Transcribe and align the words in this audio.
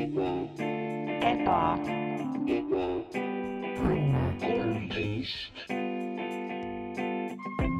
eba, 0.00 1.78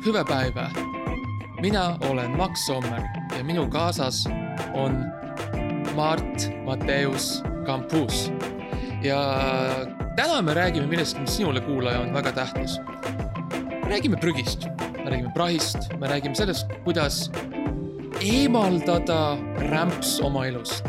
hüve 0.06 0.24
päivä. 0.28 0.70
mina 1.60 1.98
olen 2.10 2.30
Max 2.36 2.58
Sommer 2.66 3.00
ja 3.38 3.44
minu 3.44 3.66
kaasas 3.68 4.28
on 4.74 5.04
Mart 5.94 6.52
Matteus 6.64 7.42
Campus. 7.66 8.32
ja 9.02 9.20
täna 10.16 10.42
me 10.42 10.54
räägime 10.54 10.86
millestki, 10.86 11.20
mis 11.20 11.36
sinule, 11.36 11.60
kuulaja, 11.60 12.00
on 12.00 12.14
väga 12.14 12.32
tähtis. 12.32 12.80
räägime 13.88 14.16
prügist, 14.16 14.68
me 15.04 15.10
räägime 15.10 15.32
prahist, 15.34 15.78
me 15.98 16.06
räägime 16.06 16.34
sellest, 16.34 16.66
kuidas 16.84 17.32
eemaldada 18.20 19.36
rämps 19.58 20.20
oma 20.20 20.46
elust. 20.46 20.84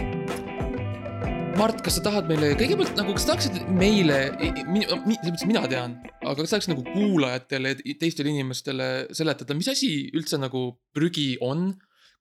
Mart, 1.61 1.83
kas 1.85 1.99
sa 1.99 2.01
tahad 2.01 2.25
meile 2.25 2.55
kõigepealt 2.57 2.95
nagu, 2.97 3.13
kas 3.13 3.21
sa 3.21 3.35
tahaksid 3.35 3.67
meile, 3.77 4.15
selles 4.33 5.19
mõttes 5.27 5.43
mina 5.45 5.61
tean, 5.69 5.91
aga 6.23 6.33
kas 6.39 6.47
sa 6.49 6.55
tahaks 6.55 6.69
nagu 6.71 6.81
kuulajatele, 6.87 7.75
teistele 8.01 8.31
inimestele 8.31 8.87
seletada, 9.13 9.53
mis 9.53 9.69
asi 9.69 9.91
üldse 10.09 10.39
nagu 10.41 10.63
prügi 10.95 11.35
on? 11.45 11.67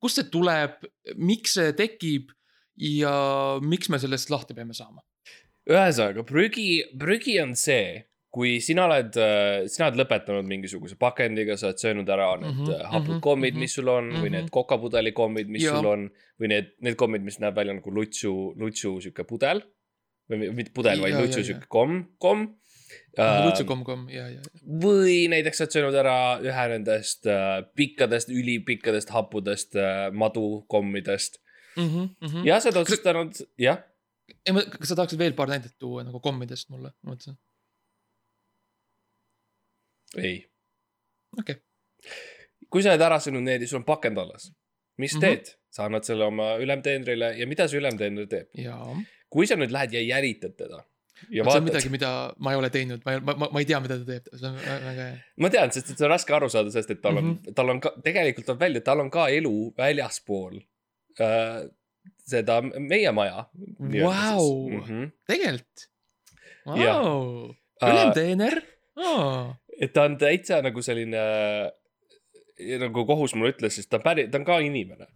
kust 0.00 0.20
see 0.20 0.28
tuleb, 0.34 0.84
miks 1.16 1.56
see 1.56 1.72
tekib 1.78 2.34
ja 2.84 3.14
miks 3.64 3.88
me 3.88 4.02
sellest 4.02 4.28
lahti 4.28 4.58
peame 4.58 4.76
saama? 4.76 5.00
ühesõnaga, 5.72 6.26
prügi, 6.28 6.68
prügi 7.00 7.38
on 7.40 7.56
see, 7.56 7.96
kui 8.30 8.60
sina 8.62 8.84
oled, 8.86 9.16
sina 9.70 9.88
oled 9.88 9.98
lõpetanud 9.98 10.46
mingisuguse 10.46 10.94
pakendiga, 11.00 11.56
sa 11.58 11.70
oled 11.70 11.82
söönud 11.82 12.12
ära 12.14 12.28
need 12.38 12.52
mm 12.52 12.68
-hmm, 12.68 12.86
hapud 12.92 13.16
mhm, 13.16 13.24
kommid, 13.26 13.56
mhm, 13.56 13.64
mis 13.64 13.74
sul 13.74 13.88
on 13.88 14.04
mm 14.04 14.10
-hmm. 14.10 14.22
või 14.22 14.30
mhm. 14.30 14.36
need 14.36 14.50
kokapudeli 14.54 15.12
kommid, 15.12 15.48
mis 15.48 15.64
Jaa. 15.64 15.76
sul 15.76 15.90
on 15.90 16.06
või 16.40 16.52
need, 16.54 16.72
need 16.80 16.96
kommid, 16.96 17.26
mis 17.26 17.40
näeb 17.42 17.56
välja 17.56 17.74
nagu 17.74 17.90
lutsu, 17.90 18.54
lutsu 18.56 19.00
sihuke 19.00 19.24
pudel. 19.24 19.62
või 20.30 20.38
mi- 20.38 20.50
mitte 20.54 20.70
pudel, 20.74 21.00
vaid 21.02 21.14
lutsu 21.18 21.42
sihuke 21.44 21.66
komm, 21.68 22.04
komm. 22.18 22.54
Lutsu 23.18 23.64
komm-komm 23.64 24.08
ja, 24.10 24.28
ja, 24.28 24.40
või 24.82 25.28
näiteks 25.30 25.58
sa 25.58 25.64
oled 25.64 25.74
söönud 25.74 25.94
ära 25.94 26.38
ühe 26.42 26.64
nendest 26.68 27.26
äh, 27.26 27.62
pikkadest, 27.74 28.28
ülipikkadest 28.30 29.10
happudest 29.10 29.76
äh, 29.76 30.10
madukommidest 30.12 31.40
ja 31.76 31.82
mm. 31.82 32.08
-hmm. 32.20 32.46
ja 32.46 32.60
sa 32.60 32.68
oled 32.68 32.80
otsustanud, 32.82 33.32
jah, 33.58 33.82
ei, 34.46 34.52
ma, 34.52 34.62
kas 34.62 34.88
sa 34.88 34.98
tahaksid 34.98 35.18
veel 35.18 35.36
paar 35.38 35.50
näidet 35.50 35.74
tuua 35.78 36.04
nagu 36.06 36.20
kommidest 36.20 36.70
mulle, 36.70 36.92
ma 37.02 37.14
mõtlesin, 37.14 37.36
ei 40.18 40.36
okei 41.38 41.54
okay.. 41.54 41.62
kui 42.70 42.82
sa 42.82 42.90
oled 42.94 43.02
ära 43.06 43.18
söönud 43.22 43.42
need 43.46 43.62
ja 43.62 43.68
sul 43.70 43.80
on 43.82 43.84
pakend 43.88 44.18
alles, 44.18 44.50
mis 44.98 45.14
mm 45.14 45.18
Mhm. 45.20 45.24
-hmm. 45.26 45.36
teed? 45.44 45.56
sa 45.70 45.84
annad 45.86 46.02
selle 46.04 46.24
oma 46.26 46.56
ülemteenrile 46.58 47.34
ja 47.38 47.46
mida 47.46 47.68
see 47.68 47.78
ülemteener 47.78 48.26
teeb? 48.26 48.48
kui 49.30 49.46
sa 49.46 49.54
nüüd 49.56 49.70
lähed 49.70 49.92
ja 49.92 50.00
järitad 50.02 50.56
teda 50.58 50.80
ja 51.30 51.30
see 51.30 51.40
on 51.40 51.46
vaatad, 51.46 51.62
midagi, 51.64 51.88
mida 51.92 52.10
ma 52.38 52.50
ei 52.52 52.56
ole 52.58 52.70
teinud, 52.70 53.02
ma, 53.04 53.20
ma, 53.36 53.48
ma 53.52 53.58
ei 53.60 53.64
tea, 53.68 53.80
mida 53.80 53.98
ta 53.98 54.04
teeb, 54.08 54.26
see 54.34 54.48
on 54.48 54.56
vä- 54.56 54.80
väga 54.84 55.02
hea. 55.10 55.18
ma 55.36 55.50
tean, 55.50 55.70
sest 55.72 55.90
et 55.90 55.98
see 55.98 56.04
on 56.06 56.10
raske 56.10 56.34
aru 56.34 56.48
saada, 56.48 56.70
sest 56.70 56.90
et 56.90 57.00
tal 57.02 57.16
on 57.18 57.24
mm, 57.24 57.30
Mhm. 57.30 57.38
-hmm. 57.46 57.54
tal 57.54 57.68
on 57.70 57.80
ka, 57.80 57.92
tegelikult 58.04 58.46
tuleb 58.46 58.60
välja, 58.60 58.78
et 58.78 58.84
tal 58.84 59.00
on 59.00 59.10
ka 59.10 59.28
elu 59.28 59.74
väljaspool 59.78 60.56
äh, 61.20 61.68
seda 62.24 62.60
meie 62.62 63.12
maja. 63.12 63.44
Vau. 63.78 64.68
-hmm. 64.70 65.10
tegelikult, 65.26 65.88
vau, 66.66 67.54
Äh, 67.82 67.90
ülemteener, 67.92 68.62
aa, 68.96 69.56
et 69.80 69.92
ta 69.96 70.04
on 70.08 70.18
täitsa 70.20 70.60
nagu 70.64 70.82
selline 70.84 71.22
nagu 72.80 73.06
kohus 73.08 73.34
mulle 73.34 73.54
ütles, 73.54 73.78
sest 73.78 73.90
ta 73.90 73.98
on 74.00 74.04
päri, 74.04 74.26
ta 74.30 74.40
on 74.40 74.46
ka 74.48 74.58
inimene. 74.64 75.08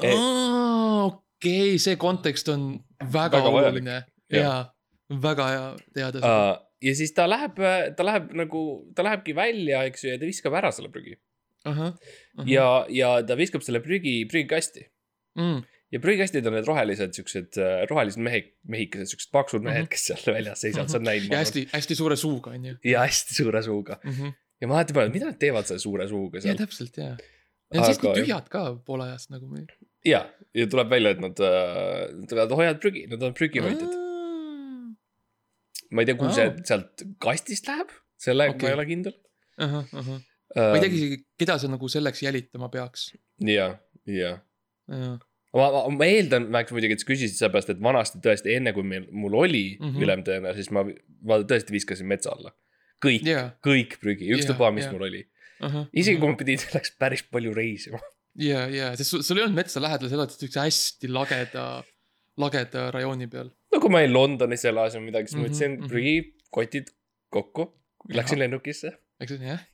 okei, 0.00 1.78
see 1.78 1.96
kontekst 2.00 2.48
on 2.52 2.72
väga, 3.00 3.38
Väga 3.38 3.48
oluline 3.52 3.96
Jah. 4.30 4.40
ja 4.40 5.20
väga 5.22 5.48
hea 5.50 5.64
teada 5.94 6.22
seda. 6.22 6.30
Uh, 6.30 6.86
ja 6.86 6.94
siis 6.96 7.12
ta 7.16 7.26
läheb, 7.28 7.58
ta 7.96 8.06
läheb 8.06 8.30
nagu, 8.38 8.62
ta 8.96 9.04
lähebki 9.06 9.34
välja, 9.36 9.84
eks 9.90 10.04
ju, 10.04 10.14
ja 10.14 10.20
ta 10.20 10.28
viskab 10.28 10.56
ära 10.60 10.70
selle 10.74 10.92
prügi. 10.92 11.18
ahah, 11.68 11.92
ja, 12.48 12.68
ja 12.88 13.18
ta 13.26 13.36
viskab 13.36 13.64
selle 13.66 13.82
prügi 13.84 14.22
prügikasti 14.30 14.86
mm, 15.36 15.58
ja 15.90 15.98
prügikastid 16.02 16.46
on 16.46 16.54
need 16.54 16.68
rohelised 16.68 17.16
siuksed 17.18 17.58
äh, 17.58 17.80
rohelised 17.90 18.20
mehe, 18.22 18.42
mehikesed, 18.70 19.10
siuksed 19.14 19.32
paksud 19.34 19.64
mehed, 19.66 19.84
Mhm. 19.86 19.90
kes 19.90 20.04
seal 20.10 20.34
väljas 20.36 20.60
seisavad, 20.62 20.88
sa 20.92 20.98
oled 21.00 21.08
näinud. 21.08 21.32
ja 21.32 21.40
hästi, 21.42 21.66
hästi 21.72 21.96
suure 21.98 22.16
suuga 22.16 22.50
on 22.54 22.64
ju 22.70 22.76
ja 22.92 23.00
hästi 23.06 23.34
suure 23.42 23.62
suuga 23.66 23.98
mm. 24.04 24.10
-hmm. 24.12 24.32
ja 24.60 24.68
ma 24.70 24.78
alati 24.78 24.94
mõtlen, 24.96 25.12
mida 25.16 25.30
nad 25.32 25.38
teevad 25.42 25.66
selle 25.66 25.82
suure 25.82 26.08
suuga 26.08 26.38
ja 26.38 26.42
seal. 26.48 26.56
täpselt 26.62 26.96
ja. 26.96 27.16
Need 27.70 27.80
on 27.82 27.86
siiski 27.86 28.06
Aga- 28.08 28.18
tühjad 28.18 28.46
ka 28.50 28.60
poole 28.86 29.04
ajast 29.06 29.30
nagu 29.30 29.46
me. 29.50 29.66
ja, 30.04 30.24
ja 30.54 30.66
tuleb 30.66 30.88
välja, 30.90 31.10
et 31.14 31.20
nad 31.22 31.38
äh,, 31.38 32.06
nad 32.34 32.50
hoiavad 32.50 32.80
prügi, 32.82 33.06
nad 33.10 33.22
on 33.22 33.34
prügihoidjad. 33.34 33.92
ma 35.90 36.02
ei 36.02 36.06
tea, 36.08 36.16
kuhu 36.18 36.32
see 36.34 36.50
sealt 36.66 37.02
kastist 37.22 37.66
läheb, 37.70 37.90
sellega 38.20 38.54
okay. 38.54 38.68
ma 38.68 38.72
ei 38.72 38.78
ole 38.78 38.86
kindel. 38.90 39.14
ahah, 39.58 39.86
ahah, 40.02 40.20
ma 40.56 40.74
ei 40.76 40.82
teagi 40.84 40.98
isegi, 41.00 41.18
keda 41.38 41.58
sa 41.62 41.70
nagu 41.70 41.88
selleks 41.90 42.22
jälitama 42.26 42.68
peaks. 42.74 43.10
ja, 43.42 43.72
ja 44.06 44.38
jah, 44.88 45.18
ma, 45.56 45.66
ma, 45.74 45.82
ma 45.94 46.08
eeldan, 46.08 46.48
Max 46.52 46.74
muidugi, 46.74 46.96
et 46.96 47.02
sa 47.02 47.08
küsisid 47.08 47.36
sellepärast, 47.36 47.72
et 47.74 47.82
vanasti 47.82 48.20
tõesti 48.24 48.54
enne, 48.56 48.74
kui 48.76 48.86
meil, 48.86 49.06
mul 49.10 49.36
oli 49.42 49.64
mm. 49.76 49.86
-hmm. 49.86 50.06
ülemteener, 50.06 50.56
siis 50.58 50.70
ma, 50.74 50.84
ma 51.26 51.40
tõesti 51.42 51.74
viskasin 51.74 52.08
metsa 52.10 52.34
alla. 52.36 52.54
kõik 53.00 53.24
yeah., 53.24 53.50
ja, 53.50 53.58
kõik 53.64 53.96
prügi, 54.00 54.28
ükstapuha, 54.36 54.70
mis 54.76 54.84
Jaa, 54.84 54.90
yeah, 54.90 54.98
mul 54.98 55.06
oli. 55.08 55.22
ahah. 55.66 55.86
isegi 55.92 56.20
kui 56.20 56.28
ma 56.28 56.36
pidin 56.36 56.60
selleks 56.60 56.92
päris 57.00 57.22
palju 57.24 57.54
reisima. 57.56 58.00
ja, 58.36 58.66
ja, 58.68 58.90
sest 58.96 59.14
sul, 59.14 59.24
sul 59.24 59.40
ei 59.40 59.46
olnud 59.46 59.56
metsa 59.56 59.80
lähedal, 59.80 60.10
sa 60.10 60.18
elasid 60.18 60.44
siukse 60.44 60.60
hästi 60.66 61.08
lageda, 61.08 61.66
lageda 62.36 62.90
rajooni 62.94 63.26
peal. 63.32 63.50
no 63.72 63.80
kui 63.80 63.90
ma 63.90 64.04
olin 64.04 64.12
Londonis 64.12 64.64
elas 64.68 64.98
või 64.98 65.08
midagi, 65.08 65.32
siis 65.32 65.40
ma 65.40 65.46
Mhm, 65.46 65.50
võtsin 65.50 65.76
mhm. 65.78 65.88
prügikotid 65.88 66.92
kokku, 67.32 67.70
läksin 68.12 68.38
lennukisse. 68.38 68.92
eks 69.20 69.32
ju, 69.32 69.40
jah. 69.42 69.64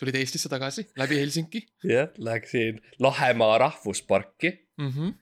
Tulid 0.00 0.16
Eestisse 0.18 0.50
tagasi 0.52 0.86
läbi 0.98 1.18
Helsingi 1.20 1.62
jah, 1.88 2.10
läksin 2.18 2.80
Lahemaa 2.98 3.58
rahvusparki, 3.58 4.50
mm. 4.78 4.90
-hmm. 4.90 5.14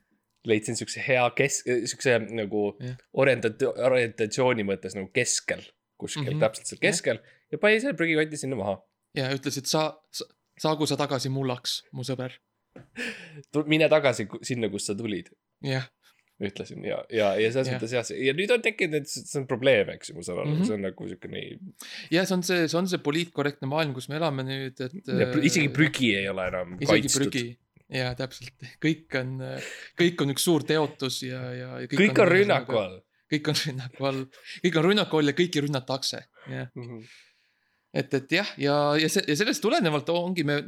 leidsin 0.44 0.76
siukse 0.76 1.04
hea 1.08 1.24
kes-, 1.30 1.62
siukse 1.90 2.18
nagu 2.30 2.64
Jah. 2.80 2.96
orientat-, 3.12 3.66
orientatsiooni 3.90 4.66
mõttes 4.68 4.96
nagu 4.98 5.10
keskel, 5.14 5.64
kuskil 6.00 6.24
mm. 6.24 6.28
-hmm. 6.28 6.44
täpselt 6.46 6.72
seal 6.72 6.82
keskel 6.82 7.22
ja 7.52 7.58
panin 7.58 7.80
selle 7.80 7.96
prügikoti 7.98 8.40
sinna 8.40 8.56
maha. 8.56 8.78
ja 9.16 9.28
ütlesid, 9.34 9.68
sa, 9.68 9.90
sa, 10.12 10.28
saagu 10.60 10.86
sa 10.86 10.96
tagasi 10.96 11.28
mullaks, 11.28 11.82
mu 11.92 12.04
sõber. 12.06 12.38
mine 13.66 13.88
tagasi 13.88 14.28
sinna, 14.42 14.70
kust 14.72 14.88
sa 14.88 14.96
tulid, 14.96 15.28
jah, 15.66 15.90
ütlesin 16.42 16.84
ja, 16.86 16.98
ja, 17.12 17.32
ja 17.38 17.50
selles 17.52 17.68
Jah. 17.70 17.76
mõttes 17.76 17.92
jah, 17.94 18.08
ja 18.26 18.34
nüüd 18.36 18.52
on 18.54 18.62
tekkinud, 18.64 19.02
et 19.02 19.10
see 19.10 19.38
on 19.40 19.46
probleem, 19.50 19.92
eks 19.94 20.10
ju, 20.10 20.16
ma 20.16 20.24
saan 20.26 20.40
aru 20.42 20.48
mm. 20.48 20.56
-hmm. 20.56 20.68
see 20.68 20.76
on 20.76 20.86
nagu 20.86 21.08
siukene, 21.10 21.42
ja 22.14 22.24
see 22.26 22.36
on 22.36 22.44
see, 22.46 22.64
see 22.72 22.78
on 22.80 22.90
see 22.90 23.02
poliitkorrektne 23.04 23.70
maailm, 23.70 23.94
kus 23.96 24.08
me 24.10 24.18
elame 24.18 24.46
nüüd, 24.48 24.82
et. 24.82 24.96
isegi 25.42 25.70
prügi 25.74 26.12
ei 26.18 26.28
ole 26.32 26.48
enam 26.50 26.76
kaitstud. 26.80 27.38
jaa, 27.92 28.12
täpselt, 28.18 28.68
kõik 28.82 29.18
on, 29.20 29.34
kõik 30.00 30.24
on 30.24 30.34
üks 30.34 30.46
suur 30.48 30.66
teotus 30.68 31.22
ja, 31.28 31.42
ja, 31.56 31.72
ja. 31.84 31.90
kõik 31.92 32.22
on 32.24 32.32
rünnaku. 32.32 32.78
all. 32.80 33.00
kõik 33.32 33.52
on 33.52 33.60
rünnaku 33.66 34.08
all, 34.10 34.24
kõik 34.64 34.80
on 34.80 34.88
rünnaku 34.90 35.20
all 35.20 35.32
ja 35.32 35.36
kõiki 35.36 35.66
rünnatakse, 35.66 36.24
jah. 36.50 36.72
et, 37.92 38.14
et 38.14 38.36
jah, 38.38 38.52
ja, 38.60 38.76
ja 39.00 39.08
see 39.12 39.24
ja 39.28 39.36
sellest 39.36 39.62
tulenevalt 39.64 40.08
ongi, 40.14 40.44
me 40.48 40.60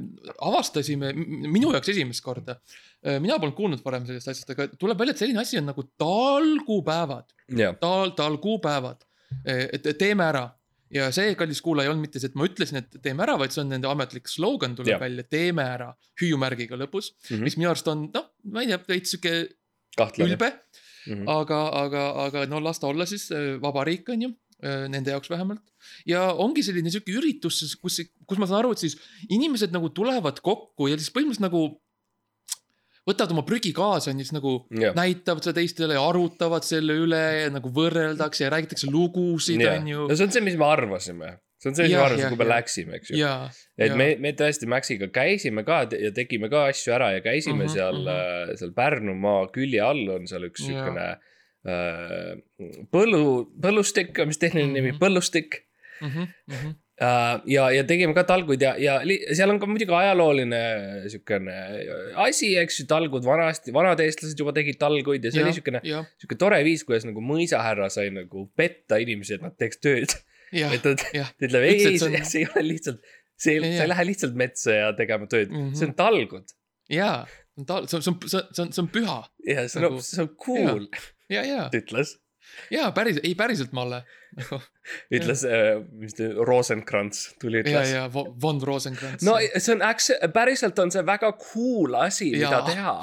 avastasime 0.44 1.12
minu 1.16 1.72
jaoks 1.72 1.92
esimest 1.94 2.24
korda. 2.24 2.58
mina 3.20 3.38
polnud 3.38 3.56
kuulnud 3.56 3.84
varem 3.84 4.06
sellest 4.08 4.32
asjast, 4.32 4.50
aga 4.54 4.68
tuleb 4.80 5.00
välja, 5.00 5.16
et 5.16 5.22
selline 5.24 5.40
asi 5.40 5.58
on 5.60 5.70
nagu 5.72 5.86
talgupäevad, 6.00 7.32
jah, 7.56 7.76
tal, 7.80 8.14
talgupäevad. 8.16 9.04
et 9.44 9.88
teeme 9.98 10.24
ära 10.24 10.48
ja 10.94 11.08
see, 11.14 11.34
kallis 11.38 11.62
kuulaja, 11.64 11.88
ei 11.88 11.92
olnud 11.92 12.06
mitte 12.06 12.20
see, 12.22 12.30
et 12.30 12.38
ma 12.38 12.46
ütlesin, 12.48 12.80
et 12.82 12.98
teeme 13.02 13.24
ära, 13.26 13.36
vaid 13.40 13.54
see 13.54 13.62
on 13.64 13.72
nende 13.72 13.90
ametlik 13.90 14.30
slogan 14.30 14.76
tuleb 14.78 14.94
Jah. 14.94 15.02
välja, 15.02 15.26
teeme 15.30 15.66
ära, 15.66 15.90
hüüumärgiga 16.20 16.78
lõpus 16.78 17.12
mm. 17.12 17.26
-hmm. 17.28 17.44
mis 17.48 17.58
minu 17.60 17.70
arust 17.72 17.90
on 17.90 18.08
noh, 18.14 18.30
ma 18.52 18.64
ei 18.64 18.70
tea, 18.70 18.80
veits 18.88 19.14
sihuke 19.14 19.34
ülbe, 20.24 20.50
aga, 21.30 21.60
aga, 21.84 22.04
aga 22.26 22.44
no 22.50 22.60
las 22.62 22.80
ta 22.82 22.90
olla 22.90 23.06
siis 23.06 23.28
vabariik 23.62 24.08
on 24.14 24.26
ju, 24.28 24.30
nende 24.62 25.10
jaoks 25.10 25.30
vähemalt. 25.30 25.62
ja 26.06 26.26
ongi 26.32 26.62
selline 26.62 26.90
sihuke 26.92 27.12
üritus, 27.18 27.76
kus, 27.80 28.00
kus 28.26 28.38
ma 28.40 28.46
saan 28.48 28.62
aru, 28.62 28.72
et 28.72 28.84
siis 28.84 28.98
inimesed 29.28 29.74
nagu 29.74 29.90
tulevad 29.92 30.40
kokku 30.44 30.88
ja 30.88 30.98
siis 30.98 31.12
põhimõtteliselt 31.12 31.48
nagu 31.48 31.64
võtavad 33.08 33.34
oma 33.34 33.44
prügi 33.46 33.72
kaasa 33.76 34.12
on 34.12 34.20
ju, 34.20 34.26
siis 34.26 34.36
nagu 34.36 34.54
jah, 34.80 34.94
näitavad 34.96 35.44
seda 35.44 35.58
teistele 35.60 35.96
ja 35.96 36.04
arutavad 36.08 36.64
selle 36.66 36.96
üle 37.04 37.22
ja 37.42 37.50
nagu 37.52 37.72
võrreldakse 37.74 38.46
ja 38.46 38.52
räägitakse 38.54 38.90
lugusid, 38.92 39.64
on 39.68 39.90
ju 39.90 40.06
no. 40.06 40.14
see 40.16 40.28
on 40.28 40.36
see, 40.36 40.44
mis 40.44 40.56
me 40.60 40.68
arvasime. 40.68 41.34
see 41.60 41.70
on 41.70 41.76
see, 41.76 41.88
mis 41.90 41.98
arvasime, 41.98 42.24
jah, 42.24 42.32
kui 42.32 42.40
me 42.40 42.48
läksime, 42.48 43.00
eks 43.00 43.12
ju. 43.12 43.28
et 43.76 43.92
ja. 43.92 43.98
me, 44.00 44.08
me 44.24 44.32
tõesti 44.38 44.68
Maxiga 44.70 45.10
käisime 45.12 45.66
ka 45.68 45.82
ja 45.92 46.14
tegime 46.16 46.48
ka 46.52 46.66
asju 46.72 46.96
ära 46.96 47.12
ja 47.18 47.20
käisime 47.24 47.60
mm 47.60 47.66
-hmm, 47.66 47.76
seal 47.76 48.00
mm, 48.00 48.08
-hmm. 48.08 48.58
seal 48.62 48.74
Pärnumaa 48.80 49.46
külje 49.52 49.84
all 49.84 50.16
on 50.16 50.28
seal 50.30 50.48
üks 50.48 50.64
Jaa. 50.64 50.72
siukene 50.72 51.08
äh, 51.12 51.30
põllu, 52.94 53.20
põllustik, 53.64 54.18
mis 54.28 54.40
tehniline 54.40 54.72
nimi 54.78 54.92
Mhm., 54.94 55.00
põllustik. 55.02 55.60
mm. 56.00 56.08
-hmm, 56.08 56.26
mm 56.48 56.56
-hmm. 56.62 56.74
Ja, 57.50 57.70
ja 57.74 57.82
tegime 57.84 58.14
ka 58.14 58.22
talguid 58.22 58.62
ja, 58.62 58.76
ja 58.78 59.00
seal 59.34 59.50
on 59.50 59.58
ka 59.58 59.66
muidugi 59.66 59.90
ajalooline 59.90 60.60
siukene 61.10 61.54
asi, 62.22 62.52
eks 62.56 62.76
ju, 62.80 62.86
talgud 62.86 63.24
vanasti, 63.26 63.72
vanad 63.74 63.98
eestlased 64.00 64.38
juba 64.38 64.52
tegid 64.54 64.78
talguid 64.78 65.24
ja 65.24 65.30
see 65.32 65.40
ja, 65.40 65.46
oli 65.46 65.52
siukene, 65.56 65.80
siuke 66.22 66.36
tore 66.38 66.60
viis, 66.64 66.84
kuidas 66.86 67.04
nagu 67.04 67.20
mõisahärra 67.20 67.88
sai 67.90 68.10
nagu 68.14 68.44
petta 68.56 68.96
inimesi, 69.02 69.34
et 69.34 69.42
nad 69.42 69.56
teeks 69.58 69.80
tööd. 69.82 70.14
et 70.72 70.82
ta 70.82 70.94
ta 70.94 71.46
ütleb 71.48 71.62
ei, 71.66 71.74
ei, 71.74 71.98
see 71.98 71.98
see, 71.98 72.06
on- 72.06 72.14
ei 72.38 72.46
ole 72.54 72.62
lihtsalt, 72.68 73.00
see, 73.36 73.58
sa 73.76 73.82
ei 73.82 73.88
lähe 73.90 74.04
lihtsalt 74.06 74.34
metsa 74.38 74.70
ja 74.72 74.92
tegema 74.92 75.26
tööd 75.26 75.50
mm, 75.50 75.56
Mhm. 75.56 75.68
-hmm. 75.72 75.74
see 75.74 75.86
on 75.88 75.94
talgud 75.94 76.46
jaa, 76.88 77.26
see 77.58 77.74
on, 77.74 77.88
see 77.88 77.96
on, 77.98 78.02
see 78.28 78.38
on, 78.38 78.46
see 78.54 78.62
on, 78.62 78.72
see 78.72 78.82
on 78.82 78.88
püha 78.88 79.18
ja 79.48 79.66
see 79.68 79.82
on 79.82 79.90
nagu,, 79.90 80.00
see 80.00 80.22
on 80.22 80.30
cool, 80.46 80.86
ja, 81.30 81.42
ja, 81.44 81.68
ütles, 81.74 82.16
ja 82.70 82.90
päris, 82.92 83.20
ei 83.24 83.34
päriselt 83.34 83.72
Malle. 83.72 84.02
Ütles, 85.14 85.44
mis 85.94 86.14
ta, 86.18 86.26
Rosenkrantz 86.44 87.28
tuli, 87.40 87.60
ja, 87.62 87.64
ütles. 87.64 87.92
ja 87.94 88.04
Von 88.12 88.32
Von 88.42 88.58
Rosenkrantz. 88.62 89.22
no 89.24 89.36
see 89.56 89.72
on 89.76 89.82
actually, 89.86 90.28
päriselt 90.34 90.78
on 90.82 90.90
see 90.90 91.04
väga 91.06 91.30
cool 91.38 91.94
asi, 91.94 92.32
mida 92.34 92.50
Jaa. 92.58 92.64
teha. 92.66 92.96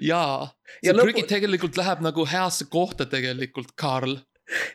jaa, 0.00 0.48
Ja 0.82 0.92
see 0.92 0.96
lõpu- 0.98 1.08
prügi 1.12 1.24
tegelikult 1.30 1.78
läheb 1.80 2.02
nagu 2.04 2.26
heasse 2.28 2.66
kohta 2.70 3.06
tegelikult, 3.10 3.72
Karl. 3.78 4.18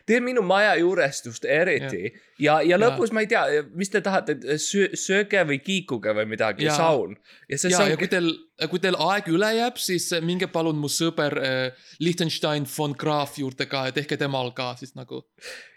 Tee 0.06 0.20
minu 0.22 0.42
maja 0.46 0.74
juurest 0.78 1.26
just 1.26 1.44
eriti 1.44 2.02
ja, 2.38 2.60
ja, 2.62 2.74
ja 2.74 2.78
lõpus 2.80 3.12
ma 3.14 3.24
ei 3.24 3.28
tea, 3.30 3.42
mis 3.78 3.90
te 3.92 4.02
tahate, 4.04 4.36
söö, 4.60 4.90
sööge 4.98 5.42
või 5.48 5.60
kiikuge 5.64 6.14
või 6.16 6.26
midagi, 6.34 6.68
saun. 6.70 7.16
ja 7.48 7.58
ja, 7.58 7.70
ja 7.70 7.78
saun 7.78 7.94
kui, 7.98 8.08
teil, 8.10 8.30
kui 8.70 8.82
teil 8.82 8.98
aeg 9.02 9.28
üle 9.32 9.50
jääb, 9.58 9.78
siis 9.82 10.08
äh, 10.14 10.22
minge 10.24 10.48
palun 10.52 10.78
mu 10.80 10.90
sõber 10.92 11.38
äh, 11.42 11.86
Liechtenstein 12.02 12.66
von 12.70 12.94
Graaf 12.98 13.38
juurde 13.40 13.66
ka 13.70 13.86
ja 13.88 13.94
tehke 13.96 14.18
temal 14.20 14.52
ka 14.56 14.72
siis 14.80 14.94
nagu. 14.98 15.24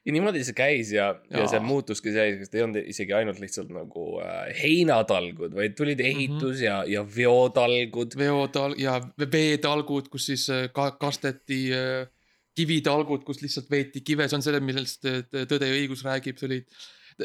ja 0.06 0.16
niimoodi 0.16 0.44
see 0.48 0.58
käis 0.58 0.92
ja, 0.96 1.10
ja 1.32 1.44
Jaa. 1.44 1.52
see 1.52 1.64
muutuski 1.64 2.14
selliseks, 2.16 2.54
ei 2.56 2.66
olnud 2.66 2.92
isegi 2.94 3.16
ainult 3.18 3.42
lihtsalt 3.44 3.74
nagu 3.76 4.06
äh, 4.24 4.52
heinatalgud, 4.62 5.56
vaid 5.58 5.78
tulid 5.78 6.02
ehitus 6.02 6.62
mm 6.62 6.62
-hmm. 6.62 6.66
ja, 6.66 6.84
ja 6.88 7.06
veotalgud. 7.16 8.18
veotal- 8.18 8.78
ja 8.82 9.02
veetalgud, 9.32 10.10
kus 10.10 10.30
siis 10.32 10.50
äh, 10.50 10.70
ka 10.74 10.92
kasteti 10.92 11.66
äh, 11.74 12.08
kivitalgud, 12.58 13.24
kus 13.28 13.42
lihtsalt 13.44 13.70
veeti 13.72 14.02
kive, 14.06 14.26
see 14.30 14.40
on 14.40 14.46
selle, 14.46 14.60
millest 14.64 15.06
äh, 15.10 15.22
Tõde 15.50 15.70
ja 15.70 15.76
õigus 15.78 16.02
räägib, 16.08 16.40
see 16.42 16.50
oli. 16.50 16.64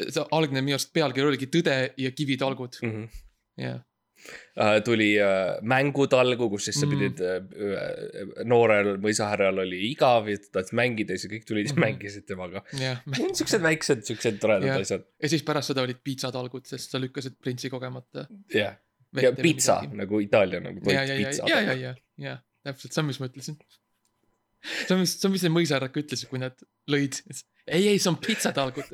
see 0.09 0.23
algne 0.33 0.61
minu 0.61 0.77
arust 0.77 0.93
pealkiri 0.93 1.27
oligi 1.31 1.49
Tõde 1.53 1.79
ja 1.97 2.11
kivitalgud, 2.11 2.79
Mm 2.83 2.93
-hmm. 2.93 3.25
jah. 3.65 3.81
Uh, 4.55 4.77
tuli 4.85 5.09
uh, 5.19 5.57
mängutalgu, 5.67 6.45
kus 6.49 6.65
siis 6.69 6.77
sa 6.79 6.85
Mm. 6.85 6.91
pidid 6.93 7.17
uh,, 7.19 8.43
noorel 8.47 8.93
mõisahärral 9.03 9.59
oli 9.65 9.81
igav 9.89 10.29
ja 10.31 10.37
ta 10.37 10.47
tahtis 10.59 10.71
mängida 10.79 11.17
ja 11.17 11.19
siis 11.19 11.31
kõik 11.33 11.43
tulid 11.49 11.67
ja 11.67 11.73
Mhm. 11.73 11.81
mängisid 11.83 12.25
temaga. 12.29 12.61
jah, 12.79 13.01
siuksed 13.39 13.61
väiksed, 13.65 14.05
siuksed 14.07 14.39
toredad 14.39 14.69
Jah. 14.69 14.79
asjad, 14.79 15.03
ja 15.23 15.29
siis 15.33 15.43
pärast 15.43 15.67
seda 15.73 15.83
olid 15.83 15.99
piitsatalgud, 16.03 16.65
sest 16.65 16.91
sa 16.95 17.01
lükkasid 17.03 17.35
printsi 17.41 17.69
kogemata. 17.73 18.27
jah. 18.53 18.77
ja 19.21 19.31
pitsa 19.35 19.81
nagu 19.91 20.19
Itaalia 20.23 20.59
nagu 20.63 20.79
toit 20.79 20.95
ja, 20.95 21.03
ja, 21.03 21.17
pitsa. 21.27 21.43
ja, 21.49 21.59
ja, 21.61 21.73
ja, 21.73 21.95
ja 22.17 22.37
täpselt, 22.63 22.93
see 22.93 23.01
on, 23.03 23.07
mis 23.11 23.19
ma 23.19 23.27
ütlesin. 23.27 23.57
see 24.87 24.95
on, 24.95 25.03
mis, 25.03 25.15
see 25.17 25.29
on, 25.29 25.35
mis 25.35 25.45
need 25.45 25.55
mõisarad 25.55 26.01
ütlesid, 26.03 26.29
kui 26.31 26.41
nad 26.41 26.57
lõid. 26.91 27.19
ei, 27.67 27.87
ei, 27.87 27.99
see 27.99 28.11
on 28.11 28.19
pitsatalgud. 28.23 28.91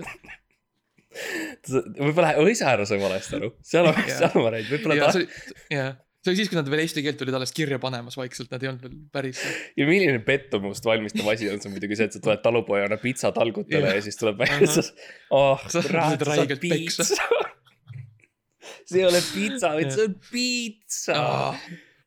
võib-olla 2.00 2.36
mõisahärra 2.38 2.86
sai 2.90 3.02
valesti 3.02 3.40
aru, 3.40 3.56
seal 3.66 3.90
on, 3.90 4.06
seal 4.06 4.30
on 4.34 4.46
variant, 4.46 4.70
võib-olla 4.70 5.00
ja 5.00 5.10
ta 5.10 5.18
see, 5.18 5.56
jah, 5.74 5.96
see 6.22 6.32
oli 6.32 6.40
siis, 6.42 6.52
kui 6.52 6.60
nad 6.60 6.70
veel 6.70 6.84
eesti 6.84 7.04
keelt 7.06 7.24
olid 7.26 7.38
alles 7.40 7.54
kirja 7.56 7.80
panemas 7.82 8.18
vaikselt, 8.20 8.52
nad 8.54 8.64
ei 8.64 8.70
olnud 8.72 8.86
veel 8.86 8.98
päris. 9.14 9.42
ja 9.80 9.88
milline 9.90 10.22
pettumust 10.26 10.86
valmistav 10.86 11.32
asi 11.34 11.50
on 11.50 11.62
see 11.64 11.74
muidugi 11.74 11.98
see, 11.98 12.10
et 12.10 12.18
sa 12.18 12.22
tuled 12.24 12.44
talupojana 12.46 13.00
pitsatalgutele 13.02 13.90
Jah. 13.90 13.98
ja 13.98 14.06
siis 14.06 14.20
tuleb 14.22 14.42
välja, 14.44 14.70
sa, 14.70 14.86
oh 15.34 15.66
Sa 15.66 15.84
kurat, 15.86 16.26
sa 16.30 16.46
peksa. 16.46 16.60
piitsa. 16.62 17.10
see 18.90 19.02
ei 19.02 19.06
ole 19.08 19.22
pitsa, 19.34 19.74
vaid 19.78 19.94
see 19.96 20.10
on 20.10 20.18
piitsa. 20.30 21.22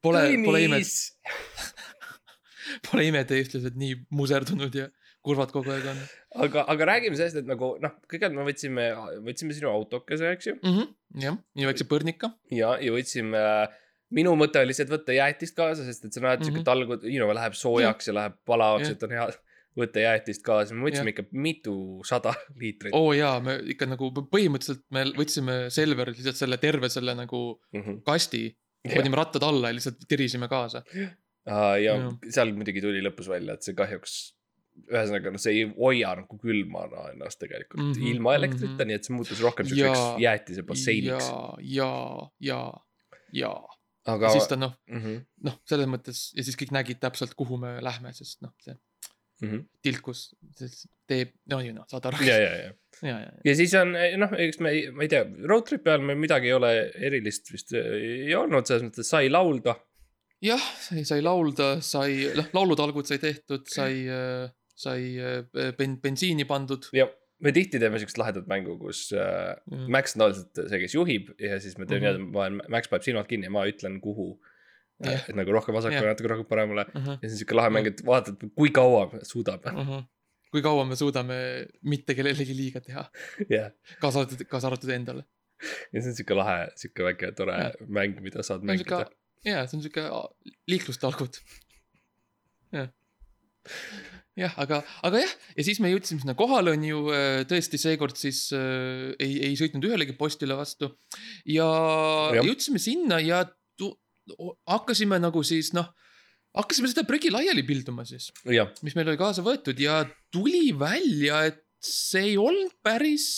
Pole, 0.02 0.22
pole 0.42 0.64
ime, 0.66 0.80
pole 2.88 3.06
ime, 3.08 3.22
et 3.24 3.30
eestlased 3.36 3.78
nii 3.78 3.96
muserdunud 4.10 4.74
ja 4.74 4.88
kurvad 5.22 5.52
kogu 5.54 5.70
aeg 5.74 5.86
on 5.92 6.00
aga, 6.46 6.64
aga 6.72 6.88
räägime 6.94 7.18
sellest, 7.18 7.42
et 7.42 7.48
nagu 7.48 7.74
noh, 7.82 7.94
kõigepealt 8.10 8.36
me 8.36 8.46
võtsime, 8.48 8.88
võtsime 9.26 9.56
sinu 9.56 9.70
autokese, 9.72 10.32
eks 10.36 10.50
ju. 10.50 10.56
mm. 10.58 10.74
-hmm. 10.74 11.22
jah, 11.26 11.38
nii 11.58 11.70
väikse 11.70 11.86
põrnika. 11.90 12.32
ja, 12.50 12.74
ja 12.82 12.94
võtsime, 12.94 13.44
minu 14.14 14.34
mõte 14.38 14.60
oli 14.60 14.72
lihtsalt 14.72 14.92
võtta 14.92 15.16
jäätist 15.16 15.56
kaasa, 15.58 15.86
sest 15.86 16.08
et 16.08 16.12
sa 16.12 16.20
näed 16.20 16.40
mm 16.40 16.44
-hmm. 16.44 16.50
Mhm. 16.50 16.58
siuke 16.58 16.68
talgud, 16.68 17.08
you 17.08 17.22
know, 17.22 17.32
läheb 17.34 17.56
soojaks 17.58 18.10
ja 18.10 18.18
läheb 18.18 18.38
palavaks, 18.48 18.88
Jah. 18.88 18.96
et 18.96 19.02
on 19.08 19.16
hea 19.18 19.28
võtta 19.78 20.02
jäätist 20.02 20.42
kaasa, 20.44 20.74
me 20.74 20.88
võtsime 20.88 21.12
Jah. 21.12 21.14
ikka 21.14 21.24
mitusada 21.32 22.34
liitrit 22.60 22.92
oo 22.92 23.08
oh, 23.08 23.12
jaa, 23.16 23.38
me 23.40 23.56
ikka 23.72 23.86
nagu 23.88 24.10
põhimõtteliselt 24.12 24.84
me 24.90 25.06
võtsime 25.16 25.54
Selverilt 25.72 26.18
lihtsalt 26.18 26.36
selle 26.36 26.58
terve 26.60 26.90
selle 26.92 27.14
nagu 27.16 27.40
mm. 27.72 27.80
-hmm. 27.80 28.02
kasti, 28.04 28.42
panime 28.82 29.16
rattad 29.16 29.42
alla 29.46 29.70
ja 29.70 29.78
lihtsalt 29.78 30.04
tirisime 30.08 30.48
kaasa. 30.48 30.82
Ja 31.46 31.96
Jah. 31.98 32.06
seal 32.30 32.54
muidugi 32.56 32.84
tuli 32.84 33.02
lõpus 33.04 33.28
välja, 33.30 33.56
et 33.56 33.66
see 33.66 33.74
kahjuks, 33.78 34.16
ühesõnaga 34.88 35.32
noh, 35.34 35.42
see 35.42 35.56
ei 35.58 35.66
hoia 35.74 36.14
nagu 36.22 36.38
külmana 36.40 37.10
ennast 37.12 37.40
tegelikult 37.42 37.82
mm 37.82 37.90
Mhm, 37.92 38.00
-hmm, 38.00 38.14
ilma 38.14 38.34
elektrita 38.38 38.66
mm, 38.66 38.72
mhm. 38.72 38.80
-hmm. 38.80 38.86
nii 38.92 39.00
et 39.00 39.08
see 39.08 39.16
muutus 39.16 39.42
rohkem 39.44 39.68
siukseks 39.68 40.22
jäätise 40.22 40.62
basseiniks. 40.62 41.28
ja, 41.28 41.42
ja, 41.78 41.92
ja, 42.40 42.62
ja 43.32 43.52
aga 44.06 44.26
ja 44.26 44.32
siis 44.36 44.48
ta 44.50 44.56
noh, 44.56 44.72
mm. 44.88 45.02
-hmm, 45.02 45.20
noh, 45.48 45.58
selles 45.68 45.90
mõttes 45.90 46.22
ja 46.36 46.44
siis 46.46 46.56
kõik 46.58 46.72
nägid 46.74 47.02
täpselt, 47.02 47.34
kuhu 47.38 47.58
me 47.60 47.76
lähme, 47.84 48.12
sest 48.16 48.40
noh, 48.42 48.54
see 48.62 48.74
mm 49.42 49.50
-hmm. 49.50 49.64
tilkus, 49.82 50.34
teeb, 51.06 51.34
no 51.50 51.60
ju 51.60 51.74
noh, 51.76 51.86
saad 51.90 52.06
aru. 52.10 52.24
ja, 52.26 52.38
ja, 52.38 52.50
ja, 52.56 52.72
ja, 53.10 53.16
ja, 53.26 53.30
ja 53.44 53.54
siis 53.58 53.74
on 53.78 53.94
noh, 53.94 54.34
eks 54.46 54.60
me, 54.60 54.74
ma 54.94 55.06
ei 55.06 55.12
tea, 55.12 55.24
road 55.50 55.66
trip'i 55.68 55.92
ajal 55.92 56.06
meil 56.08 56.20
midagi 56.22 56.50
ei 56.50 56.58
ole 56.58 56.72
erilist 57.10 57.52
vist 57.52 57.74
ei 57.76 58.34
olnud, 58.38 58.66
selles 58.66 58.86
mõttes 58.88 59.10
sai 59.14 59.30
laulda. 59.30 59.76
jah, 60.42 60.62
sai, 61.06 61.20
laulda, 61.24 61.76
sai, 61.80 62.28
noh, 62.36 62.48
laulutalgud 62.56 63.06
sai 63.08 63.18
tehtud, 63.22 63.66
sai, 63.70 63.92
sai 64.74 65.02
äh, 65.18 65.72
ben-, 65.78 65.98
bensiini 66.02 66.44
pandud. 66.48 66.88
ja 66.96 67.06
me 67.42 67.50
tihti 67.54 67.78
teeme 67.82 67.98
siukest 67.98 68.18
lahedat 68.20 68.46
mängu, 68.50 68.76
kus 68.78 69.08
äh, 69.12 69.56
Mm. 69.70 69.88
Max 69.90 70.14
on 70.16 70.20
tavaliselt 70.24 70.58
see, 70.70 70.78
kes 70.84 70.94
juhib 70.94 71.30
ja 71.42 71.58
siis 71.62 71.76
me 71.78 71.86
teeme 71.86 72.12
Mhm. 72.12 72.26
niimoodi, 72.30 72.56
ma 72.62 72.68
Max 72.76 72.88
paneb 72.90 73.02
silmad 73.06 73.26
kinni 73.30 73.46
ja 73.48 73.50
ma 73.54 73.64
ütlen, 73.70 74.00
kuhu 74.02 74.38
Jah. 75.02 75.24
et 75.28 75.34
nagu 75.34 75.50
rohkem 75.54 75.74
vasakule 75.74 75.98
Jah., 76.04 76.12
natuke 76.14 76.28
rohkem 76.30 76.46
paremale 76.50 76.84
Uh 76.94 77.00
-huh. 77.02 77.18
ja 77.22 77.28
siis 77.28 77.38
siuke 77.42 77.54
lahe 77.58 77.70
mäng, 77.74 77.86
et 77.90 78.02
vaatad, 78.06 78.36
kui 78.54 78.70
kaua 78.70 79.08
suudab. 79.22 79.64
Uh 79.66 79.86
-huh. 79.88 80.02
kui 80.52 80.62
kaua 80.62 80.84
me 80.84 80.96
suudame 80.96 81.66
mitte 81.82 82.14
kellelegi 82.14 82.54
liiga 82.56 82.80
teha, 82.80 83.04
jah, 83.56 83.70
kaasa 84.00 84.20
arvatud, 84.20 84.44
kaasa 84.46 84.66
arvatud 84.68 84.90
endale. 84.90 85.24
ja 85.92 86.00
see 86.02 86.10
on 86.10 86.16
siuke 86.16 86.34
lahe, 86.34 86.68
siuke 86.76 87.02
väike 87.04 87.32
tore 87.34 87.52
Jah. 87.58 87.72
mäng, 87.88 88.20
mida 88.20 88.42
saad 88.42 88.60
on 88.60 88.66
mängida., 88.66 89.06
jaa, 89.46 89.64
see 89.66 89.78
on 89.78 89.82
siuke 89.84 90.04
liiklustalgud. 90.70 91.38
jah, 92.72 92.88
jah, 94.38 94.54
aga, 94.64 94.78
aga 95.06 95.20
jah, 95.22 95.32
ja 95.58 95.64
siis 95.66 95.80
me 95.82 95.90
jõudsime 95.92 96.22
sinna 96.22 96.34
kohale, 96.38 96.72
on 96.76 96.84
ju, 96.86 97.00
tõesti 97.50 97.80
seekord 97.80 98.16
siis 98.20 98.44
äh, 98.56 99.10
ei, 99.22 99.34
ei 99.50 99.58
sõitnud 99.60 99.84
ühelegi 99.90 100.14
postile 100.18 100.56
vastu. 100.58 100.92
ja 101.48 101.66
jõudsime 102.48 102.80
sinna 102.82 103.20
ja 103.22 103.42
tu- 103.78 103.96
hakkasime 104.70 105.18
nagu 105.22 105.42
siis 105.46 105.72
noh, 105.76 105.90
hakkasime 106.56 106.88
seda 106.92 107.04
prügi 107.08 107.30
laiali 107.32 107.62
pilduma 107.66 108.04
siis, 108.08 108.30
mis 108.84 108.94
meil 108.98 109.08
oli 109.12 109.20
kaasa 109.20 109.44
võetud 109.44 109.78
ja 109.82 110.02
tuli 110.32 110.70
välja, 110.78 111.44
et 111.50 111.62
see 111.82 112.32
ei 112.32 112.36
olnud 112.40 112.72
päris 112.84 113.28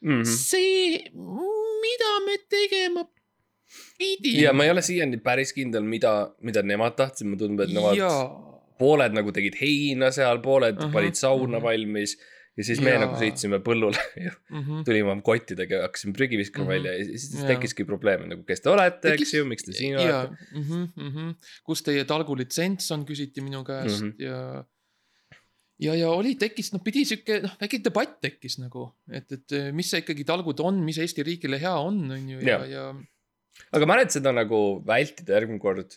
Mhm. 0.00 0.22
see, 0.24 1.10
mida 1.12 2.10
me 2.24 2.36
tegema. 2.48 3.02
Ja 4.42 4.52
ma 4.56 4.64
ei 4.66 4.70
ole 4.74 4.82
siiani 4.82 5.18
päris 5.24 5.52
kindel, 5.56 5.82
mida, 5.86 6.12
mida 6.42 6.62
nemad 6.66 6.96
tahtsid, 6.98 7.26
mulle 7.30 7.38
tundub, 7.44 7.64
et 7.66 7.74
nemad 7.76 7.96
jaa, 7.98 8.20
pooled 8.80 9.12
nagu 9.16 9.32
tegid 9.36 9.58
heina 9.60 10.10
seal, 10.14 10.38
pooled 10.44 10.78
Ahah, 10.80 10.92
panid 10.94 11.14
sauna 11.18 11.58
ahah. 11.58 11.66
valmis 11.70 12.16
ja 12.58 12.64
siis 12.66 12.80
me 12.82 12.90
Jaa. 12.90 13.04
nagu 13.04 13.14
sõitsime 13.20 13.60
põllule 13.64 14.00
ja 14.26 14.32
Mhm. 14.50 14.82
tulime 14.84 15.12
oma 15.12 15.22
kottidega 15.22 15.76
ja 15.78 15.82
hakkasime 15.86 16.12
prügi 16.16 16.36
viskama 16.40 16.64
Mhm. 16.66 16.72
välja 16.72 16.92
ja 16.98 17.04
siis 17.04 17.44
tekkiski 17.46 17.84
probleem, 17.88 18.26
nagu 18.28 18.42
kes 18.48 18.60
te 18.64 18.70
olete, 18.72 19.04
Tekkis- 19.12 19.28
eks 19.28 19.34
ju, 19.34 19.44
miks 19.46 19.64
te 19.68 19.72
siin 19.76 19.92
ja 20.00 20.00
olete., 20.00 20.48
mm 20.56 21.10
-hmm, 21.14 21.34
kus 21.64 21.82
teie 21.86 22.04
talgulitsents 22.04 22.90
on, 22.90 23.06
küsiti 23.06 23.40
minu 23.44 23.62
käest 23.64 24.02
mm. 24.02 24.10
-hmm. 24.10 24.24
ja. 24.24 24.64
ja, 25.80 25.94
ja 25.94 26.08
oli, 26.10 26.34
tekkis, 26.34 26.72
noh, 26.74 26.82
pidi 26.84 27.04
sihuke, 27.08 27.40
noh, 27.42 27.54
väike 27.60 27.78
debatt 27.84 28.18
tekkis 28.20 28.58
nagu, 28.58 28.90
et, 29.12 29.30
et 29.32 29.54
mis 29.72 29.88
see 29.90 30.00
ikkagi 30.02 30.24
talgud 30.28 30.60
on, 30.60 30.82
mis 30.84 30.98
Eesti 30.98 31.22
riigile 31.22 31.60
hea 31.60 31.72
on, 31.78 32.02
on 32.10 32.28
ju, 32.34 32.40
ja 32.40 32.58
Jah., 32.58 32.68
ja 32.68 32.94
aga 33.72 33.86
ma 33.86 33.94
arvan, 33.94 34.06
et 34.06 34.12
seda 34.16 34.32
nagu 34.32 34.60
vältida 34.86 35.36
järgmine 35.38 35.60
kord, 35.62 35.96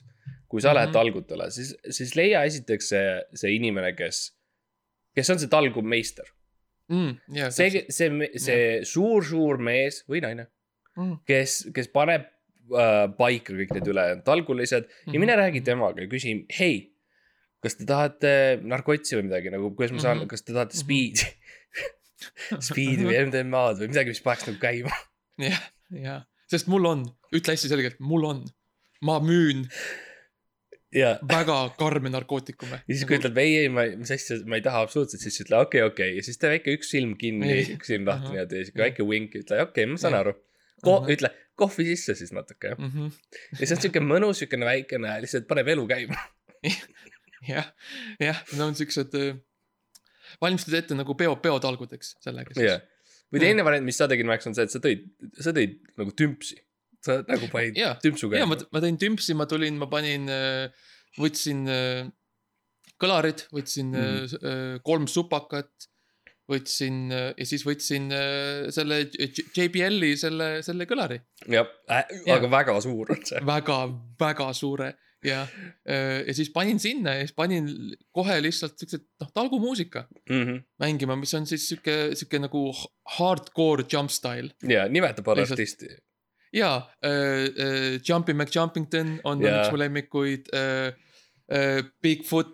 kui 0.49 0.61
sa 0.61 0.67
mm 0.67 0.71
-hmm. 0.71 0.75
lähed 0.77 0.89
Mhm. 0.89 0.93
talgutele, 0.93 1.51
siis, 1.51 1.75
siis 1.89 2.15
leia 2.15 2.43
esiteks 2.45 2.89
see, 2.89 3.21
see 3.33 3.55
inimene, 3.55 3.93
kes, 3.97 4.31
kes 5.15 5.29
on 5.29 5.39
see 5.39 5.47
talgumeister. 5.49 6.25
mm,. 6.89 7.17
ja 7.35 7.49
see, 7.51 7.85
see, 7.89 8.29
see 8.37 8.81
suur-suur 8.85 9.57
mees 9.57 10.03
või 10.09 10.21
naine, 10.21 10.47
mm, 10.97 11.17
kes, 11.25 11.69
kes 11.73 11.87
paneb 11.87 12.21
äh, 12.71 13.07
paika 13.17 13.53
kõik 13.53 13.71
need 13.73 13.87
ülejäänud 13.87 14.23
talgulised 14.23 14.85
ja 15.13 15.19
mine 15.19 15.35
räägi 15.35 15.61
temaga 15.63 16.01
ja 16.01 16.07
küsi, 16.07 16.45
hei, 16.59 16.91
kas 17.63 17.75
te 17.75 17.85
tahate 17.85 18.59
narkotsi 18.61 19.15
või 19.15 19.23
midagi 19.29 19.49
nagu, 19.51 19.71
kuidas 19.75 19.91
ma 19.91 19.99
saan 19.99 20.17
mm, 20.17 20.21
Mhm. 20.21 20.25
-hmm. 20.25 20.29
kas 20.29 20.41
te 20.43 20.53
tahate 20.53 20.75
Mhm. 20.75 20.83
speed'i 20.83 21.27
Speed'i 22.69 23.03
või 23.07 23.17
MDMA-d 23.27 23.79
või 23.81 23.87
midagi, 23.91 24.13
mis 24.13 24.21
paneks 24.23 24.47
nagu 24.47 24.59
käima. 24.61 24.91
jah, 25.49 25.61
jah, 25.91 26.21
sest 26.53 26.69
mul 26.71 26.89
on, 26.89 27.05
ütle 27.35 27.55
hästi 27.55 27.71
selgelt, 27.71 28.01
mul 28.03 28.27
on. 28.29 28.43
ma 29.03 29.17
müün 29.19 29.65
ja, 30.95 31.13
väga 31.29 31.57
karme 31.79 32.11
narkootikume. 32.13 32.79
ja 32.87 32.95
siis 32.95 33.05
kui 33.09 33.17
ütled 33.17 33.37
ei, 33.41 33.55
ei, 33.63 33.69
ma, 33.73 33.85
mis 33.99 34.11
asja, 34.13 34.39
ma 34.49 34.59
ei 34.59 34.65
taha 34.65 34.83
absoluutselt, 34.85 35.23
siis 35.23 35.41
ütle 35.43 35.59
okei 35.59 35.81
okay,, 35.81 35.91
okei 35.91 36.09
okay. 36.11 36.19
ja 36.19 36.25
siis 36.27 36.39
tee 36.41 36.51
väike 36.53 36.75
üks 36.77 36.91
silm 36.93 37.15
kinni 37.19 37.55
üks 37.75 37.89
silm 37.91 38.07
lahti 38.09 38.31
niimoodi 38.31 38.61
ja 38.61 38.67
siuke 38.69 38.85
väike 38.85 39.07
vink, 39.09 39.37
ütle 39.41 39.61
okei 39.63 39.71
okay,, 39.85 39.89
ma 39.91 40.01
saan 40.01 40.17
Jah. 40.17 40.25
aru. 40.25 40.35
Ko- 40.83 40.99
Ahah., 40.99 41.11
ütle 41.15 41.31
kohvi 41.59 41.85
sisse 41.91 42.15
siis 42.17 42.33
natuke 42.35 42.73
jah. 42.73 42.79
Mhm. 42.81 43.09
ja 43.59 43.65
see 43.65 43.77
on 43.77 43.83
siuke 43.87 44.03
mõnus, 44.03 44.43
siukene 44.43 44.69
väikene, 44.69 45.17
lihtsalt 45.25 45.49
paneb 45.49 45.73
elu 45.75 45.85
käima. 45.89 46.19
jah, 47.53 47.69
jah, 48.21 48.41
need 48.53 48.65
on 48.65 48.77
siuksed, 48.77 49.17
valmistad 50.41 50.79
ette 50.79 50.97
nagu 50.97 51.17
peo, 51.19 51.35
peotalgudeks 51.43 52.17
sellega 52.23 52.55
jah 52.57 52.79
siis., 52.79 52.89
või 53.33 53.41
teine 53.41 53.65
variant, 53.65 53.85
mis 53.87 53.97
sa 53.99 54.07
tegid, 54.11 54.29
Max, 54.29 54.45
on 54.49 54.55
see, 54.57 54.67
et 54.67 54.73
sa 54.73 54.81
tõid, 54.83 55.07
sa 55.41 55.55
tõid 55.55 55.79
nagu 55.99 56.13
tümpsi. 56.15 56.59
sa 57.03 57.17
nagu 57.27 57.49
panid 57.51 57.75
Jaa. 57.75 57.97
tümpsu 57.99 58.29
ja 58.31 58.45
ma 58.47 58.55
käima., 58.55 58.69
ma 58.71 58.81
tõin 58.85 58.99
tümpsi, 59.01 59.33
ma 59.35 59.47
tulin, 59.49 59.75
ma 59.79 59.89
panin, 59.91 60.29
võtsin 61.19 61.65
äh, 61.67 62.05
kõlarid, 63.01 63.47
võtsin 63.51 63.89
Mhm. 63.91 64.37
mm. 64.39 64.83
kolm 64.87 65.09
supakat, 65.11 65.89
võtsin 66.49 67.11
äh, 67.11 67.31
ja 67.37 67.47
siis 67.47 67.63
võtsin 67.67 68.09
äh, 68.11 68.69
selle 68.75 69.01
JBL-i 69.55 70.13
selle, 70.19 70.49
selle 70.65 70.87
kõlari. 70.89 71.19
jah 71.47 71.67
äh,, 71.91 72.05
aga 72.35 72.49
väga 72.51 72.79
suur 72.83 73.13
on 73.15 73.23
see. 73.27 73.39
väga, 73.47 73.79
väga 74.19 74.49
suure 74.57 74.93
ja, 75.23 75.47
ja 76.27 76.33
siis 76.33 76.49
panin 76.53 76.79
sinna 76.79 77.13
ja 77.17 77.25
siis 77.27 77.33
panin 77.35 77.67
kohe 78.11 78.35
lihtsalt 78.41 78.77
siuksed, 78.79 79.03
noh, 79.21 79.29
talgumuusika 79.33 80.05
mängima, 80.79 81.15
mis 81.19 81.33
on 81.33 81.45
siis 81.49 81.67
sihuke, 81.69 82.15
sihuke 82.15 82.39
nagu 82.39 82.65
hardcore 83.17 83.85
jump 83.91 84.09
style. 84.11 84.51
ja 84.67 84.87
nimeta 84.89 85.23
paar 85.23 85.39
artisti. 85.39 85.87
ja 86.53 86.75
äh, 87.05 87.47
äh, 87.47 87.99
Jumpy 88.09 88.33
McJumpington 88.33 89.19
on 89.23 89.41
yeah. 89.41 89.61
Üks 89.65 89.71
mu 89.71 89.77
lemmikuid 89.81 90.51
äh,. 90.53 90.93
Äh, 91.51 91.83
Bigfoot 92.01 92.53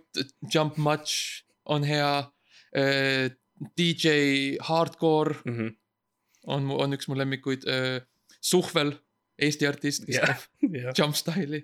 Jump 0.53 0.77
Much 0.77 1.43
on 1.65 1.83
hea 1.83 2.31
äh,. 2.75 3.29
DJ 3.77 4.55
Hardcore 4.63 5.35
Mhm. 5.45 5.75
on 6.47 6.63
mu, 6.63 6.77
on 6.79 6.93
üks 6.95 7.07
mu 7.07 7.15
lemmikuid 7.19 7.65
äh,. 7.67 7.99
Suhvel, 8.41 8.93
Eesti 9.41 9.67
artist, 9.67 10.05
kes 10.05 10.19
teeb 10.19 10.75
jah, 10.83 10.93
jump 10.97 11.15
style'i. 11.15 11.63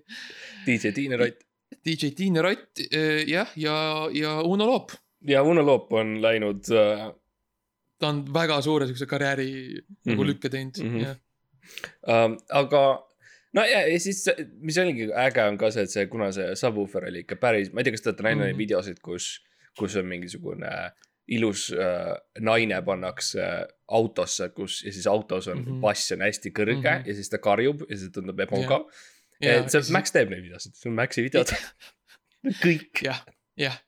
DJ 0.65 0.93
Tiine 0.95 1.17
Rott 1.21 1.41
DJ 1.85 2.11
Tiine 2.17 2.41
Rott 2.45 2.79
äh, 2.91 3.23
jah, 3.29 3.49
ja, 3.55 3.75
ja 4.13 4.39
Uno 4.41 4.65
Loop. 4.69 4.91
ja 5.27 5.43
Uno 5.43 5.65
Loop 5.65 5.93
on 5.93 6.21
läinud 6.21 6.69
äh, 6.71 7.07
ta 7.99 8.07
on 8.11 8.23
väga 8.33 8.61
suure 8.61 8.87
siukse 8.87 9.05
karjääri 9.05 9.49
mm 9.51 9.79
-hmm. 9.79 10.11
nagu 10.11 10.25
lükke 10.27 10.49
teinud 10.49 10.77
mm. 10.83 10.89
-hmm. 10.93 11.03
jah. 11.05 11.17
ähm,, 12.09 12.37
aga 12.49 12.81
no 13.53 13.65
ja, 13.65 13.87
ja 13.87 13.99
siis, 13.99 14.25
mis 14.59 14.77
oligi 14.77 15.09
äge 15.13 15.43
on 15.47 15.57
ka 15.57 15.71
see, 15.71 15.83
et 15.83 15.89
see, 15.89 16.05
kuna 16.07 16.31
see 16.31 16.55
subwoofer 16.55 17.05
oli 17.09 17.19
ikka 17.25 17.35
päris, 17.35 17.71
ma 17.73 17.79
ei 17.79 17.83
tea, 17.83 17.91
kas 17.95 18.01
te 18.01 18.09
olete 18.09 18.23
näinud 18.23 18.43
neid 18.45 18.53
Mhm. 18.55 18.59
videosid, 18.59 18.99
kus, 19.01 19.41
kus 19.79 19.95
on 19.95 20.05
mingisugune 20.05 20.71
ilus 21.27 21.67
äh, 21.73 22.13
naine 22.45 22.81
pannakse 22.85 23.43
autosse, 23.97 24.49
kus 24.53 24.81
ja 24.85 24.93
siis 24.93 25.07
autos 25.09 25.47
on 25.47 25.59
mm. 25.59 25.65
-hmm. 25.65 25.81
bass 25.81 26.11
on 26.13 26.21
hästi 26.21 26.51
kõrge 26.51 26.75
mm. 26.77 26.83
-hmm. 26.83 27.07
ja 27.07 27.15
siis 27.17 27.29
ta 27.29 27.37
karjub 27.41 27.85
ja 27.89 27.97
siis 27.97 28.11
tundub 28.13 28.39
ebamugav. 28.39 28.85
ja 29.41 29.59
et 29.59 29.71
see 29.71 29.81
siis- 29.81 29.93
Max 29.93 30.11
teeb 30.11 30.29
neid 30.29 30.43
videosid, 30.43 30.75
see 30.75 30.89
on 30.89 30.95
Maxi 30.95 31.23
videod. 31.25 31.53
kõik. 32.65 33.01
jah, 33.03 33.23
jah, 33.57 33.79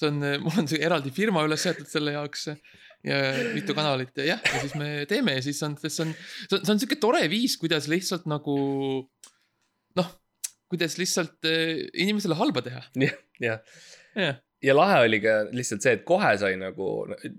see 0.00 0.08
on, 0.08 0.24
mul 0.44 0.62
on 0.64 0.68
see 0.68 0.80
eraldi 0.80 1.12
firma 1.12 1.44
üles 1.44 1.62
seatud 1.62 1.88
selle 1.88 2.16
jaoks 2.16 2.48
ja 3.04 3.20
mitu 3.54 3.76
kanalit 3.76 4.16
ja 4.20 4.34
jah, 4.34 4.42
ja 4.44 4.60
siis 4.60 4.74
me 4.76 5.06
teeme 5.08 5.36
ja 5.36 5.44
siis 5.44 5.62
on, 5.62 5.76
see 5.80 6.04
on, 6.04 6.14
see 6.14 6.56
on, 6.58 6.64
see 6.64 6.72
on 6.74 6.80
sihuke 6.80 7.00
tore 7.00 7.22
viis, 7.32 7.56
kuidas 7.60 7.88
lihtsalt 7.88 8.26
nagu 8.28 8.56
noh, 10.00 10.10
kuidas 10.70 10.96
lihtsalt 11.00 11.48
äh, 11.48 11.88
inimesele 11.92 12.36
halba 12.38 12.62
teha. 12.64 12.82
jah, 12.96 13.60
jah, 14.16 14.40
ja 14.62 14.74
lahe 14.76 14.98
oli 15.06 15.20
ka 15.24 15.34
lihtsalt 15.56 15.82
see, 15.84 15.92
et 15.98 16.02
kohe 16.08 16.32
sai 16.38 16.56
nagu, 16.60 16.88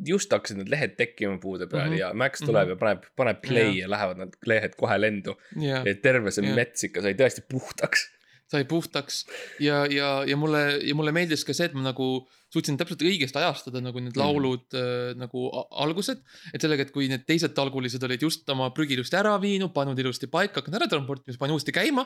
just 0.08 0.32
hakkasid 0.34 0.58
need 0.62 0.72
lehed 0.74 0.96
tekkima 0.98 1.38
puude 1.44 1.68
peal 1.68 1.84
mm 1.84 1.92
Mhm. 1.92 1.94
-hmm. 1.96 2.00
ja 2.00 2.14
Max 2.14 2.40
tuleb 2.42 2.56
mm 2.68 2.68
-hmm. 2.68 2.70
ja 2.70 2.76
paneb, 2.86 3.04
paneb 3.16 3.42
play 3.42 3.72
ja. 3.76 3.82
ja 3.86 3.90
lähevad 3.96 4.18
need 4.18 4.34
lehed 4.46 4.76
kohe 4.78 4.98
lendu. 5.02 5.36
ja 5.60 5.84
et 5.86 6.02
terve 6.02 6.32
see 6.32 6.46
Jah. 6.46 6.56
mets 6.56 6.84
ikka 6.84 7.02
sai 7.02 7.14
tõesti 7.14 7.42
puhtaks. 7.52 8.08
sai 8.52 8.64
puhtaks 8.66 9.26
ja, 9.60 9.86
ja, 9.86 10.24
ja 10.28 10.36
mulle, 10.38 10.80
ja 10.84 10.96
mulle 10.96 11.12
meeldis 11.16 11.46
ka 11.48 11.54
see, 11.54 11.66
et 11.66 11.74
ma 11.74 11.82
nagu 11.82 12.28
suutsin 12.54 12.76
täpselt 12.78 13.00
õigesti 13.02 13.38
ajastada 13.40 13.80
nagu 13.82 14.00
need 14.00 14.12
Mhm. 14.12 14.20
laulud 14.20 14.66
äh, 14.76 15.16
nagu 15.16 15.52
algused. 15.72 16.18
et 16.54 16.62
sellega, 16.62 16.82
et 16.82 16.92
kui 16.92 17.08
need 17.08 17.24
teised 17.28 17.54
talgulised 17.56 18.04
olid 18.04 18.22
just 18.22 18.50
oma 18.50 18.70
prügi 18.76 18.94
ilusti 18.98 19.16
ära 19.16 19.38
viinud, 19.42 19.72
pannud 19.74 20.00
ilusti 20.00 20.28
paika, 20.28 20.60
hakanud 20.62 20.82
ära 20.82 20.88
transportima, 20.90 21.32
siis 21.32 21.38
panin 21.40 21.54
uuesti 21.56 21.72
käima 21.72 22.06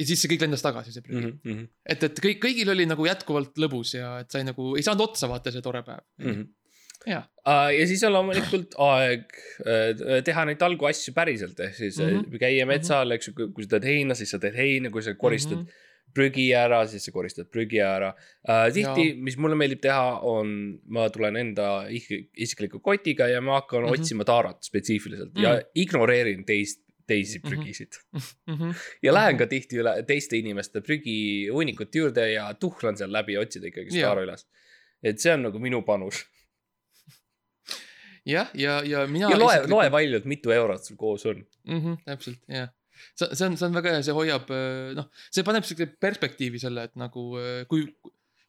ja 0.00 0.06
siis 0.08 0.22
see 0.22 0.30
kõik 0.32 0.46
lendas 0.46 0.62
tagasi, 0.64 0.92
see 0.94 1.04
prügi 1.04 1.20
mm. 1.26 1.34
Mhm, 1.44 1.58
-hmm. 1.58 1.66
et, 1.94 2.02
et 2.08 2.22
kõik, 2.24 2.38
kõigil 2.46 2.70
oli 2.72 2.86
nagu 2.88 3.04
jätkuvalt 3.06 3.58
lõbus 3.60 3.92
ja 3.98 4.14
et 4.24 4.30
sai 4.32 4.42
nagu, 4.48 4.72
ei 4.78 4.82
saanud 4.86 5.04
otsa 5.10 5.28
vaata 5.28 5.52
see 5.54 5.62
tore 5.66 5.82
päev 5.86 6.00
mm. 6.18 6.30
-hmm. 6.32 6.48
Jaa. 7.08 7.22
Uh, 7.48 7.70
ja 7.72 7.84
siis 7.88 8.02
on 8.04 8.12
loomulikult 8.12 8.74
aeg 8.84 9.22
uh, 9.64 10.18
teha 10.24 10.42
neid 10.44 10.58
talgu 10.60 10.84
asju 10.84 11.14
päriselt, 11.16 11.60
ehk 11.64 11.74
siis 11.78 11.96
mm 11.98 12.04
Mhm. 12.10 12.18
-hmm. 12.26 12.38
käia 12.42 12.66
metsal, 12.68 13.10
eks 13.16 13.28
ju, 13.30 13.32
kui 13.54 13.64
sa 13.64 13.70
teed 13.78 13.84
heina, 13.88 14.14
siis 14.14 14.30
sa 14.30 14.38
teed 14.38 14.54
heina, 14.58 14.90
kui 14.90 15.02
sa 15.02 15.14
koristad 15.14 15.56
mm 15.56 15.62
Mhm. 15.62 15.68
-hmm. 15.70 16.12
prügi 16.14 16.44
ära, 16.58 16.86
siis 16.90 17.04
sa 17.04 17.10
koristad 17.12 17.46
prügi 17.54 17.78
ära 17.80 18.10
uh,. 18.48 18.68
tihti 18.74 19.14
mis 19.16 19.36
mulle 19.38 19.54
meeldib 19.56 19.80
teha, 19.80 20.18
on, 20.20 20.78
ma 20.88 21.08
tulen 21.08 21.36
enda 21.36 21.86
ik- 21.88 22.28
isikliku 22.36 22.80
kotiga 22.80 23.28
ja 23.28 23.40
ma 23.40 23.60
hakkan 23.60 23.80
mm 23.80 23.86
Mhm. 23.86 23.94
-hmm. 23.94 24.00
otsima 24.00 24.24
taarat 24.24 24.62
spetsiifiliselt 24.62 25.32
mm 25.34 25.40
Mm. 25.40 25.44
-hmm. 25.46 25.54
ja 25.56 25.62
ignoreerin 25.74 26.44
teist, 26.44 26.80
teisi 27.10 27.38
Mhm. 27.42 27.48
prügisid. 27.50 27.98
Mm 28.14 28.56
-hmm. 28.56 28.74
ja 29.02 29.12
lähen 29.14 29.38
ka 29.40 29.46
tihti 29.50 29.80
üle 29.82 29.94
teiste 30.06 30.38
inimeste 30.38 30.80
prügihunnikute 30.86 31.98
juurde 32.04 32.28
ja 32.32 32.48
tuhlan 32.54 32.96
seal 32.96 33.12
läbi, 33.12 33.36
otsida 33.38 33.66
ikkagi 33.72 33.90
Jaa. 33.98 34.06
staara 34.10 34.22
üles. 34.28 34.46
et 35.02 35.18
see 35.20 35.32
on 35.34 35.42
nagu 35.48 35.58
minu 35.58 35.82
panus. 35.82 36.24
jah, 38.26 38.50
ja, 38.54 38.80
ja 38.84 39.06
mina. 39.08 39.30
ja 39.32 39.38
loe, 39.38 39.62
loe 39.70 39.88
palju, 39.90 40.20
et 40.20 40.28
mitu 40.28 40.52
eurot 40.54 40.84
sul 40.84 40.96
koos 41.00 41.26
on. 41.26 41.40
mm. 41.66 41.80
-hmm, 41.80 41.96
täpselt, 42.04 42.38
jah. 42.48 42.68
see, 43.16 43.28
see 43.34 43.46
on, 43.48 43.56
see 43.56 43.66
on 43.68 43.74
väga 43.74 43.94
hea, 43.96 44.02
see 44.06 44.14
hoiab, 44.16 44.50
noh, 44.98 45.06
see 45.32 45.44
paneb 45.46 45.64
siukse 45.64 45.86
perspektiivi 46.00 46.58
selle, 46.60 46.84
et 46.90 46.96
nagu 47.00 47.22
äh, 47.40 47.64
kui, 47.70 47.86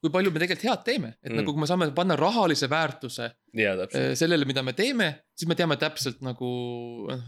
kui 0.02 0.10
palju 0.12 0.32
me 0.34 0.40
tegelikult 0.42 0.68
head 0.68 0.84
teeme, 0.86 1.14
et 1.24 1.32
Mm. 1.32 1.38
nagu 1.40 1.54
kui 1.54 1.62
me 1.64 1.68
saame 1.70 1.88
panna 1.96 2.16
rahalise 2.20 2.68
väärtuse 2.70 3.30
täpselt. 3.54 3.96
äh, 3.96 4.14
sellele, 4.20 4.46
mida 4.50 4.64
me 4.64 4.74
teeme, 4.74 5.12
siis 5.36 5.48
me 5.48 5.56
teame 5.56 5.78
täpselt 5.80 6.22
nagu 6.26 6.52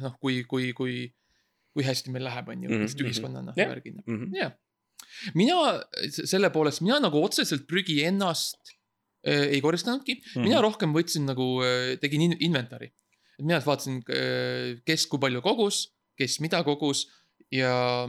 noh, 0.01 0.17
kui, 0.19 0.43
kui, 0.43 0.73
kui, 0.73 0.95
kui 1.73 1.85
hästi 1.87 2.13
meil 2.13 2.25
läheb, 2.27 2.49
on 2.49 2.63
ju 2.63 2.69
Mhm, 2.69 2.83
lihtsalt 2.83 3.01
mhm. 3.01 3.09
ühiskonnana 3.09 3.53
Jah. 3.57 3.69
värgina. 3.73 4.03
Mhm. 4.05 4.35
jah, 4.37 4.51
mina 5.35 5.83
selle 6.09 6.49
poolest, 6.53 6.81
mina 6.81 6.99
nagu 7.03 7.21
otseselt 7.23 7.67
prügi 7.67 8.01
ennast 8.05 8.73
äh, 9.27 9.47
ei 9.55 9.61
koristanudki 9.61 10.15
mm. 10.15 10.25
-hmm. 10.33 10.43
mina 10.47 10.61
rohkem 10.61 10.93
võtsin 10.93 11.25
nagu, 11.25 11.47
tegin 12.01 12.21
in 12.21 12.37
inventari. 12.39 12.91
et 13.39 13.45
mina 13.45 13.59
vaatasin, 13.59 14.03
kes 14.85 15.05
kui 15.09 15.19
palju 15.19 15.41
kogus, 15.41 15.87
kes 16.17 16.39
mida 16.39 16.63
kogus 16.63 17.07
ja 17.51 18.07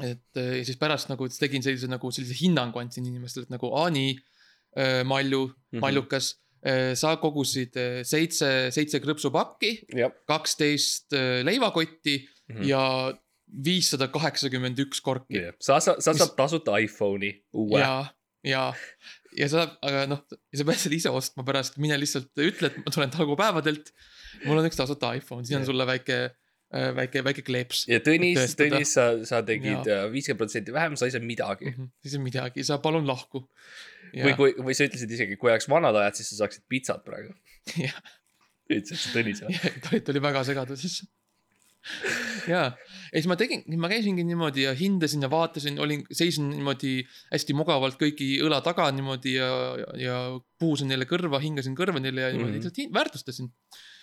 et 0.00 0.36
äh, 0.36 0.58
ja 0.58 0.64
siis 0.64 0.78
pärast 0.80 1.10
nagu 1.12 1.28
tegin 1.28 1.62
sellise 1.62 1.88
nagu 1.90 2.10
sellise 2.10 2.36
hinnangu 2.40 2.80
andsin 2.80 3.04
inimestele, 3.06 3.44
et 3.44 3.50
nagu 3.50 3.74
aa 3.76 3.90
nii, 3.90 4.16
Malju, 5.04 5.50
Mhm. 5.72 5.80
Mallukas, 5.84 6.30
sa 6.94 7.16
kogusid 7.18 7.76
äh, 7.76 8.02
seitse, 8.06 8.70
seitse 8.70 9.00
krõpsupakki, 9.02 9.72
kaksteist 10.30 11.12
äh, 11.12 11.42
leivakotti 12.52 12.62
Mhm. 12.62 12.68
ja 12.68 13.18
viissada 13.64 14.08
kaheksakümmend 14.08 14.78
üks 14.86 15.00
korki. 15.04 15.40
sa, 15.60 15.80
sa, 15.80 15.96
sa 16.00 16.12
saad 16.14 16.36
tasuta 16.36 16.78
iPhone'i 16.80 17.32
uue. 17.52 17.80
ja, 17.80 18.06
ja, 18.44 18.72
ja 19.36 19.48
sa, 19.48 19.66
aga 19.82 20.06
noh, 20.08 20.22
sa 20.54 20.64
pead 20.64 20.78
selle 20.80 20.96
ise 20.96 21.10
ostma 21.12 21.44
pärast, 21.44 21.76
mine 21.78 21.98
lihtsalt 22.00 22.30
ütle, 22.40 22.70
et 22.70 22.78
ma 22.78 22.90
tulen 22.90 23.10
talgupäevadelt. 23.12 23.92
mul 24.46 24.58
on 24.58 24.66
üks 24.70 24.76
tasuta 24.80 25.12
iPhone, 25.14 25.44
siin 25.44 25.56
on 25.60 25.62
Jah. 25.62 25.68
sulle 25.68 25.84
väike, 25.86 26.16
väike, 26.72 27.22
väike 27.24 27.42
kleeps. 27.44 27.84
ja 27.88 28.00
Tõnis. 28.00 28.56
Tõnis, 28.56 28.94
sa, 28.96 29.10
sa 29.28 29.42
tegid 29.44 29.84
äh, 29.86 30.06
viiskümmend 30.10 30.38
protsenti 30.40 30.72
vähem, 30.72 30.96
sa 30.96 31.04
ei 31.06 31.12
saanud 31.12 31.28
midagi. 31.28 31.74
siis 32.02 32.16
on 32.16 32.22
midagi, 32.24 32.64
sa 32.64 32.78
palun 32.78 33.06
lahku. 33.06 33.44
või 34.16 34.34
kui, 34.36 34.52
või 34.60 34.74
sa 34.76 34.84
ütlesid 34.88 35.10
isegi, 35.12 35.36
kui 35.36 35.50
oleks 35.52 35.68
vanad 35.68 35.94
ajad, 35.96 36.14
siis 36.16 36.32
sa 36.32 36.42
saaksid 36.44 36.64
pitsat 36.68 37.04
praegu. 37.04 37.34
Jah. 37.84 38.00
ütlesid 38.72 38.96
sa 38.96 39.12
Tõnis 39.12 39.44
või? 39.44 39.60
ta 39.60 39.92
oli, 39.92 40.00
ta 40.00 40.12
oli 40.16 40.20
väga 40.24 40.44
segaduses. 40.48 41.02
ja, 42.48 42.62
ja 42.72 43.16
siis 43.18 43.26
ma 43.30 43.36
tegin, 43.40 43.62
ma 43.80 43.88
käisingi 43.90 44.24
niimoodi 44.28 44.64
ja 44.66 44.72
hindasin 44.78 45.22
ja 45.26 45.30
vaatasin, 45.32 45.78
olin, 45.82 46.04
seisin 46.14 46.48
niimoodi 46.52 47.00
hästi 47.32 47.56
mugavalt 47.58 47.98
kõigi 48.00 48.36
õla 48.46 48.60
taga 48.64 48.88
niimoodi 48.94 49.34
ja, 49.38 49.48
ja, 49.82 49.88
ja 50.02 50.18
puhusin 50.62 50.88
neile 50.92 51.08
kõrva, 51.10 51.40
hingasin 51.42 51.74
kõrva 51.78 52.00
neile 52.02 52.28
ja 52.28 52.32
niimoodi 52.36 52.58
lihtsalt 52.60 52.82
hin- 52.84 52.92
väärtustasin 52.94 53.52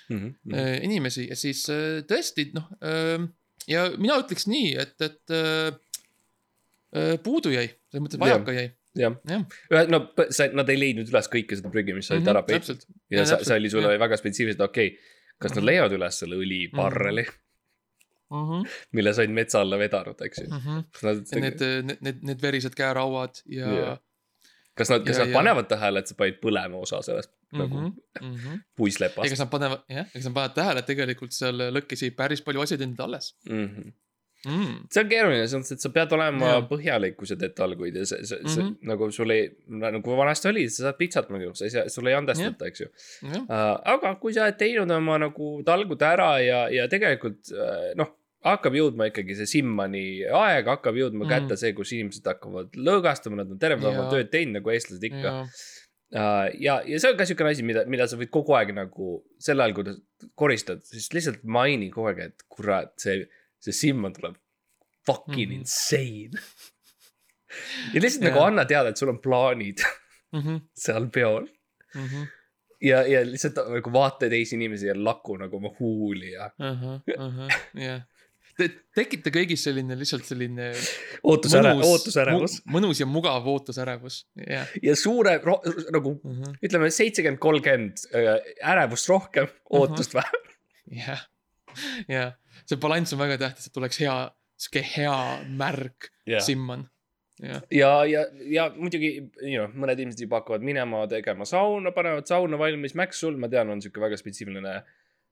Mhm. 0.10 0.30
äh, 0.58 0.80
inimesi. 0.88 1.28
Ja 1.30 1.36
siis 1.38 1.60
äh, 1.70 2.00
tõesti 2.10 2.48
noh 2.56 2.66
äh, 2.82 3.28
ja 3.70 3.84
mina 4.02 4.16
ütleks 4.24 4.48
nii, 4.50 4.72
et, 4.82 4.96
et 5.06 5.34
äh, 5.38 5.68
äh, 6.98 7.12
puudu 7.22 7.52
jäi, 7.54 7.68
selles 7.92 8.06
mõttes 8.08 8.18
vajaka 8.22 8.56
jäi. 8.56 8.72
jah, 8.98 9.14
jah, 9.30 9.44
no 9.94 10.00
p- 10.18 10.32
sa, 10.34 10.48
nad 10.58 10.70
ei 10.74 10.80
leidnud 10.82 11.12
üles 11.14 11.30
kõike 11.30 11.60
seda 11.60 11.70
prügi, 11.70 11.94
mis 11.94 12.10
sa 12.10 12.16
olid 12.18 12.28
ära 12.34 12.42
peitnud. 12.48 12.82
Ja 13.14 13.22
Ja 13.22 13.38
see 13.38 13.60
oli 13.60 13.70
sulle 13.70 13.92
jah. 13.94 14.02
väga 14.02 14.18
spetsiifiliselt, 14.18 14.66
okei 14.66 14.88
okay,. 14.96 15.16
kas 15.40 15.54
nad 15.54 15.62
Mhm. 15.62 15.68
leiavad 15.70 15.94
üles 16.00 16.18
selle 16.24 16.36
õlibarreli, 16.42 17.28
Mhm, 18.32 18.66
mille 18.94 19.14
sa 19.14 19.22
olid 19.22 19.32
metsa 19.34 19.62
alla 19.62 19.78
vedanud, 19.82 20.22
eks 20.22 20.38
ju. 20.44 20.48
mhm. 20.54 20.80
kas 20.94 21.04
nad, 21.04 21.24
Need, 21.42 21.60
need, 21.86 22.02
need, 22.02 22.24
need 22.24 22.42
verised 22.42 22.76
käerauad 22.78 23.42
ja 23.46 23.68
Jah. 23.74 23.98
kas 24.78 24.90
nad, 24.94 25.06
kas 25.06 25.18
ja- 25.18 25.24
nad 25.26 25.30
ja- 25.34 25.38
panevad 25.40 25.68
tähele, 25.72 26.00
et 26.00 26.08
sa 26.08 26.16
panid 26.16 26.38
põlema 26.44 26.78
osa 26.82 27.02
sellest 27.02 27.32
nagu 27.52 27.80
Mhm, 27.80 27.96
mhm. 28.22 28.60
puislepast 28.78 29.26
ega? 29.26 29.40
nad 29.44 29.50
panevad, 29.50 29.82
jah, 29.90 30.06
ega 30.14 30.24
nad 30.30 30.34
panevad 30.36 30.56
tähele, 30.56 30.80
et 30.80 30.86
tegelikult 30.86 31.34
seal 31.34 31.58
lõkkes 31.74 32.04
jäi 32.06 32.12
päris 32.16 32.42
palju 32.46 32.62
asjatundid 32.62 33.00
alles 33.08 33.34
Mm 33.50 33.66
-hmm. 33.68 33.92
mm.. 34.46 34.76
see 34.92 35.04
on 35.04 35.10
keeruline, 35.12 35.48
selles 35.48 35.64
mõttes, 35.64 35.78
et 35.78 35.86
sa 35.86 35.92
pead 35.96 36.14
olema 36.18 36.52
Jaa. 36.54 36.62
põhjalik, 36.70 37.18
kui 37.20 37.30
sa 37.30 37.38
teed 37.40 37.56
talguid 37.58 37.98
ja 38.00 38.06
see, 38.10 38.22
see, 38.24 38.38
see 38.46 38.64
mm. 38.64 38.68
-hmm. 38.68 38.92
nagu 38.92 39.10
sul 39.16 39.36
ei, 39.36 39.50
nagu 39.84 40.20
vanasti 40.20 40.52
oli, 40.52 40.68
sa 40.70 40.88
saad 40.88 41.00
pitsat 41.00 41.34
nagu, 41.34 41.52
sa 41.58 41.68
ei 41.68 41.74
saa, 41.76 41.90
sul 41.92 42.08
ei 42.12 42.18
andestata, 42.18 42.70
eks 42.70 42.86
ju 42.86 42.88
jah, 42.88 43.44
uh,. 43.44 43.74
aga 43.96 44.16
kui 44.22 44.36
sa 44.36 44.48
oled 44.48 44.60
teinud 44.62 44.96
oma 45.00 45.20
nagu 45.26 45.52
talgud 45.68 46.08
ära 46.08 46.32
ja, 46.44 46.62
ja 46.74 46.88
tegelikult 46.92 47.52
uh, 47.56 47.92
noh, 48.00 48.16
hakkab 48.46 48.78
jõudma 48.78 49.10
ikkagi 49.10 49.36
see 49.36 49.50
Simmani 49.58 50.06
aeg, 50.24 50.70
hakkab 50.72 50.96
jõudma 50.96 51.26
mm. 51.26 51.34
Kätte 51.34 51.60
see, 51.60 51.74
kus 51.76 51.92
inimesed 51.96 52.28
hakkavad 52.30 52.78
lõõgastama, 52.80 53.42
nad 53.42 53.52
on 53.52 53.60
terve 53.60 53.82
päeva 53.84 54.08
tööd 54.14 54.32
teinud 54.32 54.62
nagu 54.62 54.72
eestlased 54.76 55.12
ikka. 55.12 55.28
ja, 55.28 55.44
Uh, 56.10 56.48
ja, 56.58 56.80
ja 56.90 56.98
see 56.98 57.12
on 57.12 57.18
ka 57.20 57.26
siukene 57.30 57.52
asi, 57.54 57.62
mida, 57.62 57.84
mida 57.86 58.08
sa 58.10 58.18
võid 58.18 58.32
kogu 58.34 58.56
aeg 58.58 58.72
nagu 58.74 59.20
sel 59.38 59.62
ajal, 59.62 59.76
kui 59.78 60.32
koristad, 60.42 60.82
siis 60.82 61.06
lihtsalt 61.14 61.44
maini 61.46 61.92
kogu 61.94 62.10
aeg, 62.10 62.22
et 62.32 62.46
kurat, 62.50 62.96
see, 62.98 63.28
see 63.60 63.74
Simman 63.76 64.14
tuleb 64.16 64.36
fucking 65.06 65.50
mm 65.50 65.56
Mhm. 65.56 65.56
-hmm. 65.56 65.60
insane. 65.60 66.32
ja 67.94 68.02
lihtsalt 68.02 68.24
Jaa. 68.24 68.32
nagu 68.34 68.44
anna 68.46 68.66
teada, 68.66 68.90
et 68.90 68.98
sul 68.98 69.10
on 69.10 69.20
plaanid 69.24 69.82
Mhm, 70.34 70.56
seal 70.86 71.08
peol 71.10 71.48
ja, 72.82 73.00
ja 73.08 73.24
lihtsalt 73.26 73.58
nagu 73.74 73.92
vaata 73.94 74.28
teisi 74.30 74.56
inimesi 74.56 74.86
ja 74.88 74.94
laku 74.96 75.38
nagu 75.42 75.58
oma 75.58 75.72
huuli 75.80 76.32
ja 76.36 76.52
jah. 77.74 78.02
tekita 78.96 79.32
kõigis 79.34 79.64
selline 79.66 79.96
lihtsalt 79.98 80.26
selline 80.28 80.68
ootusäre, 81.24 81.72
mõnus, 81.74 81.88
ootusärevus 81.90 82.58
mõnus 82.76 83.00
ja 83.02 83.06
mugav 83.10 83.48
ootusärevus, 83.48 84.20
jah. 84.48 84.68
ja 84.84 84.96
suure 85.00 85.40
nagu 85.96 86.14
ütleme 86.62 86.92
seitsekümmend, 86.92 87.40
kolmkümmend 87.40 88.06
ärevust 88.62 89.10
rohkem, 89.10 89.48
ootust 89.72 90.14
vähem. 90.14 90.50
jah, 91.02 91.26
jah, 92.08 92.34
see 92.70 92.80
balanss 92.82 93.16
on 93.16 93.22
väga 93.22 93.40
tähtis, 93.42 93.70
et 93.70 93.76
tuleks 93.76 94.00
hea, 94.04 94.16
sihuke 94.60 94.86
hea 94.94 95.18
märg 95.60 96.10
Jah. 96.30 96.44
simman. 96.46 96.86
jah, 97.40 97.64
ja, 97.72 97.92
ja, 98.06 98.26
ja 98.52 98.68
muidugi, 98.76 99.14
you 99.42 99.56
know, 99.56 99.70
mõned 99.72 100.02
inimesed 100.02 100.26
juba 100.26 100.42
hakkavad 100.42 100.66
minema 100.66 101.06
tegema 101.12 101.48
sauna, 101.48 101.94
panevad 101.96 102.28
sauna 102.28 102.60
valmis. 102.60 102.96
Max, 103.00 103.22
sul, 103.24 103.40
ma 103.40 103.48
tean, 103.52 103.72
on 103.72 103.84
sihuke 103.84 104.04
väga 104.04 104.20
spetsiifiline. 104.20 104.76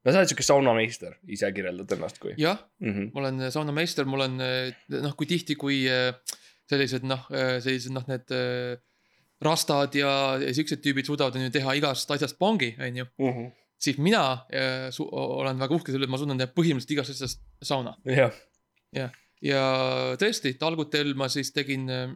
no 0.05 0.13
sa 0.13 0.21
oled 0.21 0.31
sihuke 0.31 0.45
saunameister, 0.47 1.17
ise 1.27 1.51
kirjeldad 1.51 1.97
ennast 1.97 2.21
kui 2.23 2.33
jah, 2.39 2.61
mm. 2.79 2.93
-hmm. 2.93 3.11
ma 3.13 3.21
olen 3.21 3.51
saunameister, 3.51 4.05
mul 4.07 4.23
on 4.23 4.41
eh, 4.41 4.73
noh, 4.95 5.15
kui 5.19 5.27
tihti, 5.27 5.57
kui 5.59 5.81
eh, 5.91 6.13
sellised 6.69 7.03
noh, 7.03 7.27
sellised 7.59 7.91
noh, 7.95 8.05
need 8.07 8.31
rastad 9.43 9.93
ja, 9.95 10.11
ja 10.41 10.53
siuksed 10.55 10.81
tüübid 10.81 11.05
suudavad 11.05 11.35
on 11.37 11.45
ju 11.47 11.53
teha 11.53 11.75
igast 11.77 12.11
asjast 12.11 12.37
pongi, 12.39 12.75
onju. 12.79 13.05
Mm 13.19 13.33
-hmm. 13.33 13.51
Siis 13.77 13.99
mina 14.01 14.23
su- 14.91 15.07
olen 15.11 15.59
väga 15.61 15.75
uhke 15.75 15.91
selle 15.91 16.01
üle, 16.01 16.09
et 16.09 16.13
ma 16.13 16.19
suudan 16.21 16.39
teha 16.39 16.49
põhimõtteliselt 16.55 16.95
igast 16.95 17.13
asjast 17.13 17.43
sauna. 17.61 17.93
jah, 18.09 19.11
ja 19.43 19.63
tõesti, 20.19 20.55
talgutel 20.59 21.13
ma 21.17 21.29
siis 21.31 21.51
tegin 21.55 21.85
äh, 21.93 22.07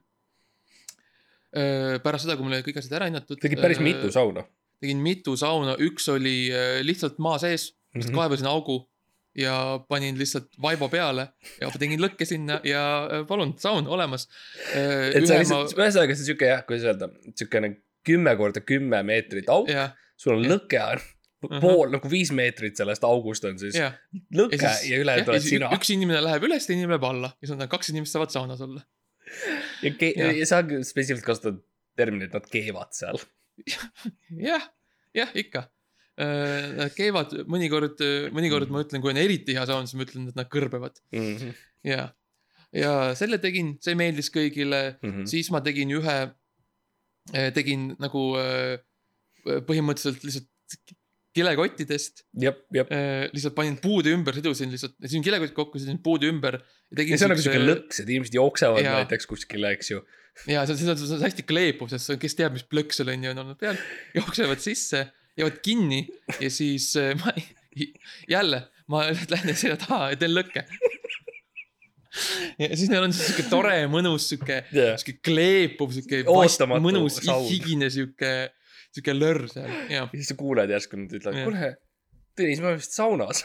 äh, 1.56 1.98
pärast 2.04 2.26
seda, 2.26 2.38
kui 2.38 2.48
mul 2.48 2.58
oli 2.58 2.66
kõik 2.66 2.82
asjad 2.82 2.98
ära 3.00 3.10
hinnatud. 3.10 3.40
tegid 3.42 3.62
päris 3.62 3.82
mitu 3.84 4.12
sauna. 4.14 4.46
tegin 4.82 5.04
mitu 5.04 5.36
sauna, 5.40 5.76
üks 5.82 6.08
oli 6.14 6.36
äh, 6.54 6.80
lihtsalt 6.86 7.22
maa 7.22 7.38
sees, 7.42 7.72
lihtsalt 7.96 8.18
kaevasin 8.18 8.50
augu 8.52 8.82
ja 9.38 9.80
panin 9.88 10.18
lihtsalt 10.20 10.58
vaiba 10.62 10.90
peale 10.92 11.30
ja 11.62 11.70
tegin 11.80 12.02
lõkke 12.02 12.28
sinna 12.28 12.60
ja 12.68 12.84
äh, 13.06 13.24
palun, 13.30 13.56
saun 13.62 13.88
olemas. 13.88 14.28
et 14.74 15.28
sa 15.28 15.40
lihtsalt, 15.40 15.78
ühesõnaga 15.78 16.18
see 16.18 16.26
on 16.26 16.30
sihuke 16.34 16.52
jah, 16.52 16.66
kuidas 16.68 16.90
öelda, 16.90 17.12
siukene 17.38 17.76
kümme 18.08 18.34
korda 18.36 18.64
kümme 18.66 19.04
meetrit 19.06 19.50
auk, 19.54 19.70
jah, 19.70 19.94
sul 20.20 20.40
on 20.40 20.48
jah. 20.48 20.56
lõke 20.56 20.86
on 21.48 21.54
Ahah. 21.58 21.62
pool 21.64 21.90
nagu 21.96 22.10
viis 22.12 22.30
meetrit 22.38 22.78
sellest 22.78 23.04
august 23.08 23.46
on 23.50 23.58
siis 23.62 23.76
jah. 23.80 23.96
lõke 24.38 24.60
ja, 24.62 24.72
ja 24.86 25.00
ülejäänud 25.02 25.32
oled 25.34 25.46
sina. 25.46 25.70
üks 25.76 25.90
inimene 25.96 26.22
läheb 26.22 26.44
üles, 26.48 26.68
teine 26.68 26.84
inimene 26.84 26.98
läheb 27.00 27.08
alla 27.10 27.32
ja 27.34 27.48
siis 27.48 27.56
on 27.58 27.64
kaks 27.72 27.90
inimest 27.94 28.14
saavad 28.18 28.34
saunas 28.34 28.62
olla. 28.62 28.84
ja, 29.82 29.92
jah. 29.92 30.34
ja 30.38 30.46
sa 30.50 30.62
spetsiifiliselt 30.62 31.26
kasutad 31.26 31.62
terminit, 31.98 32.32
nad 32.34 32.46
keevad 32.52 32.94
seal. 32.96 33.20
jah, 34.52 34.64
jah, 35.18 35.32
ikka. 35.38 35.66
Nad 36.22 36.94
käivad 36.94 37.32
mõnikord, 37.50 38.00
mõnikord 38.36 38.70
ma 38.74 38.82
ütlen, 38.84 39.02
kui 39.02 39.12
on 39.14 39.20
eriti 39.20 39.56
hea 39.58 39.64
saun, 39.66 39.88
siis 39.90 39.98
ma 39.98 40.06
ütlen, 40.06 40.28
et 40.30 40.38
nad 40.38 40.50
kõrbevad 40.52 41.00
Mhm. 41.16 41.52
ja, 41.88 42.06
ja 42.76 42.92
selle 43.18 43.40
tegin, 43.42 43.74
see 43.82 43.96
meeldis 43.98 44.30
kõigile, 44.34 44.98
Mhm. 45.02 45.26
siis 45.32 45.50
ma 45.52 45.62
tegin 45.66 45.90
ühe, 45.98 46.18
tegin 47.56 47.96
nagu 48.02 48.24
äh, 48.38 48.78
põhimõtteliselt 49.68 50.24
lihtsalt 50.28 50.48
kilekottidest, 51.36 52.26
jep. 52.44 52.66
lihtsalt 53.32 53.56
panin 53.56 53.78
puude 53.82 54.12
ümber, 54.12 54.36
sidusin 54.36 54.72
lihtsalt, 54.74 54.98
sidusin 55.00 55.24
kilekott 55.26 55.56
kokku, 55.56 55.80
sidusin 55.80 56.02
puude 56.04 56.28
ümber. 56.32 56.60
ja 56.92 57.06
see 57.06 57.28
on 57.28 57.34
nagu 57.34 57.46
siuke 57.46 57.62
lõks, 57.62 58.02
et 58.04 58.10
inimesed 58.10 58.36
jooksevad 58.36 58.84
Jaa. 58.84 58.98
näiteks 59.02 59.30
kuskile, 59.30 59.72
eks 59.78 59.94
ju. 59.94 60.04
ja 60.52 60.66
see 60.68 60.76
on, 60.76 60.82
see 60.82 60.92
on, 60.92 61.00
see 61.00 61.18
on 61.18 61.26
hästi 61.26 61.48
kleepuv, 61.48 61.92
sest 61.94 62.14
kes 62.20 62.38
teab, 62.40 62.58
mis 62.58 62.68
plõkk 62.68 62.96
seal 62.96 63.14
on 63.14 63.28
ju 63.28 63.34
on 63.34 63.44
olnud 63.46 63.60
peal, 63.62 63.80
jooksevad 64.18 64.64
sisse, 64.64 65.06
jäävad 65.40 65.62
kinni 65.64 66.04
ja 66.44 66.52
siis 66.52 66.92
äh, 67.00 67.14
ma 67.22 67.34
jälle, 68.30 68.66
ma 68.92 69.06
lähen 69.32 69.56
selja 69.56 69.80
taha 69.80 70.12
ja 70.12 70.20
teen 70.20 70.36
lõkke. 70.36 70.66
ja 72.60 72.72
siis 72.76 72.90
neil 72.92 73.08
on 73.08 73.16
siuke 73.16 73.48
tore, 73.48 73.78
mõnus 73.92 74.28
siuke, 74.34 74.64
jah, 74.76 74.98
siuke 75.00 75.20
kleepuv, 75.24 75.94
siuke 75.96 76.26
Ootamatu 76.28 76.84
mõnus 76.84 77.22
higine 77.48 77.88
siuke, 77.94 78.52
siuke 78.96 79.14
lörr 79.16 79.46
seal 79.52 79.70
ja, 79.94 80.02
ja 80.04 80.10
siis 80.14 80.32
sa 80.34 80.38
kuuled 80.40 80.70
järsku 80.74 81.00
nad 81.00 81.14
ütlevad, 81.20 81.38
Jah. 81.42 81.48
kuule, 81.50 81.72
Tõnis, 82.40 82.62
me 82.64 82.70
oleme 82.70 82.80
vist 82.80 82.94
saunas. 82.96 83.42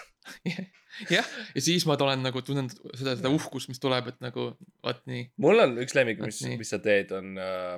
jah, 1.11 1.27
ja 1.57 1.61
siis 1.63 1.85
ma 1.91 1.97
tulen 1.99 2.23
nagu 2.23 2.39
tunnen 2.47 2.69
seda, 2.71 3.17
seda 3.19 3.31
uhkust, 3.35 3.69
mis 3.73 3.81
tuleb, 3.83 4.13
et 4.13 4.21
nagu 4.23 4.53
vot 4.87 5.01
nii. 5.11 5.25
mul 5.43 5.59
on 5.65 5.75
üks 5.83 5.95
lemmik, 5.99 6.23
mis 6.23 6.39
mis 6.61 6.71
sa 6.71 6.79
teed, 6.83 7.11
on 7.19 7.33
äh, 7.43 7.77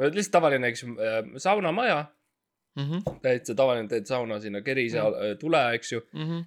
lihtsalt 0.00 0.34
tavaline, 0.36 0.68
eks 0.72 0.84
ju 0.86 0.96
äh,, 0.96 1.20
saunamaja, 1.42 2.06
Mhm, 2.78 3.00
täitsa 3.18 3.56
tavaline, 3.58 3.88
teed 3.90 4.06
sauna 4.06 4.36
sinna 4.40 4.60
kerise 4.62 5.00
Mhm. 5.02 5.16
äh, 5.26 5.32
tule, 5.40 5.58
eks 5.74 5.88
ju. 5.92 5.98
mhm, 6.14 6.44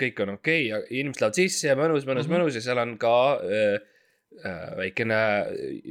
kõik 0.00 0.22
on 0.24 0.30
okei 0.38 0.62
okay, 0.62 0.70
ja 0.70 0.78
inimesed 1.02 1.20
lähevad 1.20 1.36
sisse 1.36 1.68
ja 1.68 1.74
mõnus, 1.76 2.06
mõnus, 2.08 2.24
Mhm. 2.26 2.32
mõnus 2.32 2.54
ja 2.56 2.62
seal 2.64 2.78
on 2.80 2.94
ka 2.98 3.12
äh, 3.44 3.76
äh, 4.40 4.70
väikene 4.78 5.18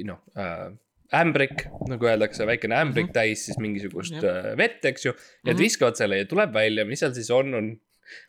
noh 0.10 0.24
äh, 0.36 0.72
ämbrik, 1.14 1.66
nagu 1.88 2.06
öeldakse, 2.10 2.46
väikene 2.48 2.76
ämbrik 2.82 3.06
Mhm. 3.10 3.14
täis 3.14 3.46
siis 3.46 3.58
mingisugust 3.62 4.14
Jah. 4.18 4.24
äh, 4.52 4.58
vett, 4.58 4.84
eks 4.86 5.06
ju. 5.06 5.12
ja 5.12 5.52
nad 5.52 5.56
Mhm. 5.56 5.64
viskavad 5.64 5.96
selle 5.98 6.18
ja 6.18 6.26
tuleb 6.26 6.54
välja, 6.54 6.86
mis 6.86 7.00
seal 7.00 7.14
siis 7.14 7.30
on, 7.32 7.54
on, 7.54 7.80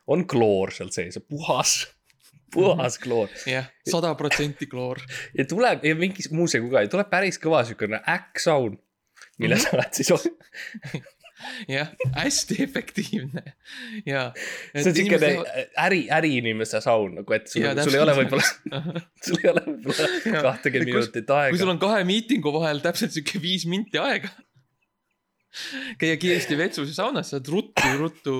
on 0.06 0.26
kloor 0.26 0.70
seal 0.72 0.90
sees, 0.90 1.18
puhas, 1.28 1.86
puhas 2.52 2.98
kloor. 2.98 3.28
jah, 3.46 3.64
sada 3.88 4.14
protsenti 4.14 4.66
kloor. 4.66 4.98
ja 5.38 5.44
tuleb 5.44 5.84
ja 5.84 5.94
mingi 5.94 6.22
muusika 6.30 6.68
ka 6.70 6.80
ja 6.82 6.88
tuleb 6.88 7.10
päris 7.10 7.38
kõva 7.38 7.64
siukene 7.64 8.00
äkksaun, 8.06 8.78
mille 9.38 9.54
Mhm. 9.56 9.62
sa 9.62 9.70
oled 9.76 9.92
siis, 9.92 10.10
jah, 11.68 11.90
hästi 12.16 12.58
efektiivne 12.64 13.42
ja. 14.08 14.30
see 14.72 14.88
on 14.90 14.96
siukene 14.96 15.30
äri, 15.84 16.06
äriinimese 16.16 16.80
saun 16.84 17.18
nagu, 17.20 17.36
et 17.36 17.50
sul 17.52 17.64
Jaa,, 17.64 17.76
sul 17.84 17.98
ei 17.98 18.02
ole 18.02 18.16
võib-olla, 18.16 18.46
sul 19.26 19.38
ei 19.42 19.52
ole 19.52 19.64
võib-olla 19.66 20.42
kahtekümmet 20.48 20.92
minutit 20.92 21.28
kui 21.28 21.60
sul 21.60 21.68
aega. 21.68 21.72
on 21.74 21.82
kahe 21.82 22.02
miitingu 22.08 22.54
vahel 22.56 22.80
täpselt 22.84 23.16
sihuke 23.16 23.42
viis 23.42 23.68
minti 23.68 24.00
aega. 24.00 24.32
käia 26.00 26.16
kiiresti 26.20 26.58
vetsus 26.58 26.92
ja 26.92 27.00
saunas, 27.02 27.30
saad 27.32 27.48
ruttu, 27.52 27.92
ruttu 27.98 28.36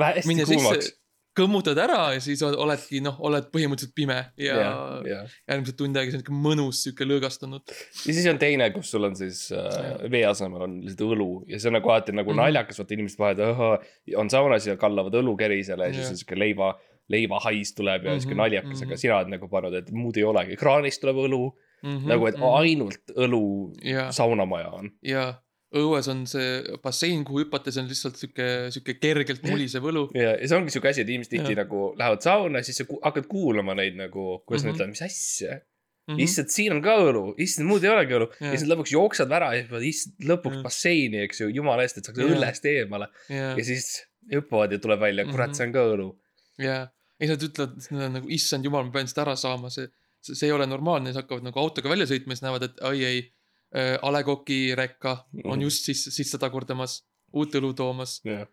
hästi 0.00 0.36
kuumaks 0.44 0.88
sisse, 0.88 0.98
kõmmutad 1.36 1.78
ära 1.82 2.12
ja 2.14 2.20
siis 2.22 2.42
ol- 2.46 2.56
oledki 2.62 3.00
noh, 3.04 3.16
oled 3.26 3.48
põhimõtteliselt 3.54 3.94
pime 3.96 4.16
ja, 4.36 4.54
ja, 4.60 4.70
ja. 5.08 5.20
järgmised 5.50 5.76
tund 5.80 5.96
aega 5.96 6.14
sihuke 6.14 6.32
mõnus 6.32 6.84
sihuke 6.86 7.04
lõõgastunud. 7.08 7.62
ja 8.06 8.12
siis 8.14 8.26
on 8.30 8.38
teine, 8.38 8.70
kus 8.74 8.90
sul 8.94 9.04
on 9.04 9.16
siis 9.18 9.48
äh, 9.52 10.08
vee 10.10 10.24
asemel 10.28 10.62
on 10.68 10.80
lihtsalt 10.84 11.04
õlu 11.16 11.28
ja 11.50 11.58
see 11.58 11.68
on 11.72 11.78
nagu 11.80 11.90
alati 11.90 12.12
nagu 12.14 12.30
Mhm. 12.30 12.40
naljakas, 12.40 12.78
vaata 12.78 12.94
inimesed 12.94 13.18
vahepeal 13.18 13.78
on 14.22 14.30
saunas 14.30 14.66
ja 14.66 14.76
kallavad 14.76 15.14
õlu 15.14 15.36
kerisele 15.38 15.86
ja 15.90 15.92
siis 15.94 16.10
on 16.10 16.16
siuke 16.22 16.38
leiva, 16.38 16.72
leivahais 17.10 17.74
tuleb 17.74 18.04
ja 18.04 18.18
siuke 18.20 18.34
Mhm, 18.34 18.40
naljakas, 18.44 18.82
aga 18.82 18.92
mhm. 18.94 19.00
sina 19.02 19.16
oled 19.18 19.28
nagu 19.34 19.48
pannud, 19.48 19.74
et 19.74 19.90
muud 19.92 20.16
ei 20.16 20.24
olegi, 20.24 20.56
kraanist 20.56 21.00
tuleb 21.02 21.16
õlu 21.26 21.42
mm 21.82 21.90
-hmm. 21.98 22.08
nagu, 22.08 22.26
et 22.26 22.36
ainult 22.40 23.10
õlu 23.16 23.42
ja, 23.82 24.10
saunamaja 24.12 24.70
on. 24.70 24.90
ja 25.02 25.34
õues 25.74 26.06
on 26.12 26.24
see 26.30 26.62
bassein, 26.84 27.24
kuhu 27.26 27.42
hüpates 27.44 27.76
on 27.80 27.88
lihtsalt 27.90 28.16
sihuke, 28.20 28.46
sihuke 28.74 28.94
kergelt 29.02 29.42
mulisev 29.48 29.86
õlu. 29.90 30.06
ja, 30.14 30.36
ja 30.38 30.48
see 30.48 30.56
ongi 30.58 30.70
siuke 30.74 30.88
asi, 30.92 31.02
et 31.04 31.08
inimesed 31.12 31.32
tihti 31.34 31.56
nagu 31.58 31.92
lähevad 31.98 32.22
sauna, 32.24 32.62
siis 32.66 32.78
sa 32.80 32.86
ku 32.88 32.98
hakkad 33.02 33.26
kuulama 33.30 33.74
neid 33.78 33.96
nagu, 33.98 34.40
kuidas 34.46 34.62
mm 34.64 34.70
-hmm. 34.70 34.72
Mhm. 34.72 34.72
nad 34.72 34.74
ütlevad, 34.74 34.90
mis 34.90 35.02
asja. 35.02 35.60
Mhm. 36.08 36.18
issand, 36.20 36.48
siin 36.52 36.72
on 36.76 36.82
ka 36.84 36.94
õlu, 37.00 37.34
issand, 37.40 37.66
muud 37.68 37.84
ei 37.84 37.90
olegi 37.90 38.12
õlu. 38.12 38.26
Jah. 38.40 38.52
ja 38.52 38.58
siis 38.58 38.68
lõpuks 38.70 38.92
jooksed 38.92 39.30
ära 39.32 39.54
ja 39.54 39.60
siis 39.62 39.70
pead 39.70 39.82
issand 39.88 40.14
lõpuks 40.30 40.54
Jah. 40.58 40.62
basseini, 40.62 41.16
eks 41.24 41.40
ju, 41.40 41.48
jumala 41.48 41.82
eest, 41.82 41.96
et 41.98 42.04
saaks 42.04 42.18
Jah. 42.18 42.28
õllest 42.30 42.64
eemale. 42.68 43.08
ja, 43.30 43.54
ja 43.56 43.64
siis 43.64 44.02
hüppavad 44.32 44.72
ja 44.72 44.78
tuleb 44.78 45.00
välja, 45.00 45.24
kurat, 45.24 45.48
Mhm. 45.48 45.54
see 45.56 45.66
on 45.66 45.72
ka 45.72 45.78
õlu. 45.96 46.10
ja, 46.58 46.74
ja 47.20 47.26
siis 47.26 47.30
nad 47.30 47.42
ütlevad, 47.48 47.90
nad 47.90 48.02
on 48.02 48.12
nagu 48.12 48.28
issand 48.28 48.64
jumal, 48.64 48.84
ma 48.84 48.90
pean 48.92 49.06
seda 49.08 49.22
ära 49.24 49.34
saama, 49.36 49.70
see, 49.70 49.88
see, 50.20 50.34
see 50.34 50.46
ei 50.48 50.52
ole 50.52 50.66
normaalne, 50.66 51.06
siis 51.12 51.16
hakkavad 51.22 51.42
nagu 51.42 51.58
autoga 51.60 51.88
välja 51.88 52.06
sõitma, 52.06 52.36
siis 52.36 52.42
näevad, 52.42 52.62
et 52.68 52.80
ai 52.82 53.04
ei. 53.04 53.32
A 53.74 54.10
Le 54.12 54.22
Coq'i 54.24 54.74
rekka 54.78 55.16
on 55.44 55.58
Mhm. 55.58 55.62
just 55.66 55.84
sisse, 55.84 56.10
sisse 56.14 56.38
tagurdamas, 56.38 57.00
uut 57.34 57.54
õlu 57.58 57.72
toomas. 57.74 58.20
jah, 58.24 58.46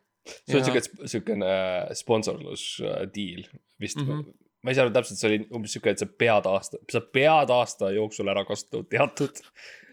see 0.47 0.57
on 0.57 0.65
siuke, 0.65 0.81
siukene 1.07 1.51
sponsorlusdiil 1.93 3.45
vist 3.79 3.97
mm. 3.97 4.07
-hmm. 4.07 4.33
ma 4.63 4.71
ei 4.71 4.75
saa 4.75 4.85
aru 4.85 4.93
täpselt, 4.93 5.19
see 5.19 5.29
oli 5.29 5.47
umbes 5.57 5.73
siuke, 5.73 5.89
et 5.93 5.99
sa 5.99 6.05
pead 6.05 6.45
aasta, 6.45 6.77
sa 6.91 7.01
pead 7.01 7.49
aasta 7.49 7.91
jooksul 7.95 8.27
ära 8.33 8.43
kasutama 8.45 8.83
teatud, 8.89 9.41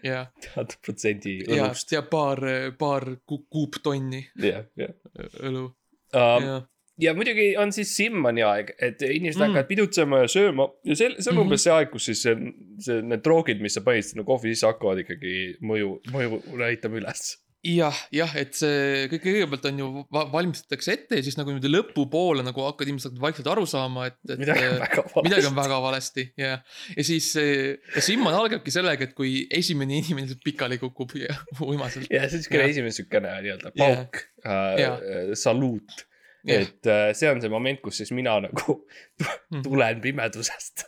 ja, 0.03 0.25
teatud 0.41 0.77
protsendi 0.85 1.39
õlust. 1.47 1.91
ja 1.91 2.01
paar, 2.01 2.39
paar 2.77 3.05
ku- 3.25 3.45
kuuptonni 3.49 4.23
jah, 4.37 4.65
jah. 4.77 4.93
õlu. 5.41 5.65
Um, 6.13 6.43
ja, 6.43 6.61
ja 6.99 7.13
muidugi 7.17 7.49
on 7.61 7.71
siis 7.75 7.91
Simmani 7.97 8.43
aeg, 8.43 8.73
et 8.79 9.01
inimesed 9.01 9.39
Mm. 9.39 9.45
mm. 9.45 9.55
hakkavad 9.55 9.67
pidutsema 9.73 10.21
ja 10.23 10.29
sööma 10.31 10.69
ja 10.85 10.95
see, 10.99 11.09
see 11.19 11.31
on 11.31 11.37
Mhm. 11.37 11.43
umbes 11.47 11.63
see 11.67 11.73
aeg, 11.75 11.91
kus 11.93 12.05
siis 12.11 12.21
see, 12.27 12.35
see, 12.83 13.01
need 13.01 13.23
droogid, 13.25 13.61
mis 13.63 13.73
sa 13.79 13.81
panid 13.85 14.03
sinna 14.07 14.23
kohvi 14.27 14.53
sisse, 14.55 14.67
hakkavad 14.67 15.03
ikkagi 15.05 15.35
mõju, 15.61 15.99
mõju 16.11 16.41
näitama 16.59 16.99
üles. 17.01 17.37
jah, 17.59 17.95
jah, 18.15 18.31
et 18.39 18.53
see 18.55 19.07
kõik 19.11 19.19
kõigepealt 19.25 19.65
on 19.67 19.79
ju 19.81 19.87
va- 20.15 20.29
valmistatakse 20.31 20.93
ette 20.93 21.17
ja 21.19 21.23
siis 21.25 21.35
nagu 21.35 21.51
niimoodi 21.51 21.67
lõpupoole 21.73 22.39
nagu 22.47 22.63
hakkavad 22.63 22.87
inimesed 22.87 23.17
vaikselt 23.19 23.49
aru 23.51 23.65
saama, 23.67 24.05
et, 24.07 24.15
et 24.31 24.39
midagi 24.39 24.63
on 24.63 24.77
äh, 24.77 24.79
väga 24.85 25.03
valesti. 25.03 25.25
midagi 25.27 25.49
on 25.49 25.57
väga 25.57 25.79
valesti 25.83 26.23
ja, 26.39 26.51
ja 26.95 27.03
siis 27.03 27.27
äh, 27.35 27.75
ja 27.97 28.01
Simman 28.05 28.33
algabki 28.39 28.71
sellega, 28.71 29.03
et 29.09 29.13
kui 29.17 29.41
esimene 29.51 29.97
inimene 29.99 30.29
lihtsalt 30.29 30.43
pikali 30.47 30.77
kukub 30.79 31.11
ja 31.19 31.35
uimaselt. 31.69 32.07
ja 32.15 32.23
see 32.31 32.39
on 32.39 32.45
siukene 32.47 32.69
esimene 32.71 32.95
siukene 32.95 33.35
nii-öelda 33.43 33.73
pauk 33.75 34.21
äh, 34.45 34.79
Jah. 34.79 34.95
äh, 35.03 35.33
saluut, 35.35 36.05
jah, 36.45 36.61
et 36.61 36.87
äh, 36.87 37.09
see 37.17 37.29
on 37.31 37.41
see 37.41 37.49
moment, 37.51 37.81
kus 37.81 37.97
siis 38.01 38.11
mina 38.15 38.37
nagu 38.45 38.75
Mhm. 39.51 39.63
tulen 39.65 40.01
pimedusest 40.01 40.85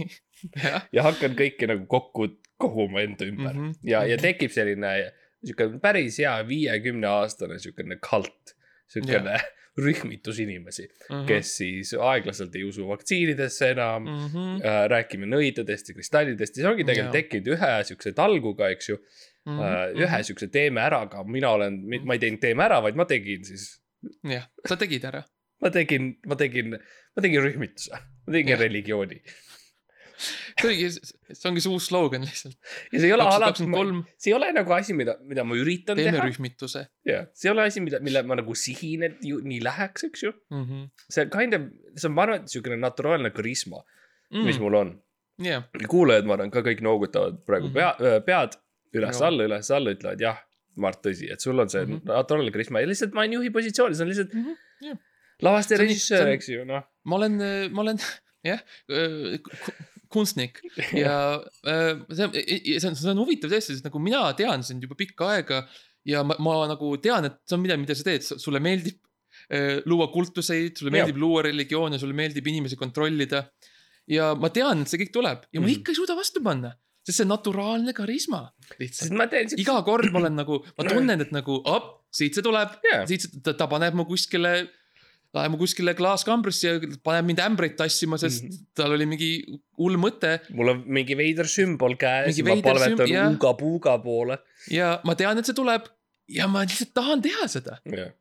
jah, 0.64 0.86
ja 0.92 1.02
hakkan 1.06 1.34
kõike 1.38 1.66
nagu 1.70 1.86
kokku 1.90 2.28
koguma 2.60 3.02
enda 3.02 3.26
ümber 3.26 3.52
mm. 3.52 3.60
Mhm. 3.60 3.70
-hmm. 3.70 3.90
ja, 3.90 4.04
ja 4.06 4.16
tekib 4.20 4.50
selline 4.54 4.94
siuke 5.44 5.66
päris 5.82 6.18
hea 6.22 6.36
viiekümne 6.48 7.06
aastane 7.10 7.58
siukene 7.58 7.98
kalt, 8.00 8.54
siukene 8.88 9.34
rühmitus 9.84 10.38
inimesi, 10.38 10.84
Mhm. 11.10 11.24
kes 11.26 11.56
siis 11.56 11.90
aeglaselt 11.98 12.54
ei 12.56 12.62
usu 12.64 12.86
vaktsiinidesse 12.88 13.70
enam 13.74 14.02
mm. 14.06 14.10
Mhm. 14.14 14.36
-hmm. 14.36 14.62
äh, 14.64 14.84
räägime 14.92 15.26
nõidadest 15.26 15.88
ja 15.90 15.94
kristallidest 15.94 16.56
ja 16.56 16.62
see 16.62 16.70
ongi 16.70 16.84
tegelikult 16.84 17.14
Jaa. 17.14 17.20
tekkinud 17.22 17.48
ühe 17.56 17.72
siukse 17.84 18.12
talguga, 18.14 18.68
eks 18.70 18.88
ju 18.88 18.96
mm. 18.96 19.52
Mhm. 19.52 19.62
-hmm. 19.62 20.04
ühe 20.06 20.22
siukse 20.22 20.46
teeme 20.48 20.80
äraga, 20.80 21.24
mina 21.26 21.50
olen, 21.58 21.80
ma 22.04 22.14
ei 22.14 22.18
teinud 22.22 22.40
teeme 22.40 22.62
ära, 22.64 22.78
vaid 22.82 22.94
ma 22.96 23.04
tegin 23.04 23.44
siis, 23.44 23.80
jah, 24.34 24.46
sa 24.68 24.76
tegid 24.80 25.04
ära. 25.10 25.24
ma 25.62 25.70
tegin, 25.70 26.14
ma 26.26 26.36
tegin, 26.36 26.74
ma 27.16 27.22
tegin 27.24 27.42
rühmituse, 27.44 27.90
ma 28.26 28.32
tegin 28.34 28.54
Jah. 28.54 28.60
religiooni. 28.60 29.20
see 30.60 30.68
oligi, 30.68 30.88
see 30.94 31.48
ongi 31.50 31.62
see 31.64 31.72
uus 31.74 31.86
slogan 31.90 32.22
lihtsalt. 32.24 32.54
ja 32.92 33.00
see 33.00 33.08
ei 33.08 33.14
ole 33.16 33.24
alati, 33.26 33.64
see 34.22 34.30
ei 34.30 34.34
ole 34.36 34.50
nagu 34.54 34.74
asi, 34.76 34.94
mida, 34.96 35.16
mida 35.26 35.42
ma 35.44 35.56
üritan 35.58 35.98
teeme 35.98 36.12
teha. 36.18 36.26
rühmituse 36.28 36.84
jah, 37.08 37.26
see 37.34 37.48
ei 37.48 37.52
ole 37.54 37.64
asi, 37.66 37.82
mida, 37.84 37.98
mille 38.04 38.22
ma 38.28 38.36
nagu 38.38 38.54
sihin, 38.58 39.02
et 39.08 39.24
ju 39.26 39.40
nii 39.42 39.60
läheks, 39.66 40.06
eks 40.10 40.22
ju. 40.26 40.32
mm. 40.54 40.64
-hmm. 40.68 40.84
see 41.16 41.26
kind 41.34 41.58
of, 41.58 41.66
see 41.96 42.08
on, 42.10 42.14
ma 42.18 42.22
arvan, 42.28 42.46
siukene 42.50 42.78
naturaalne 42.80 43.30
karisma 43.34 43.82
mm., 44.30 44.44
mis 44.46 44.60
mul 44.62 44.78
on. 44.82 44.94
jah, 45.42 45.64
kuulajad, 45.90 46.24
ma 46.30 46.36
arvan, 46.38 46.50
ka 46.54 46.62
kõik 46.62 46.82
noogutavad 46.86 47.40
praegu 47.48 47.72
Mhm. 47.72 47.74
pea, 47.74 48.20
pead 48.28 48.58
üles-alla, 48.94 49.48
üles-alla, 49.50 49.90
ütlevad 49.96 50.20
jah, 50.22 50.38
Mart, 50.76 51.00
tõsi, 51.06 51.28
et 51.32 51.40
sul 51.40 51.58
on 51.62 51.68
see 51.70 51.84
mm. 51.84 51.92
-hmm. 52.00 52.08
naturaalne 52.10 52.50
karisma 52.54 52.80
ja 52.82 52.86
lihtsalt 52.90 53.12
ma 53.14 53.20
olen 53.22 53.32
juhi 53.38 53.50
positsioonil, 53.54 53.94
see 53.96 54.04
on 54.04 54.10
lihtsalt 54.10 54.32
jah. 54.82 54.98
lavastaja, 55.42 55.78
See 55.78 55.84
on- 55.86 55.88
see 55.88 55.94
režissöör, 55.94 56.26
on- 56.26 56.32
eks 56.34 56.48
ju, 56.48 56.64
noh. 56.64 56.82
ma 57.04 57.16
olen, 57.16 57.38
ma 57.72 57.80
olen 57.84 57.98
jah, 58.44 58.60
kunstnik 60.14 60.60
ja 61.04 61.14
äh, 61.66 61.96
see, 62.14 62.28
see 62.78 62.88
on, 62.90 62.96
see 62.98 63.10
on 63.12 63.18
huvitav 63.22 63.50
tõesti, 63.52 63.74
sest 63.76 63.86
nagu 63.88 64.02
mina 64.02 64.24
tean 64.38 64.62
sind 64.66 64.84
juba 64.84 64.96
pikka 64.98 65.30
aega 65.34 65.62
ja 66.06 66.22
ma, 66.26 66.36
ma 66.42 66.56
nagu 66.70 66.92
tean, 67.02 67.24
et 67.30 67.38
see 67.48 67.56
on 67.56 67.62
midagi, 67.64 67.82
mida 67.86 67.96
sa 67.98 68.06
teed, 68.06 68.26
sulle 68.26 68.60
meeldib 68.62 68.98
äh, 69.50 69.80
luua 69.90 70.10
kultuseid, 70.14 70.76
sulle 70.78 70.92
meeldib 70.94 71.18
luua 71.22 71.42
religioone, 71.48 71.98
sulle 72.02 72.14
meeldib 72.16 72.46
inimesi 72.52 72.76
kontrollida. 72.80 73.46
ja 74.10 74.34
ma 74.36 74.50
tean, 74.52 74.82
et 74.84 74.90
see 74.92 75.00
kõik 75.00 75.12
tuleb 75.14 75.46
ja 75.50 75.60
ma 75.60 75.66
Mhm. 75.66 75.74
ikka 75.78 75.92
ei 75.94 75.96
suuda 76.02 76.14
vastu 76.18 76.42
panna, 76.44 76.74
sest 77.04 77.20
see 77.20 77.28
naturaalne 77.28 77.92
karisma 77.96 78.46
lihtsalt. 78.80 79.12
siukest, 79.12 79.58
iga 79.60 79.76
kord 79.86 80.10
ma 80.14 80.22
olen 80.22 80.38
nagu, 80.40 80.60
ma 80.78 80.86
tunnen, 80.88 81.20
et 81.20 81.34
nagu 81.34 81.60
op, 81.70 81.92
siit 82.14 82.36
see 82.36 82.44
tuleb, 82.44 82.78
jaa, 82.88 83.04
siit 83.10 83.26
see- 83.26 83.44
ta, 83.44 83.54
ta 83.58 83.68
paneb 83.70 83.96
mu 83.98 84.06
kuskile, 84.08 84.54
läheb 85.34 85.52
mu 85.52 85.60
kuskile 85.60 85.96
klaaskambrisse 85.98 86.70
ja 86.70 86.92
paneb 87.04 87.28
mind 87.28 87.42
ämbreid 87.44 87.76
tassima, 87.80 88.18
sest 88.20 88.46
mm. 88.46 88.50
-hmm. 88.54 88.70
tal 88.80 88.96
oli 88.96 89.08
mingi 89.10 89.30
hull 89.80 90.00
mõte 90.00 90.38
mul 90.54 90.72
on 90.72 90.84
mingi 90.86 91.16
veider 91.18 91.50
sümbol 91.50 91.98
käes 92.00 92.40
ma 92.46 92.56
palvetan. 92.64 93.36
Uga-Puuga 93.36 93.98
poole. 94.02 94.38
ja 94.70 95.00
ma 95.04 95.14
tean, 95.18 95.38
et 95.38 95.46
see 95.46 95.56
tuleb 95.56 95.90
ja 96.28 96.48
ma 96.48 96.64
lihtsalt 96.64 96.94
tahan 96.96 97.22
teha 97.24 97.48
seda. 97.50 97.78
jah, 97.84 98.12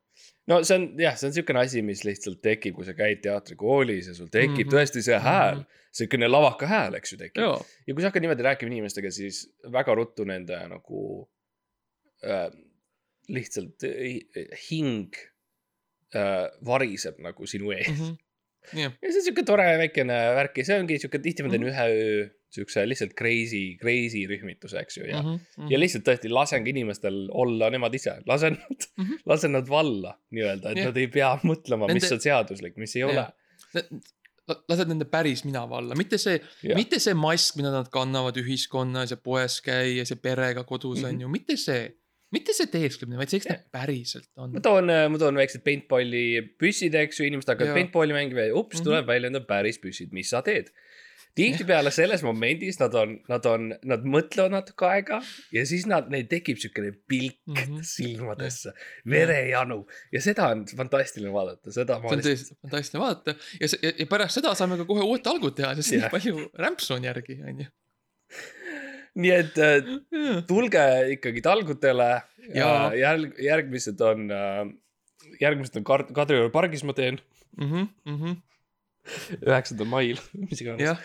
no 0.52 0.60
see 0.64 0.76
on 0.76 0.88
jah, 1.00 1.16
see 1.20 1.30
on 1.30 1.36
siukene 1.38 1.62
asi, 1.64 1.84
mis 1.86 2.04
lihtsalt 2.08 2.42
tekib, 2.44 2.76
kui 2.78 2.88
sa 2.88 2.96
käid 2.98 3.22
teatrikoolis 3.24 4.10
ja 4.12 4.18
sul 4.18 4.30
tekib 4.32 4.56
mm. 4.56 4.64
-hmm. 4.66 4.74
tõesti 4.76 5.04
see 5.06 5.20
hääl, 5.24 5.64
siukene 5.96 6.28
lavaka 6.28 6.68
hääl, 6.68 6.98
eks 7.00 7.16
ju 7.16 7.20
tekib. 7.22 7.44
ja 7.88 7.94
kui 7.94 8.02
sa 8.02 8.12
hakkad 8.12 8.26
niimoodi 8.26 8.48
rääkima 8.50 8.72
inimestega, 8.74 9.12
siis 9.12 9.46
väga 9.72 9.96
ruttu 9.96 10.28
nende 10.28 10.60
nagu 10.68 11.02
äh, 12.26 12.50
lihtsalt 13.30 13.88
äh, 13.88 14.20
hing 14.70 15.16
äh, 16.16 16.50
variseb 16.66 17.20
nagu 17.24 17.48
sinu 17.48 17.72
ees 17.72 17.88
mm. 17.88 17.96
-hmm. 17.96 18.80
jah, 18.82 18.94
ja 19.02 19.12
see 19.12 19.20
on 19.24 19.28
siuke 19.30 19.44
tore 19.48 19.68
väikene 19.78 20.20
värk 20.36 20.58
ja 20.58 20.66
see 20.66 20.80
ongi 20.80 21.00
siuke, 21.00 21.20
tihti 21.20 21.44
ma 21.44 21.50
teen 21.50 21.64
Mhm. 21.64 21.72
ühe 21.72 21.88
öö 21.90 22.30
siukse 22.54 22.84
lihtsalt 22.86 23.16
crazy, 23.18 23.64
crazy 23.82 24.24
rühmituse, 24.30 24.78
eks 24.84 24.98
ju, 25.00 25.06
ja 25.10 25.22
mm, 25.22 25.28
Mhm, 25.30 25.40
-hmm. 25.58 25.72
ja 25.74 25.80
lihtsalt 25.82 26.04
tõesti 26.08 26.30
lasengi 26.30 26.70
inimestel 26.70 27.24
olla 27.34 27.70
nemad 27.74 27.94
ise, 27.98 28.14
lasen 28.30 28.54
nad 28.60 28.70
mm, 28.70 28.90
Mhm. 29.04 29.12
-hmm. 29.12 29.22
lasen 29.26 29.52
nad 29.58 29.70
valla 29.70 30.12
nii-öelda, 30.32 30.72
et 30.72 30.78
Jah. 30.78 30.86
nad 30.92 30.98
ei 30.98 31.08
pea 31.08 31.32
mõtlema, 31.44 31.90
mis 31.94 32.04
Nende- 32.04 32.14
on 32.14 32.22
seaduslik, 32.28 32.78
mis 32.78 32.96
ei 32.96 33.04
ole 33.04 33.14
Jah. 33.14 33.32
lased 34.70 34.90
nende 34.92 35.06
päris 35.10 35.46
mina 35.48 35.64
valla, 35.70 35.96
mitte 35.96 36.18
see, 36.20 36.40
Jah. 36.64 36.76
mitte 36.78 37.00
see 37.00 37.14
mask, 37.18 37.56
mida 37.60 37.72
nad 37.72 37.90
kannavad 37.94 38.36
ühiskonnas 38.42 39.14
ja 39.16 39.18
poes 39.18 39.60
käies 39.64 40.12
ja 40.12 40.18
perega 40.20 40.64
kodus 40.68 41.00
Mhm. 41.02 41.10
on 41.10 41.22
ju, 41.22 41.28
mitte 41.32 41.56
see, 41.58 41.86
mitte 42.34 42.54
see 42.58 42.68
teesklemine, 42.68 43.18
vaid 43.22 43.30
see, 43.32 43.40
kes 43.40 43.50
nad 43.54 43.64
päriselt 43.72 44.28
on 44.38 44.52
ma. 44.54 44.60
toon, 44.60 44.86
ma 45.14 45.18
toon 45.22 45.36
väiksed 45.38 45.64
paintballi 45.64 46.42
püssid, 46.60 46.96
eks 46.96 47.20
ju, 47.22 47.26
inimesed 47.30 47.54
hakkavad 47.54 47.74
paintballi 47.78 48.14
mängima 48.18 48.48
ja 48.50 48.56
ups 48.56 48.76
mm, 48.76 48.80
Mhm. 48.80 48.82
-hmm. 48.82 48.84
tuleb 48.90 49.08
välja 49.08 49.28
enda 49.32 49.42
päris 49.42 49.80
püssid, 49.80 50.12
mis 50.12 50.30
sa 50.30 50.42
teed. 50.42 50.70
Tihtipeale 51.38 51.92
selles 51.94 52.24
momendis 52.26 52.80
nad 52.82 52.94
on, 52.98 53.16
nad 53.30 53.46
on, 53.50 53.70
nad 53.90 54.06
mõtlevad 54.06 54.54
natuke 54.54 54.88
aega 54.90 55.20
ja 55.56 55.64
siis 55.68 55.88
nad, 55.90 56.10
neil 56.14 56.28
tekib 56.30 56.60
siukene 56.62 56.94
pilk 57.10 57.40
mm. 57.50 57.56
-hmm. 57.58 57.86
silmadesse, 57.88 58.74
verejanu 59.10 59.82
ja 60.14 60.22
seda 60.24 60.50
on 60.54 60.66
fantastiline 60.70 61.34
vaadata, 61.34 61.74
seda 61.76 62.00
ma 62.04 62.12
see 62.12 62.20
on 62.20 62.26
tõesti 62.28 62.60
fantastiline 62.62 63.06
vaadata 63.06 63.38
ja 63.62 63.72
see, 63.74 63.94
ja 64.04 64.10
pärast 64.10 64.40
seda 64.40 64.54
saame 64.58 64.78
ka 64.82 64.88
kohe 64.90 65.06
uued 65.08 65.26
talgud 65.26 65.58
teha, 65.58 65.74
sest 65.80 65.96
Jah. 65.96 66.06
nii 66.06 66.14
palju 66.14 66.46
rämpsu 66.66 66.98
on 66.98 67.10
järgi, 67.10 67.40
on 67.42 67.66
ju. 67.66 67.72
nii 69.24 69.36
et 69.40 69.60
äh, 69.62 69.92
tulge 70.48 70.86
ikkagi 71.18 71.42
talgutele 71.46 72.10
ja 72.54 72.70
Jaa. 72.70 72.88
järg, 72.98 73.38
järgmised 73.42 74.02
on 74.02 74.30
äh,, 74.32 74.66
järgmised 75.42 75.82
on 75.82 75.86
Kadrioru 76.14 76.50
pargis 76.54 76.84
ma 76.84 76.94
teen, 76.94 77.22
Mhm, 77.58 77.84
mhm. 78.06 78.32
Üheksandal 79.42 79.90
mail, 79.90 80.20
mis 80.38 80.62
iganes. 80.64 81.04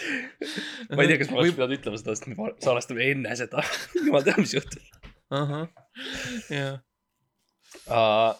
ma 0.94 1.02
ei 1.04 1.10
tea, 1.10 1.18
kas 1.20 1.30
ma 1.32 1.40
oleks 1.42 1.56
pidanud 1.56 1.76
ütlema 1.76 1.98
seda, 2.00 2.14
sest 2.16 2.28
me 2.30 2.52
salvestame 2.64 3.08
enne 3.14 3.34
seda. 3.38 3.64
jumal 4.06 4.24
teab, 4.26 4.38
mis 4.44 4.54
juhtub. 4.56 4.82
jah, 6.50 6.78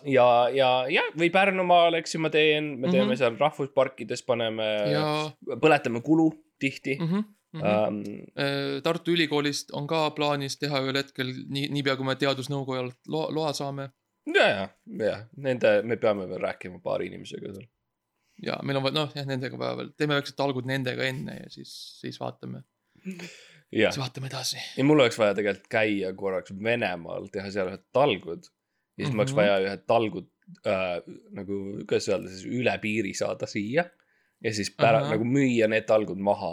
ja, 0.07 0.29
ja, 0.55 0.71
ja 0.91 1.03
või 1.19 1.31
Pärnumaal, 1.35 1.95
eks 2.01 2.15
ju, 2.17 2.21
ma 2.25 2.31
teen, 2.35 2.73
me 2.81 2.89
teeme 2.89 3.05
mm 3.05 3.11
Mhm. 3.11 3.13
-hmm. 3.13 3.19
seal 3.19 3.37
rahvusparkides, 3.41 4.23
paneme, 4.27 4.67
ja. 4.93 5.05
põletame 5.63 6.03
kulu 6.03 6.31
tihti 6.59 6.97
Mhm, 7.01 7.25
mm. 7.55 7.61
-hmm. 7.61 8.83
Tartu 8.83 9.11
Ülikoolist 9.15 9.71
on 9.73 9.87
ka 9.87 10.11
plaanis 10.11 10.59
teha 10.59 10.81
ühel 10.83 10.97
hetkel 10.97 11.33
nii, 11.49 11.69
niipea 11.69 11.97
kui 11.97 12.07
me 12.07 12.15
teadusnõukojalt 12.17 12.97
loa, 13.09 13.31
loa 13.35 13.53
saame. 13.53 13.91
ja, 14.37 14.47
ja, 14.49 14.65
ja 15.07 15.17
nende, 15.37 15.83
me 15.83 15.97
peame 15.97 16.27
veel 16.31 16.41
rääkima 16.43 16.81
paari 16.85 17.07
inimesega 17.11 17.53
seal. 17.55 17.67
ja 18.43 18.59
meil 18.63 18.77
on 18.81 18.83
vaja, 18.87 18.95
noh 18.95 19.13
jah, 19.17 19.27
nendega 19.29 19.59
vaja 19.61 19.77
veel, 19.83 19.91
teeme 19.97 20.15
väiksed 20.19 20.37
talgud 20.39 20.67
nendega 20.69 21.05
enne 21.09 21.37
ja 21.43 21.51
siis, 21.53 21.73
siis 22.01 22.21
vaatame, 22.21 22.63
siis 23.05 23.99
vaatame 24.01 24.27
edasi. 24.31 24.59
ja 24.77 24.85
mul 24.85 25.01
oleks 25.05 25.19
vaja 25.21 25.35
tegelikult 25.39 25.69
käia 25.73 26.13
korraks 26.17 26.53
Venemaal, 26.63 27.29
teha 27.33 27.51
seal 27.55 27.71
ühed 27.73 27.85
talgud. 27.93 28.45
ja 28.99 29.07
siis 29.07 29.09
mm 29.09 29.13
-hmm. 29.13 29.17
mul 29.17 29.21
oleks 29.21 29.33
Mhm. 29.33 29.41
vaja 29.41 29.59
ühed 29.69 29.87
talgud 29.87 30.29
äh, 30.67 30.97
nagu, 31.31 31.59
kuidas 31.89 32.09
öelda 32.09 32.29
siis 32.29 32.45
üle 32.47 32.79
piiri 32.83 33.15
saada 33.15 33.47
siia. 33.47 33.85
ja 34.45 34.55
siis 34.55 34.71
pära- 34.77 34.99
Ahah. 35.05 35.11
nagu 35.11 35.25
müüa 35.25 35.69
need 35.69 35.85
talgud 35.87 36.19
maha 36.19 36.53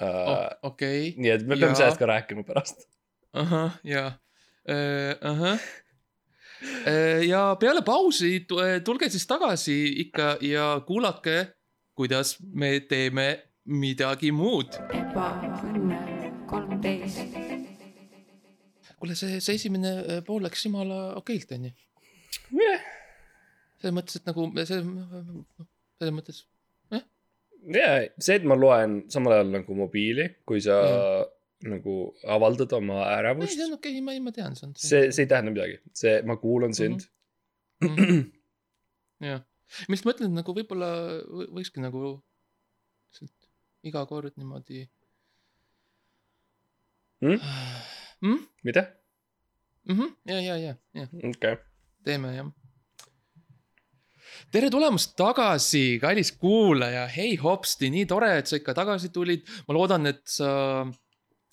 uh,. 0.00 0.48
okei, 0.62 1.14
nii 1.16 1.30
et 1.30 1.42
me 1.46 1.54
peame 1.56 1.66
Jaa. 1.72 1.74
sellest 1.74 1.98
ka 1.98 2.06
rääkima 2.06 2.42
pärast. 2.44 2.88
ahah, 3.32 3.78
ja, 3.84 4.12
ahah. 5.22 5.58
Ja 7.28 7.42
peale 7.60 7.82
pausi 7.86 8.40
tu- 8.48 8.60
tulge 8.84 9.08
siis 9.10 9.26
tagasi 9.26 9.76
ikka 10.06 10.36
ja 10.40 10.80
kuulake, 10.86 11.46
kuidas 11.94 12.36
me 12.52 12.80
teeme 12.80 13.28
midagi 13.68 14.32
muud. 14.32 14.78
ebaõnne 14.94 15.98
kolmteist. 16.48 17.34
kuule, 18.98 19.14
see, 19.14 19.40
see 19.40 19.54
esimene 19.54 19.90
äh, 19.98 20.22
pool 20.26 20.42
läks 20.42 20.64
jumala 20.66 21.14
okeilt, 21.20 21.52
onju. 21.54 21.70
selles 23.78 23.94
mõttes, 23.94 24.16
et 24.18 24.26
nagu 24.26 24.48
see, 24.64 24.80
selles 26.00 26.14
mõttes, 26.16 26.40
ja 27.74 27.90
see, 28.18 28.38
et 28.38 28.46
ma 28.48 28.56
loen 28.58 29.02
samal 29.12 29.36
ajal 29.36 29.52
nagu 29.58 29.76
mobiili, 29.78 30.28
kui 30.48 30.60
sa 30.64 30.78
nagu 31.66 31.94
avaldad 32.36 32.72
oma 32.76 33.00
ei, 33.02 33.14
ärevust 33.18 33.54
see, 33.56 33.66
on 33.66 33.78
okei 33.78 33.96
okay,, 33.98 34.04
ma, 34.04 34.14
ma 34.28 34.34
tean, 34.34 34.54
see 34.58 34.68
on 34.68 34.74
see, 34.78 35.08
see 35.10 35.24
ei 35.24 35.30
tähenda 35.30 35.54
midagi, 35.54 35.80
see, 35.96 36.20
ma 36.28 36.36
kuulan 36.38 36.74
sind 36.76 37.02
mm. 37.82 37.96
-hmm. 37.96 38.20
jah, 39.30 39.42
ma 39.88 39.98
just 39.98 40.06
mõtlen, 40.06 40.30
et 40.30 40.38
nagu 40.38 40.54
võib-olla 40.54 40.92
võ- 41.26 41.50
võikski 41.58 41.82
nagu 41.82 42.04
lihtsalt 42.12 43.50
iga 43.88 44.04
kord 44.06 44.36
niimoodi 44.36 44.86
Mm? 47.20 47.40
mm?. 48.22 48.38
mida? 48.62 48.86
Mm 49.88 49.96
-hmm. 49.96 50.16
ja, 50.26 50.40
ja, 50.40 50.56
ja, 50.56 50.74
ja 50.94 51.02
okei 51.02 51.28
okay., 51.28 51.56
teeme 52.04 52.34
jah. 52.34 52.52
tere 54.50 54.70
tulemast 54.70 55.16
tagasi, 55.16 55.98
kallis 56.00 56.32
kuulaja, 56.32 57.06
hei 57.06 57.36
hopsti, 57.36 57.90
nii 57.90 58.06
tore, 58.06 58.38
et 58.38 58.46
sa 58.46 58.56
ikka 58.56 58.74
tagasi 58.74 59.08
tulid. 59.08 59.42
ma 59.68 59.74
loodan, 59.74 60.06
et 60.06 60.22
sa, 60.24 60.86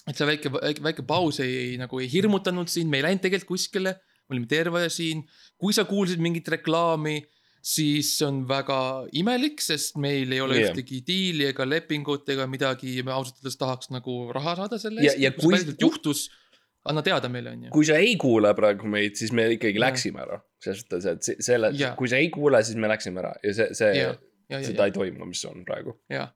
et 0.08 0.18
see 0.18 0.28
väike, 0.30 0.52
väike, 0.54 0.84
väike 0.86 1.04
paus 1.08 1.40
ei, 1.44 1.54
ei 1.72 1.78
nagu 1.82 2.00
ei 2.00 2.08
hirmutanud 2.12 2.70
sind, 2.70 2.90
me 2.92 2.98
ei 3.02 3.04
läinud 3.08 3.24
tegelikult 3.26 3.56
kuskile. 3.58 3.96
me 4.30 4.34
olime 4.36 4.48
terve 4.50 4.88
siin, 4.90 5.20
kui 5.62 5.74
sa 5.74 5.84
kuulsid 5.86 6.18
mingit 6.20 6.48
reklaami, 6.50 7.20
siis 7.62 8.08
see 8.18 8.26
on 8.26 8.40
väga 8.50 8.78
imelik, 9.18 9.62
sest 9.62 9.98
meil 10.02 10.32
ei 10.34 10.40
ole 10.42 10.56
Jah. 10.58 10.64
yeah. 10.64 10.72
ühtegi 10.74 11.02
diili 11.06 11.46
ega 11.52 11.66
lepingut 11.66 12.30
ega 12.34 12.48
midagi, 12.50 13.04
me 13.06 13.14
ausalt 13.14 13.38
öeldes 13.42 13.58
tahaks 13.62 13.92
nagu 13.94 14.16
raha 14.34 14.56
saada 14.62 14.80
selle 14.82 15.02
Ja- 15.06 15.12
eest. 15.14 15.22
ja 15.22 15.32
kui 15.32 15.42
kui- 15.44 15.58
see 15.60 15.66
päriselt 15.66 15.82
juhtus, 15.86 16.24
anna 16.90 17.02
teada 17.06 17.30
meile, 17.30 17.54
onju. 17.54 17.70
kui 17.74 17.86
sa 17.86 17.98
ei 18.02 18.16
kuula 18.22 18.54
praegu 18.58 18.90
meid, 18.90 19.14
siis 19.18 19.32
me 19.32 19.46
ikkagi 19.54 19.78
Jaa. 19.78 19.86
läksime 19.92 20.22
ära, 20.26 20.42
selles 20.62 20.82
suhtes, 20.82 21.06
et 21.06 21.24
se- 21.24 21.38
selle 21.40 21.72
kui 21.98 22.08
sa 22.10 22.18
ei 22.18 22.30
kuule, 22.34 22.64
siis 22.64 22.78
me 22.82 22.88
läksime 22.90 23.22
ära 23.22 23.34
ja 23.44 23.54
see, 23.54 23.70
see 23.78 23.94
ja, 23.98 24.10
ja, 24.50 24.60
ja, 24.60 24.64
seda 24.72 24.86
ei 24.90 24.92
toimu, 24.98 25.26
mis 25.30 25.46
on 25.46 25.62
praegu. 25.66 25.94
jaa, 26.10 26.32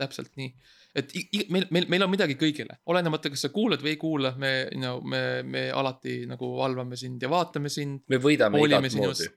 täpselt 0.00 0.36
nii. 0.36 0.52
Et 0.94 1.12
meil, 1.48 1.66
meil, 1.72 1.86
meil 1.88 2.04
on 2.04 2.10
midagi 2.12 2.36
kõigile, 2.40 2.78
olenemata, 2.92 3.30
kas 3.32 3.46
sa 3.46 3.50
kuulad 3.54 3.80
või 3.84 3.94
ei 3.94 4.00
kuula, 4.00 4.34
me, 4.40 4.52
no 4.80 4.98
me, 5.00 5.22
me 5.46 5.64
alati 5.72 6.22
nagu 6.28 6.50
valvame 6.58 6.98
sind 7.00 7.22
ja 7.22 7.30
vaatame 7.32 7.72
sind, 7.72 8.02
me 8.12 8.20
võidame 8.20 8.60
igat 8.60 8.98
moodi. 8.98 9.28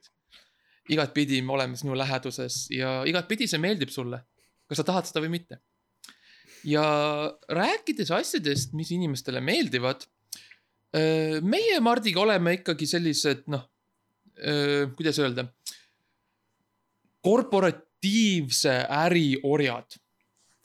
igatpidi 0.92 1.40
me 1.42 1.56
oleme 1.56 1.78
sinu 1.80 1.96
läheduses 1.96 2.66
ja 2.74 2.98
igatpidi 3.08 3.48
see 3.48 3.62
meeldib 3.62 3.92
sulle, 3.94 4.20
kas 4.68 4.82
sa 4.82 4.86
tahad 4.90 5.08
seda 5.08 5.24
või 5.24 5.32
mitte. 5.38 5.62
ja 6.66 6.84
rääkides 7.48 8.12
asjadest, 8.12 8.76
mis 8.76 8.92
inimestele 8.92 9.40
meeldivad. 9.40 10.04
meie 11.42 11.80
Mardiga 11.80 12.20
oleme 12.20 12.58
ikkagi 12.60 12.86
sellised 12.86 13.48
noh, 13.52 13.64
kuidas 14.96 15.18
öelda, 15.24 15.46
korporatiivse 17.26 18.74
äri 19.06 19.30
orjad. 19.42 19.96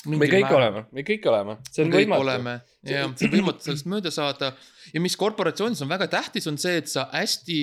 Me 0.09 0.27
kõik 0.31 0.51
oleme, 0.55 0.85
me 0.91 1.03
kõik 1.05 1.25
oleme, 1.29 1.57
see 1.69 1.85
on 1.85 1.93
kõik 1.93 2.07
võimatu. 2.07 2.25
oleme, 2.25 2.55
jah, 2.87 3.11
see 3.15 3.27
on 3.29 3.35
võimatu 3.35 3.67
sellest 3.67 3.89
mööda 3.93 4.11
saada. 4.13 4.53
ja 4.93 5.01
mis 5.03 5.17
korporatsioonis 5.19 5.81
on 5.85 5.91
väga 5.91 6.07
tähtis, 6.11 6.47
on 6.49 6.57
see, 6.61 6.77
et 6.81 6.89
sa 6.91 7.07
hästi 7.13 7.61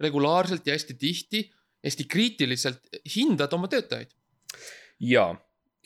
regulaarselt 0.00 0.66
ja 0.66 0.76
hästi 0.78 0.96
tihti, 1.00 1.44
hästi 1.84 2.06
kriitiliselt 2.10 3.00
hindad 3.16 3.52
oma 3.56 3.68
töötajaid. 3.68 4.12
ja, 5.00 5.28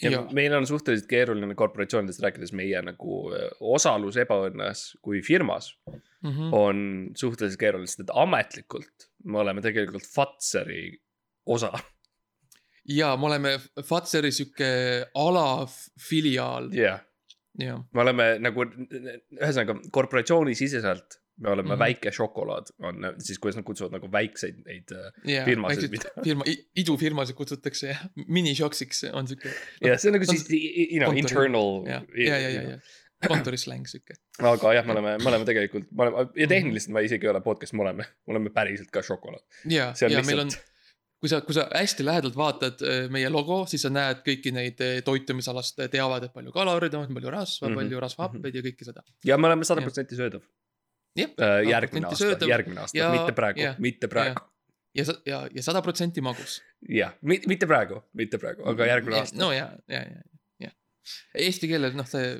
ja 0.02 0.10
Jaa. 0.10 0.26
meil 0.32 0.54
on 0.54 0.66
suhteliselt 0.66 1.08
keeruline 1.08 1.54
korporatsioonidest 1.54 2.22
rääkides 2.22 2.52
meie 2.52 2.82
nagu 2.82 3.20
äh, 3.32 3.48
osalus 3.60 4.16
ebaõnnes 4.20 4.90
kui 5.02 5.22
firmas 5.22 5.74
Mhm. 6.24 6.52
on 6.56 6.78
suhteliselt 7.16 7.60
keeruline, 7.60 7.86
sest 7.86 8.06
et 8.06 8.12
ametlikult 8.16 9.10
me 9.28 9.42
oleme 9.42 9.60
tegelikult 9.60 10.06
Fatseri 10.08 10.96
osa. 11.46 11.68
Ja 12.88 13.16
me 13.16 13.26
oleme 13.26 13.58
Fatseri 13.82 14.32
sihuke 14.32 14.70
alafiliaal, 15.14 16.70
jah, 16.76 17.02
jah. 17.60 17.84
me 17.92 18.06
oleme 18.06 18.30
nagu 18.44 18.66
ühesõnaga 18.66 19.78
korporatsioonisiseselt 19.92 21.20
me 21.40 21.50
oleme 21.50 21.68
mm. 21.68 21.74
-hmm. 21.74 21.78
väike 21.78 22.10
šokolaad, 22.12 22.66
on 22.78 23.06
siis, 23.18 23.38
kuidas 23.38 23.56
nad 23.56 23.64
kutsuvad 23.66 23.92
nagu 23.96 24.10
väikseid 24.12 24.60
neid 24.66 24.92
äh, 24.94 25.08
ja 25.26 25.44
Firmasid, 25.44 25.90
mida- 25.90 26.12
firma, 26.24 26.44
idufirmasid 26.76 27.34
kutsutakse 27.34 27.88
jah, 27.88 28.04
minishoksiks 28.26 29.04
on 29.12 29.28
sihuke. 29.28 29.50
ja 29.82 29.98
see 29.98 30.12
on 30.12 30.18
nagu 30.18 30.28
siis, 30.30 30.46
you 30.50 31.00
know, 31.02 31.16
internal. 31.16 31.82
ja, 31.86 32.02
ja, 32.14 32.38
ja, 32.38 32.50
ja, 32.50 32.62
ja 32.62 32.78
kontorisläng 33.28 33.86
sihuke. 33.90 34.14
aga 34.38 34.72
jah, 34.78 34.86
me 34.86 34.92
oleme, 34.92 35.16
me 35.18 35.28
oleme 35.32 35.44
tegelikult, 35.44 35.90
me 35.90 36.06
oleme 36.06 36.28
ja 36.36 36.46
tehniliselt 36.46 36.94
me 36.94 37.02
isegi 37.02 37.26
ei 37.26 37.30
ole 37.34 37.40
podcast, 37.40 37.72
me 37.72 37.82
oleme, 37.82 38.06
me 38.26 38.36
oleme 38.36 38.54
päriselt 38.54 38.90
ka 38.94 39.02
šokolaad. 39.02 39.42
ja, 39.64 39.92
ja 40.00 40.22
meil 40.22 40.44
on 40.46 40.52
lihtsalt-, 40.52 40.73
kui 41.24 41.30
sa, 41.32 41.40
kui 41.40 41.56
sa 41.56 41.64
hästi 41.72 42.04
lähedalt 42.04 42.34
vaatad 42.36 42.82
äh, 42.84 42.96
meie 43.12 43.30
logo, 43.32 43.62
siis 43.70 43.86
sa 43.86 43.90
näed 43.92 44.20
kõiki 44.26 44.50
neid 44.52 44.80
äh, 44.84 44.98
toitumisalast 45.06 45.80
äh, 45.80 45.88
teavad, 45.92 46.26
et 46.26 46.34
palju 46.34 46.52
kaloreid 46.52 46.92
on, 46.98 47.06
palju 47.16 47.32
rasva 47.32 47.64
mm, 47.64 47.72
Mhm, 47.72 47.78
-hmm. 47.78 47.80
palju 47.80 48.02
rasvhappeid 48.04 48.58
ja 48.58 48.62
kõike 48.66 48.84
seda. 48.84 49.04
ja 49.24 49.38
me 49.38 49.48
oleme 49.48 49.64
sada 49.64 49.80
protsenti 49.80 50.18
söödav. 50.18 50.42
järgmine 51.70 52.10
aasta, 52.10 52.48
järgmine 52.48 52.80
aasta 52.80 53.10
mitte 53.10 53.32
praegu 53.32 53.70
mitte 53.78 54.08
praegu. 54.08 54.42
ja 54.94 55.04
ja, 55.26 55.48
ja 55.54 55.62
sada 55.62 55.82
protsenti 55.82 56.20
magus. 56.20 56.60
jah, 56.88 57.16
mitte 57.22 57.66
praegu, 57.66 58.02
mitte 58.12 58.38
praegu, 58.38 58.68
aga 58.68 58.86
järgmine 58.86 59.22
aasta. 59.22 59.38
no 59.38 59.52
ja, 59.52 59.70
ja, 59.88 60.02
ja, 60.02 60.20
ja. 60.60 60.70
Eesti 61.34 61.68
keelel 61.68 61.96
noh, 61.96 62.06
see 62.06 62.36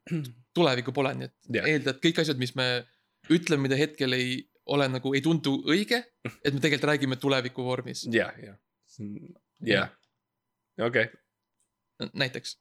tulevikku 0.56 0.92
pole, 0.92 1.14
nii 1.14 1.28
et 1.28 1.36
Jah. 1.58 1.68
eelda, 1.68 1.90
et 1.90 2.00
kõik 2.00 2.24
asjad, 2.24 2.38
mis 2.38 2.54
me 2.56 2.86
ütleme, 3.30 3.68
mida 3.68 3.76
hetkel 3.76 4.12
ei 4.12 4.40
ole 4.66 4.88
nagu, 4.88 5.14
ei 5.14 5.22
tundu 5.24 5.56
õige, 5.70 6.02
et 6.44 6.52
me 6.54 6.60
tegelikult 6.60 6.90
räägime 6.92 7.18
tuleviku 7.20 7.64
vormis, 7.66 8.04
jah, 8.12 8.34
jah, 8.42 8.58
jah, 9.66 9.94
okei, 10.86 11.08
näiteks. 12.12 12.56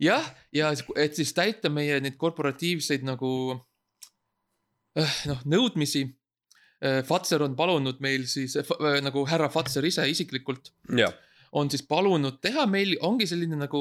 jah, 0.00 0.28
ja 0.54 0.70
et 0.96 1.18
siis 1.18 1.34
täita 1.36 1.70
meie 1.72 1.98
neid 2.00 2.16
korporatiivseid 2.20 3.04
nagu 3.06 3.32
äh, 4.98 5.18
noh, 5.30 5.44
nõudmisi. 5.44 6.08
Fatser 7.04 7.42
on 7.42 7.56
palunud 7.58 7.98
meil 7.98 8.22
siis 8.30 8.52
äh, 8.54 8.68
nagu 9.02 9.24
härra 9.26 9.48
Fatser 9.50 9.82
ise 9.82 10.04
isiklikult 10.06 10.70
on 11.58 11.70
siis 11.72 11.82
palunud 11.82 12.36
teha 12.38 12.68
meil, 12.70 12.92
ongi 13.02 13.26
selline 13.26 13.58
nagu 13.58 13.80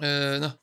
noh, 0.00 0.54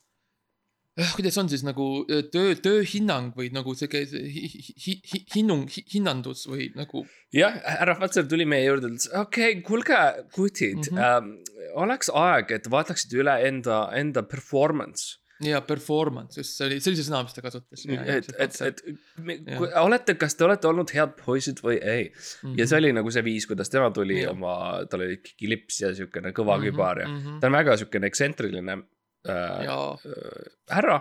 kuidas 1.16 1.38
on 1.40 1.48
siis 1.48 1.62
nagu 1.64 1.86
äh, 2.12 2.22
töö, 2.32 2.52
tööhinnang 2.60 3.30
või 3.38 3.48
nagu 3.54 3.72
sihuke 3.78 4.02
hi- 4.12 4.50
hi- 4.86 5.00
hi- 5.08 5.24
hinnung, 5.34 5.64
hinnandus 5.94 6.44
või 6.50 6.68
nagu 6.76 7.04
jah, 7.32 7.56
härra 7.64 7.94
Fatser 8.00 8.26
tuli 8.28 8.44
meie 8.48 8.66
juurde, 8.68 8.90
ütles 8.92 9.08
okei 9.16 9.54
okay,, 9.56 9.62
kuulge, 9.64 10.02
kutid 10.36 10.76
Mhm. 10.90 10.92
mm, 10.92 10.98
-hmm. 10.98 11.08
ähm, 11.08 11.74
oleks 11.80 12.10
aeg, 12.12 12.52
et 12.52 12.68
vaataksite 12.70 13.16
üle 13.24 13.38
enda, 13.48 13.86
enda 13.96 14.22
performance. 14.22 15.18
ja 15.42 15.58
performance, 15.66 16.36
just 16.38 16.54
see 16.56 16.66
oli, 16.68 16.76
see 16.80 16.92
sõna, 17.02 17.24
mis 17.24 17.32
ta 17.34 17.42
kasutas. 17.42 17.82
et, 17.88 18.28
et, 18.38 18.60
et 18.62 18.82
me- 19.18 19.38
kui 19.58 19.72
olete, 19.80 20.14
kas 20.14 20.36
te 20.38 20.44
olete 20.44 20.68
olnud 20.68 20.90
head 20.94 21.16
poisid 21.24 21.58
või 21.64 21.80
ei 21.82 22.12
Mhm. 22.44 22.58
ja 22.60 22.66
see 22.66 22.76
oli 22.78 22.92
nagu 22.92 23.10
see 23.10 23.22
viis, 23.26 23.46
kuidas 23.48 23.68
tema 23.72 23.90
tuli 23.90 24.20
Jah. 24.22 24.30
oma, 24.36 24.84
tal 24.90 25.00
oli 25.00 25.16
ikkagi 25.16 25.48
lips 25.48 25.80
ja 25.80 25.90
siukene 25.94 26.30
kõva 26.36 26.58
Mhm, 26.60 26.68
kübar 26.68 27.00
ja 27.00 27.08
mhm. 27.08 27.40
ta 27.40 27.46
on 27.48 27.52
väga 27.58 27.76
siukene 27.80 28.06
ekstsentriline 28.06 28.82
äh, 29.28 29.64
ja 29.64 29.76
äh, 30.06 30.52
härra. 30.70 31.00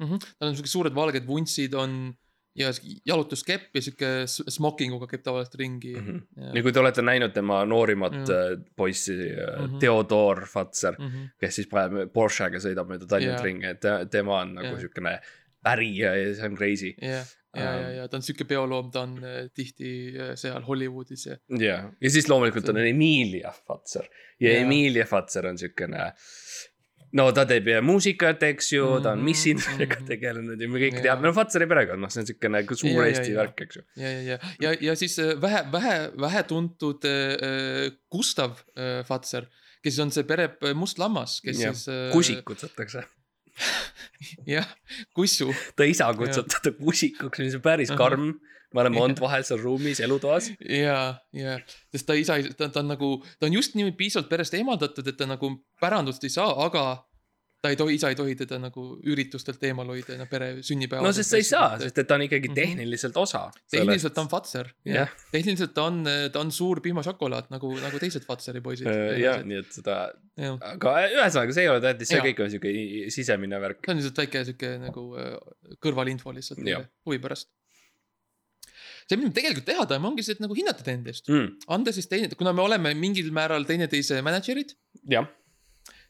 mm 0.00 0.06
-hmm. 0.06 0.18
tal 0.38 0.48
on 0.48 0.56
siuksed 0.56 0.72
suured 0.72 0.94
valged 0.94 1.26
vuntsid 1.26 1.74
on 1.74 2.14
ja 2.56 2.68
jalutuskepp 3.06 3.74
ja 3.74 3.82
sihuke 3.82 4.08
smokinguga 4.26 5.06
käib 5.10 5.22
tavaliselt 5.22 5.54
ringi 5.58 5.94
Mhm. 5.96 6.18
ja 6.36 6.50
ja 6.54 6.62
kui 6.62 6.72
te 6.72 6.80
olete 6.80 7.02
näinud 7.02 7.32
tema 7.34 7.64
noorimat 7.64 8.12
Mm. 8.12 8.20
mm. 8.58 8.64
poissi 8.76 9.12
mm 9.16 9.64
Mhm. 9.64 9.78
Theodor 9.78 10.46
Fatser 10.46 10.94
mm. 10.98 11.06
-hmm. 11.08 11.28
kes 11.40 11.54
siis 11.54 11.66
paneb 11.68 12.12
Porschega 12.12 12.58
sõidab 12.58 12.86
mööda 12.88 13.06
Tallinnat 13.06 13.38
Jaa. 13.38 13.44
ringi, 13.44 13.66
et 13.66 13.80
te- 13.80 14.06
tema 14.10 14.40
on 14.40 14.54
nagu 14.54 14.66
Jaa. 14.68 14.80
siukene 14.80 15.20
pärija 15.64 16.14
ja 16.14 16.34
see 16.34 16.44
on 16.46 16.56
crazy. 16.56 16.94
ja, 17.02 17.08
ja, 17.08 17.24
ja, 17.56 17.70
Ähm. 17.88 17.96
ja 17.96 18.08
ta 18.08 18.16
on 18.16 18.22
sihuke 18.22 18.44
bioloom, 18.44 18.90
ta 18.90 19.00
on 19.00 19.20
tihti 19.54 20.12
seal 20.34 20.62
Hollywoodis 20.62 21.26
ja 21.26 21.36
jah, 21.58 21.90
ja 22.00 22.10
siis 22.10 22.28
loomulikult 22.28 22.68
on 22.68 22.76
Emilia 22.76 23.50
Fatser 23.66 24.04
ja 24.40 24.50
Jaa. 24.52 24.60
Emilia 24.62 25.04
Fatser 25.04 25.46
on 25.46 25.58
siukene. 25.58 26.12
No 27.14 27.26
ta 27.34 27.44
teeb 27.48 27.68
ja 27.70 27.80
muusikat, 27.84 28.42
eks 28.50 28.72
ju 28.72 28.84
mm, 28.84 28.92
-hmm. 28.94 29.02
ta 29.02 29.12
on 29.12 29.18
Mhm, 29.18 29.30
missindusega 29.30 29.98
mhm. 29.98 30.06
tegelenud 30.08 30.60
ja 30.60 30.68
me 30.68 30.80
kõik 30.82 30.98
Jaa. 30.98 31.04
teame, 31.08 31.28
no 31.28 31.32
Fatseri 31.36 31.68
perekond, 31.70 32.02
noh, 32.04 32.12
see 32.12 32.22
on 32.22 32.30
siukene 32.30 32.60
nagu 32.60 32.78
suur 32.78 32.92
jaa, 32.92 33.08
Eesti 33.10 33.32
jaa. 33.32 33.40
värk, 33.42 33.64
eks 33.66 33.76
ju. 33.76 33.82
ja, 33.96 34.08
ja, 34.10 34.22
ja, 34.22 34.38
ja, 34.66 34.72
ja 34.90 34.96
siis 34.98 35.18
äh, 35.22 35.34
vähe, 35.40 35.64
vähe, 35.72 35.96
vähetuntud 36.20 37.04
äh, 37.04 37.34
äh, 37.48 37.90
Gustav 38.10 38.64
äh, 38.76 39.02
Fatser, 39.06 39.48
kes 39.84 39.98
on 40.02 40.10
see 40.14 40.26
pere 40.28 40.50
must 40.74 40.98
lammas, 40.98 41.40
kes 41.44 41.60
Jah, 41.60 41.74
siis 41.74 41.88
äh,. 41.88 42.10
kusik 42.12 42.44
kutsutakse. 42.44 43.04
jah, 44.54 44.66
kussu, 45.14 45.52
ta 45.76 45.86
isa 45.86 46.08
kutsub 46.18 46.48
teda 46.50 46.74
kusikuks, 46.78 47.38
mis 47.44 47.54
on 47.54 47.62
päris 47.64 47.94
karm. 47.94 48.32
me 48.74 48.82
oleme 48.82 49.00
olnud 49.04 49.20
vahel 49.22 49.44
seal 49.46 49.62
ruumis 49.62 50.00
elutoas. 50.04 50.50
ja, 50.68 50.98
ja, 51.32 51.56
sest 51.94 52.06
ta 52.10 52.18
isa, 52.18 52.40
ta, 52.58 52.68
ta 52.74 52.82
on 52.82 52.90
nagu, 52.94 53.14
ta 53.38 53.46
on 53.48 53.56
just 53.60 53.74
niimoodi 53.78 53.96
piisavalt 54.02 54.28
perest 54.32 54.54
eemaldatud, 54.58 55.06
et 55.08 55.16
ta 55.20 55.26
nagu 55.30 55.52
pärandust 55.80 56.24
ei 56.26 56.32
saa, 56.34 56.50
aga 56.66 56.84
ta 57.64 57.70
ei 57.72 57.78
tohi, 57.80 57.94
isa 57.96 58.10
ei 58.12 58.16
tohi 58.18 58.34
teda 58.36 58.58
nagu 58.60 58.82
üritustelt 59.08 59.62
eemal 59.64 59.88
hoida, 59.88 60.18
no 60.20 60.26
pere 60.28 60.50
sünnipäeva. 60.60 61.00
no 61.06 61.12
sest 61.16 61.30
sa 61.32 61.38
ei 61.40 61.46
saa, 61.48 61.68
sest 61.80 61.96
et 62.02 62.06
ta 62.10 62.18
on 62.18 62.24
ikkagi 62.26 62.50
Mhm. 62.50 62.58
tehniliselt 62.58 63.16
osa. 63.16 63.46
tehniliselt 63.72 64.12
ta 64.14 64.20
on 64.20 64.28
Fatser, 64.28 64.68
jah, 64.84 65.08
tehniliselt 65.32 65.72
ta 65.72 65.86
on, 65.88 66.02
ta 66.32 66.40
on 66.42 66.50
suur 66.52 66.82
piimašokolaad 66.84 67.48
nagu, 67.54 67.70
nagu 67.80 67.98
teised 68.02 68.26
Fatseri 68.28 68.60
poisid. 68.60 68.90
jah, 69.22 69.40
nii 69.48 69.62
et 69.62 69.72
seda, 69.72 69.96
aga 70.60 70.92
ühesõnaga, 71.08 71.54
see 71.56 71.62
ei 71.64 71.68
ole 71.72 71.80
tähtis, 71.80 72.08
see 72.12 72.20
kõik 72.20 72.44
on 72.44 72.50
siuke 72.52 72.68
i- 72.68 73.08
sisemine 73.10 73.56
värk. 73.64 73.80
see 73.86 73.94
on 73.94 74.02
lihtsalt 74.02 74.20
väike 74.26 74.44
sihuke 74.50 74.74
nagu 74.84 75.06
äh, 75.16 75.38
kõrvalinfo 75.80 76.34
lihtsalt 76.36 76.60
huvi 77.06 77.18
pärast. 77.18 77.48
see, 79.04 79.18
mida 79.18 79.28
me 79.28 79.36
tegelikult 79.36 79.68
teha 79.68 79.86
tahame, 79.88 80.10
ongi 80.10 80.24
see, 80.26 80.36
et 80.36 80.42
nagu 80.42 80.56
hinnata 80.56 80.84
teineteist, 80.86 81.28
Mm, 81.30 81.54
anda 81.76 81.92
siis 81.92 82.08
teine, 82.10 82.30
kuna 82.38 82.54
me 82.56 82.64
oleme 82.64 82.94
mingil 82.98 83.30
määral 83.34 83.66
teineteise 83.68 84.20
mänedžerid, 84.24 84.74
jah, 85.12 85.28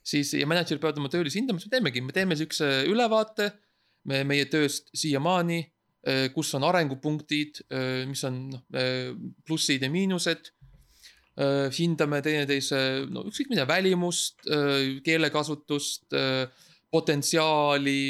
siis 0.05 0.35
ja 0.37 0.47
mänedžer 0.47 0.81
peavad 0.83 0.99
oma 1.03 1.11
töölisi 1.13 1.41
hindama, 1.41 1.61
siis 1.61 1.71
me 1.71 1.77
teemegi, 1.79 2.03
me 2.05 2.15
teeme 2.17 2.39
siukse 2.39 2.71
ülevaate 2.91 3.51
me, 4.11 4.23
meie 4.29 4.47
tööst 4.51 4.93
siiamaani, 4.97 5.63
kus 6.35 6.51
on 6.59 6.67
arengupunktid, 6.69 7.63
mis 8.11 8.21
on 8.29 8.35
noh, 8.53 8.65
plussid 9.49 9.83
ja 9.83 9.89
miinused. 9.89 10.51
hindame 11.75 12.21
teineteise, 12.23 12.79
no 13.11 13.25
ükskõik 13.27 13.49
mida, 13.51 13.65
välimust, 13.67 14.45
keelekasutust, 15.07 16.13
potentsiaali, 16.93 18.05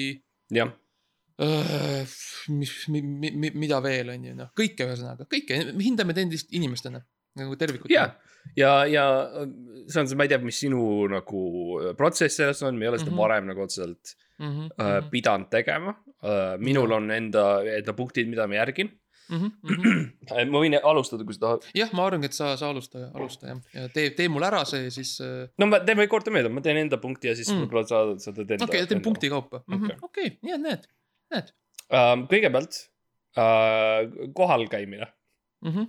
jah, 0.52 0.74
mis, 2.54 2.74
mida 3.54 3.80
veel 3.82 4.12
on 4.14 4.28
ju 4.28 4.36
noh, 4.38 4.52
kõike 4.56 4.86
ühesõnaga, 4.86 5.26
kõike, 5.30 5.60
me 5.74 5.82
hindame 5.82 6.14
teineteist 6.14 6.52
inimestena 6.54 7.00
nagu 7.40 7.56
tervikut. 7.58 7.90
ja, 7.90 8.08
ja, 8.56 8.72
ja 8.86 9.04
see 9.88 10.00
on 10.02 10.10
see, 10.10 10.18
ma 10.18 10.26
ei 10.26 10.30
tea, 10.32 10.38
mis 10.42 10.60
sinu 10.62 10.80
nagu 11.10 11.44
protsess 11.98 12.38
selles 12.38 12.62
on, 12.62 12.78
me 12.78 12.86
ei 12.86 12.92
ole 12.92 13.00
seda 13.02 13.10
Mhm. 13.10 13.18
varem 13.18 13.48
nagu 13.50 13.64
otseselt 13.66 14.14
mm. 14.38 14.50
-hmm, 14.50 14.68
äh, 14.80 15.10
pidanud 15.10 15.50
tegema. 15.50 15.94
minul 16.58 16.90
on 16.90 17.10
enda, 17.10 17.60
enda 17.68 17.92
punktid, 17.92 18.28
mida 18.28 18.46
ma 18.46 18.54
järgin. 18.54 18.88
mm 19.28 19.40
-hmm. 19.40 20.48
ma 20.52 20.58
võin 20.62 20.78
alustada, 20.82 21.24
kui 21.24 21.34
sa 21.34 21.40
tahad. 21.40 21.66
jah, 21.74 21.92
ma 21.92 22.06
arvangi, 22.06 22.26
et 22.26 22.32
sa, 22.32 22.56
sa 22.56 22.68
alusta, 22.68 23.10
alusta 23.14 23.46
jah, 23.46 23.60
ja 23.74 23.88
tee, 23.88 24.10
tee 24.10 24.28
mul 24.28 24.42
ära 24.42 24.64
see 24.64 24.90
siis 24.90 25.20
äh, 25.20 25.48
no 25.58 25.66
ma 25.66 25.80
teeme 25.80 26.06
kordamööda, 26.06 26.48
ma 26.48 26.60
teen 26.60 26.76
enda 26.76 26.96
punkti 26.96 27.28
ja 27.28 27.34
siis 27.34 27.48
Mm. 27.48 27.56
mm. 27.56 27.64
võib-olla 27.64 27.86
sa, 27.88 28.18
sa 28.18 28.32
teed 28.32 28.50
enda. 28.50 28.64
okei 28.64 28.80
okay,, 28.80 28.86
teen 28.86 29.02
punkti 29.02 29.28
kaupa. 29.28 29.64
Okei. 29.68 29.96
okei, 30.02 30.38
ja 30.42 30.58
näed, 30.58 30.86
näed 31.32 31.50
uh,. 31.90 32.14
kõigepealt 32.30 32.78
uh, 33.36 34.30
kohal 34.34 34.66
käimine, 34.72 35.06
mm. 35.64 35.70
-hmm. 35.70 35.88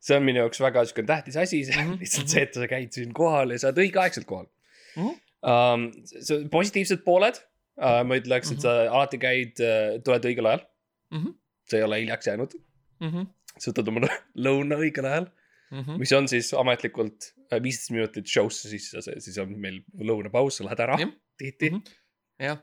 see 0.00 0.16
on 0.16 0.24
minu 0.26 0.38
jaoks 0.44 0.60
väga 0.60 0.84
siuke 0.88 1.02
tähtis 1.08 1.36
asi, 1.36 1.64
see 1.64 1.78
on 1.80 1.86
Mhm, 1.92 1.98
lihtsalt 2.00 2.24
mhm. 2.26 2.32
see, 2.34 2.42
et 2.42 2.54
sa 2.54 2.68
käid 2.70 2.92
siin 2.92 3.12
kohal 3.14 3.50
ja 3.54 3.58
sa 3.58 3.68
oled 3.72 3.82
õigeaegselt 3.86 4.26
kohal 4.26 4.46
Mhm. 4.96 5.14
um,. 5.52 5.88
see 6.04 6.48
positiivsed 6.52 7.04
pooled 7.04 7.36
uh,, 7.78 8.02
ma 8.04 8.16
ütleks, 8.20 8.52
et 8.52 8.60
sa 8.64 8.76
alati 8.90 9.18
käid 9.18 9.60
uh,, 9.64 9.98
tuled 10.04 10.24
õigel 10.32 10.46
ajal 10.52 10.64
Mhm. 11.12 11.34
sa 11.68 11.76
ei 11.76 11.82
ole 11.82 12.00
hiljaks 12.04 12.26
jäänud, 12.26 12.54
Mm 13.00 13.10
-hmm. 13.12 13.26
sa 13.58 13.70
võtad 13.70 13.88
oma 13.88 14.00
lõuna 14.46 14.76
õigel 14.78 15.06
ajal, 15.06 15.26
Mm 15.70 15.82
-hmm. 15.82 15.98
mis 15.98 16.12
on 16.12 16.28
siis 16.28 16.54
ametlikult 16.54 17.34
viisteist 17.62 17.90
minutit 17.90 18.26
show'sse 18.26 18.68
sisse, 18.68 19.02
siis 19.20 19.38
on 19.38 19.52
meil 19.60 19.82
lõunapaus, 20.00 20.50
sa 20.56 20.64
lähed 20.64 20.80
ära 20.80 20.96
tihti 21.38 21.70
Mhm. 21.70 21.82
jah. 22.40 22.58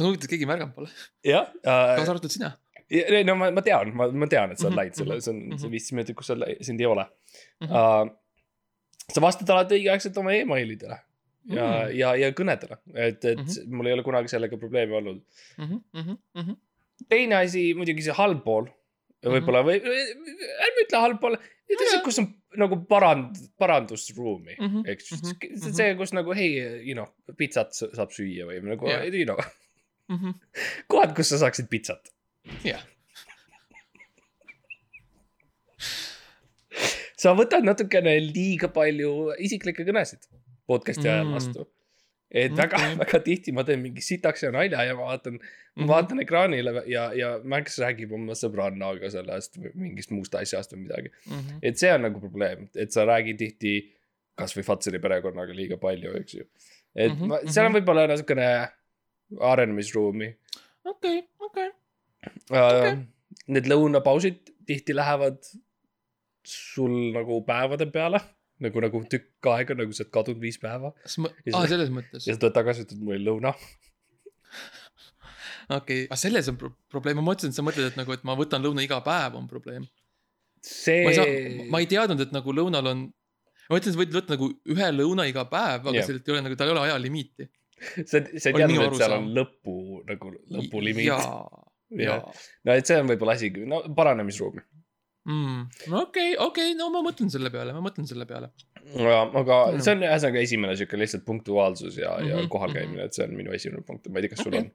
See 0.00 0.06
on 0.06 0.10
huvitav, 0.14 0.26
et 0.26 0.32
keegi 0.34 0.48
märganud 0.48 0.74
pole, 0.74 0.88
jah 1.28 1.46
kaasa 1.64 2.06
uh, 2.08 2.14
arvatud 2.16 2.32
sina 2.38 2.54
Ja- 2.90 3.20
no 3.22 3.36
ma, 3.38 3.52
ma 3.54 3.62
tean, 3.62 3.92
ma, 3.94 4.08
ma 4.10 4.26
tean, 4.26 4.50
et 4.50 4.58
sa 4.58 4.66
oled 4.66 4.72
Mhm, 4.74 4.78
läinud 4.80 4.96
selle, 4.98 5.14
mhm, 5.14 5.22
see 5.22 5.30
on 5.32 5.42
mhm. 5.52 5.58
see 5.62 5.68
viisteist 5.70 5.92
minutit, 5.94 6.16
kus 6.18 6.26
sa 6.32 6.34
sind 6.66 6.80
ei 6.82 6.88
ole 6.90 7.04
Mhm. 7.60 7.70
uh,. 7.70 8.08
sa 9.14 9.20
vastad 9.22 9.50
alati 9.54 9.76
õigeaegselt 9.78 10.18
oma 10.18 10.32
emailidele 10.34 10.96
ja 11.50 11.66
mm. 11.66 11.76
Mhm. 11.84 11.94
ja, 12.00 12.08
ja 12.18 12.32
kõnedele, 12.36 12.76
et, 12.94 13.24
et 13.24 13.38
mm 13.38 13.44
Mhm. 13.44 13.52
-hmm. 13.52 13.76
mul 13.76 13.86
ei 13.86 13.92
ole 13.94 14.02
kunagi 14.08 14.28
sellega 14.28 14.56
probleemi 14.58 14.92
olnud. 14.98 15.22
mm. 15.58 15.64
-hmm. 15.94 16.16
Mm 16.34 16.42
-hmm. 16.42 16.56
teine 17.08 17.34
asi 17.36 17.62
muidugi 17.74 18.02
see 18.02 18.12
halb 18.18 18.42
pool, 18.44 18.66
võib-olla 19.24 19.62
või 19.64 19.78
ärme 20.66 20.84
ütle 20.84 20.98
halb 21.06 21.20
pool, 21.20 21.36
ütle 21.70 22.02
kus 22.04 22.18
on 22.18 22.28
nagu 22.56 22.76
parand-, 22.90 23.38
parandusruumi 23.58 24.56
mm, 24.58 24.66
Mhm, 24.66 24.76
-hmm. 24.76 24.90
eks 24.90 25.12
mhm, 25.12 25.24
see 25.24 25.68
mhm. 25.68 25.72
see, 25.78 25.94
kus 25.94 26.12
nagu 26.12 26.32
hei, 26.34 26.50
you 26.88 26.94
know, 26.98 27.06
pitsat 27.38 27.72
sa- 27.74 27.90
saab 27.94 28.10
süüa 28.10 28.46
või 28.50 28.62
nagu 28.66 28.88
Jaa. 28.88 29.04
you 29.04 29.24
know, 29.24 29.38
Mm 30.10 30.18
-hmm. 30.20 30.34
kohad, 30.90 31.14
kus 31.16 31.28
sa 31.30 31.38
saaksid 31.38 31.68
pitsat. 31.70 32.10
jah, 32.64 32.82
sa 37.20 37.34
võtad 37.36 37.64
natukene 37.66 38.14
liiga 38.32 38.68
palju 38.72 39.32
isiklikke 39.44 39.84
kõnesid 39.88 40.24
podcast'i 40.70 41.08
ajal 41.08 41.26
Mm. 41.28 41.34
vastu. 41.36 41.66
et 42.30 42.52
väga 42.54 42.76
Okei. 42.78 42.96
väga 43.02 43.18
tihti 43.26 43.50
ma 43.52 43.64
teen 43.66 43.80
mingi 43.82 44.00
sitaks 44.06 44.42
ja 44.44 44.50
nalja 44.54 44.84
ja 44.86 44.94
ma 44.94 45.04
vaatan 45.10 45.32
mm, 45.34 45.40
-hmm. 45.40 45.76
Mhm. 45.76 45.86
ma 45.86 45.92
vaatan 45.94 46.20
ekraanile 46.22 46.82
ja, 46.86 47.10
ja 47.14 47.40
Max 47.44 47.78
räägib 47.82 48.12
oma 48.14 48.32
sõbrannaga 48.38 49.10
sellest 49.10 49.56
või 49.58 49.70
mingist 49.74 50.10
muust 50.14 50.34
asjast 50.34 50.72
või 50.72 50.78
midagi. 50.86 51.08
mm 51.26 51.32
-hmm. 51.38 51.58
et 51.62 51.78
see 51.78 51.92
on 51.92 52.02
nagu 52.06 52.20
probleem, 52.20 52.68
et 52.74 52.92
sa 52.92 53.04
räägid 53.04 53.36
tihti 53.38 53.92
kasvõi 54.38 54.62
Fatseri 54.64 54.98
perekonnaga 54.98 55.52
liiga 55.52 55.76
palju, 55.76 56.14
eks 56.20 56.34
ju. 56.34 56.44
et 56.94 57.12
mm 57.12 57.18
Mhm, 57.18 57.30
-hmm, 57.32 57.48
seal 57.50 57.66
on 57.66 57.72
võib-olla 57.74 58.06
natukene 58.08 58.68
arenemisruumi 59.38 60.32
okei, 60.90 61.24
okei, 61.38 61.72
okay.. 62.50 63.00
Need 63.50 63.66
lõunapausid 63.70 64.50
tihti 64.66 64.94
lähevad 64.94 65.38
sul 66.46 67.12
nagu 67.14 67.40
päevade 67.46 67.86
peale, 67.92 68.20
nagu, 68.64 68.82
nagu 68.82 69.02
tükk 69.10 69.48
aega, 69.52 69.76
nagu 69.78 69.94
sa 69.94 70.04
oled 70.04 70.12
kadunud 70.14 70.42
viis 70.42 70.58
päeva 70.62 70.92
aa 70.94 71.62
selles 71.70 71.92
mõttes 71.94 72.26
ja, 72.26 72.34
sa 72.34 72.42
tuled 72.42 72.56
tagasi, 72.56 72.86
ütled 72.86 73.02
mul 73.04 73.16
oli 73.16 73.26
lõuna. 73.28 73.54
okei, 75.78 76.04
aga 76.08 76.18
selles 76.20 76.50
on 76.52 76.58
pro 76.60 76.72
probleem, 76.92 77.20
ma 77.20 77.30
mõtlesin, 77.30 77.54
et 77.54 77.60
sa 77.60 77.64
mõtled, 77.66 77.92
et 77.92 77.98
nagu, 78.00 78.14
et 78.16 78.26
ma 78.26 78.36
võtan 78.38 78.64
lõuna 78.64 78.84
iga 78.86 79.00
päev 79.06 79.38
on 79.38 79.48
probleem. 79.50 79.86
see 80.64 81.04
ma 81.06 81.12
ei 81.12 81.18
saa, 81.18 81.38
ma 81.72 81.82
ei 81.82 81.88
teadnud, 81.90 82.26
et 82.26 82.34
nagu 82.36 82.56
lõunal 82.56 82.92
on, 82.92 83.06
ma 83.68 83.76
mõtlesin, 83.76 83.94
et 83.94 84.02
võid 84.02 84.18
võtta 84.18 84.36
nagu 84.36 84.50
ühe 84.74 84.92
lõuna 84.96 85.28
iga 85.30 85.46
päev, 85.50 85.86
aga 85.86 85.98
Jah. 86.00 86.08
sellelt 86.08 86.28
ei 86.28 86.36
ole 86.36 86.44
nagu, 86.46 86.58
tal 86.58 86.72
ei 86.72 86.76
ole 86.76 86.86
ajalimiiti. 86.88 87.48
Ei 87.80 88.52
oli 88.54 88.66
minu 88.68 88.82
teadnud, 88.82 88.94
et 88.94 89.00
seal 89.02 89.16
on 89.16 89.30
lõpu 89.36 89.76
nagu 90.08 90.34
lõpulimiit. 90.56 91.08
jaa, 91.08 91.62
jaa. 92.04 92.20
no 92.66 92.76
et 92.76 92.90
see 92.90 92.98
on 93.00 93.08
võib-olla 93.10 93.36
asi, 93.38 93.50
no 93.68 93.82
paranemisruumi. 93.96 94.62
Mm. 95.30 95.64
no 95.92 96.02
okei, 96.06 96.32
okei, 96.40 96.74
no 96.78 96.88
ma 96.94 97.02
mõtlen 97.04 97.28
selle 97.32 97.50
peale, 97.52 97.74
ma 97.76 97.82
mõtlen 97.84 98.06
selle 98.08 98.24
peale. 98.28 98.52
aga 98.96 99.58
Mm. 99.70 99.82
see 99.84 99.92
on 99.96 100.04
ühesõnaga 100.06 100.44
esimene 100.44 100.76
sihuke 100.76 101.00
lihtsalt 101.00 101.26
punktuaalsus 101.26 101.98
ja 102.00 102.14
mm, 102.14 102.22
-hmm, 102.22 102.30
ja 102.30 102.36
Mhm, 102.36 102.48
kohal 102.52 102.70
mhm. 102.70 102.78
käimine, 102.78 103.04
et 103.04 103.14
see 103.14 103.26
on 103.26 103.34
minu 103.36 103.52
esimene 103.52 103.84
punkt, 103.86 104.08
ma 104.08 104.18
ei 104.18 104.26
tea, 104.26 104.34
kas 104.34 104.44
sul 104.44 104.54
Okei. 104.54 104.60
on. 104.60 104.70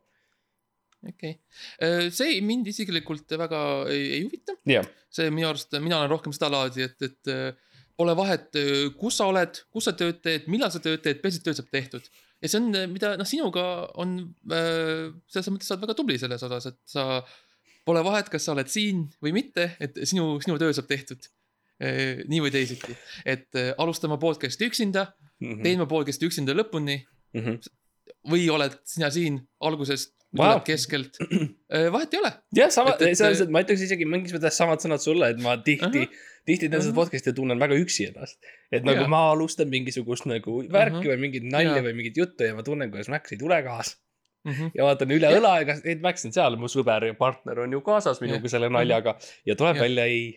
okei 1.10 1.34
okay., 1.82 2.12
see 2.12 2.42
mind 2.42 2.68
isiklikult 2.68 3.38
väga 3.42 3.62
ei, 3.90 4.06
ei 4.20 4.22
huvita, 4.24 4.58
jah, 4.70 4.86
see 5.10 5.30
minu 5.34 5.50
arust, 5.50 5.74
mina 5.82 6.00
olen 6.00 6.14
rohkem 6.14 6.34
seda 6.34 6.52
laadi, 6.54 6.86
et, 6.86 7.02
et 7.02 7.34
äh, 7.34 7.50
pole 7.98 8.16
vahet, 8.18 8.52
kus 9.00 9.18
sa 9.20 9.28
oled, 9.32 9.60
kus 9.72 9.88
sa 9.88 9.96
tööd 9.98 10.22
teed, 10.24 10.48
millal 10.52 10.72
sa 10.74 10.82
tööd 10.84 11.02
teed, 11.04 11.22
peaasi, 11.24 11.42
et 11.42 11.48
töö 11.48 11.58
saab 11.58 11.72
tehtud. 11.72 12.08
Ja 12.42 12.50
see 12.52 12.60
on, 12.60 12.72
mida 12.92 13.16
noh, 13.20 13.28
sinuga 13.28 13.66
on 14.02 14.18
äh, 14.52 15.12
selles 15.32 15.50
mõttes 15.54 15.68
sa 15.70 15.76
oled 15.76 15.86
väga 15.88 15.96
tubli 15.98 16.18
selles 16.22 16.44
osas, 16.46 16.66
et 16.72 16.80
sa 16.90 17.22
pole 17.86 18.02
vahet, 18.06 18.30
kas 18.34 18.46
sa 18.48 18.54
oled 18.56 18.68
siin 18.72 19.06
või 19.22 19.32
mitte, 19.36 19.70
et 19.80 19.98
sinu, 20.10 20.40
sinu 20.44 20.58
töö 20.62 20.74
saab 20.74 20.88
tehtud. 20.92 21.32
nii 21.76 22.40
või 22.40 22.52
teisiti, 22.56 22.94
et 23.28 23.50
äh, 23.60 23.74
alustama 23.78 24.16
podcast'i 24.18 24.70
üksinda, 24.72 25.10
Mhm. 25.44 25.62
teeme 25.64 25.86
podcast'i 25.92 26.24
üksinda 26.30 26.54
lõpuni 26.56 27.02
või 28.32 28.46
oled 28.50 28.78
sina 28.88 29.10
siin 29.12 29.42
algusest 29.60 30.15
Wow. 30.40 30.62
keskelt, 30.68 31.18
vahet 31.96 32.14
ei 32.16 32.20
ole. 32.20 32.32
jah, 32.58 32.72
sama, 32.74 32.96
selles 33.00 33.22
mõttes, 33.22 33.44
et 33.46 33.52
ma 33.56 33.62
ütleks 33.66 33.84
isegi 33.88 34.08
mingis 34.10 34.34
mõttes 34.36 34.58
samad 34.60 34.84
sõnad 34.84 35.04
sulle, 35.04 35.30
et 35.34 35.42
ma 35.44 35.58
tihti 35.64 36.06
Ahah., 36.06 36.24
tihti 36.46 36.70
teen 36.70 36.82
seda 36.82 36.92
Ahah. 36.92 36.98
podcast'i 37.00 37.32
ja 37.32 37.36
tunnen 37.38 37.62
väga 37.62 37.78
üksi 37.82 38.10
ennast. 38.10 38.40
et 38.72 38.84
nagu 38.88 39.06
Jaa. 39.06 39.12
ma 39.12 39.22
alustan 39.32 39.70
mingisugust 39.72 40.28
nagu 40.30 40.60
värki 40.64 41.00
Ahah. 41.02 41.12
või 41.14 41.22
mingit 41.28 41.48
nalja 41.48 41.78
Jaa. 41.78 41.86
või 41.88 41.96
mingit 42.02 42.18
juttu 42.20 42.50
ja 42.50 42.58
ma 42.58 42.66
tunnen, 42.68 42.92
kuidas 42.92 43.10
Max 43.14 43.32
ei 43.32 43.40
tule 43.42 43.62
kaasa. 43.64 43.98
Mhm. 44.46 44.76
ja 44.78 44.86
vaatan 44.86 45.10
üle 45.16 45.30
õla 45.40 45.56
ja 45.62 45.66
kas, 45.72 45.80
et 45.90 46.02
Max 46.06 46.26
on 46.28 46.34
seal, 46.36 46.56
mu 46.62 46.68
sõber 46.70 47.08
ja 47.08 47.16
partner 47.18 47.64
on 47.64 47.72
ju 47.74 47.82
kaasas 47.82 48.22
minuga 48.22 48.52
selle 48.52 48.70
naljaga 48.70 49.16
ja 49.46 49.56
tuleb 49.58 49.80
Jah. 49.80 49.88
välja 49.88 50.06
ei. 50.06 50.28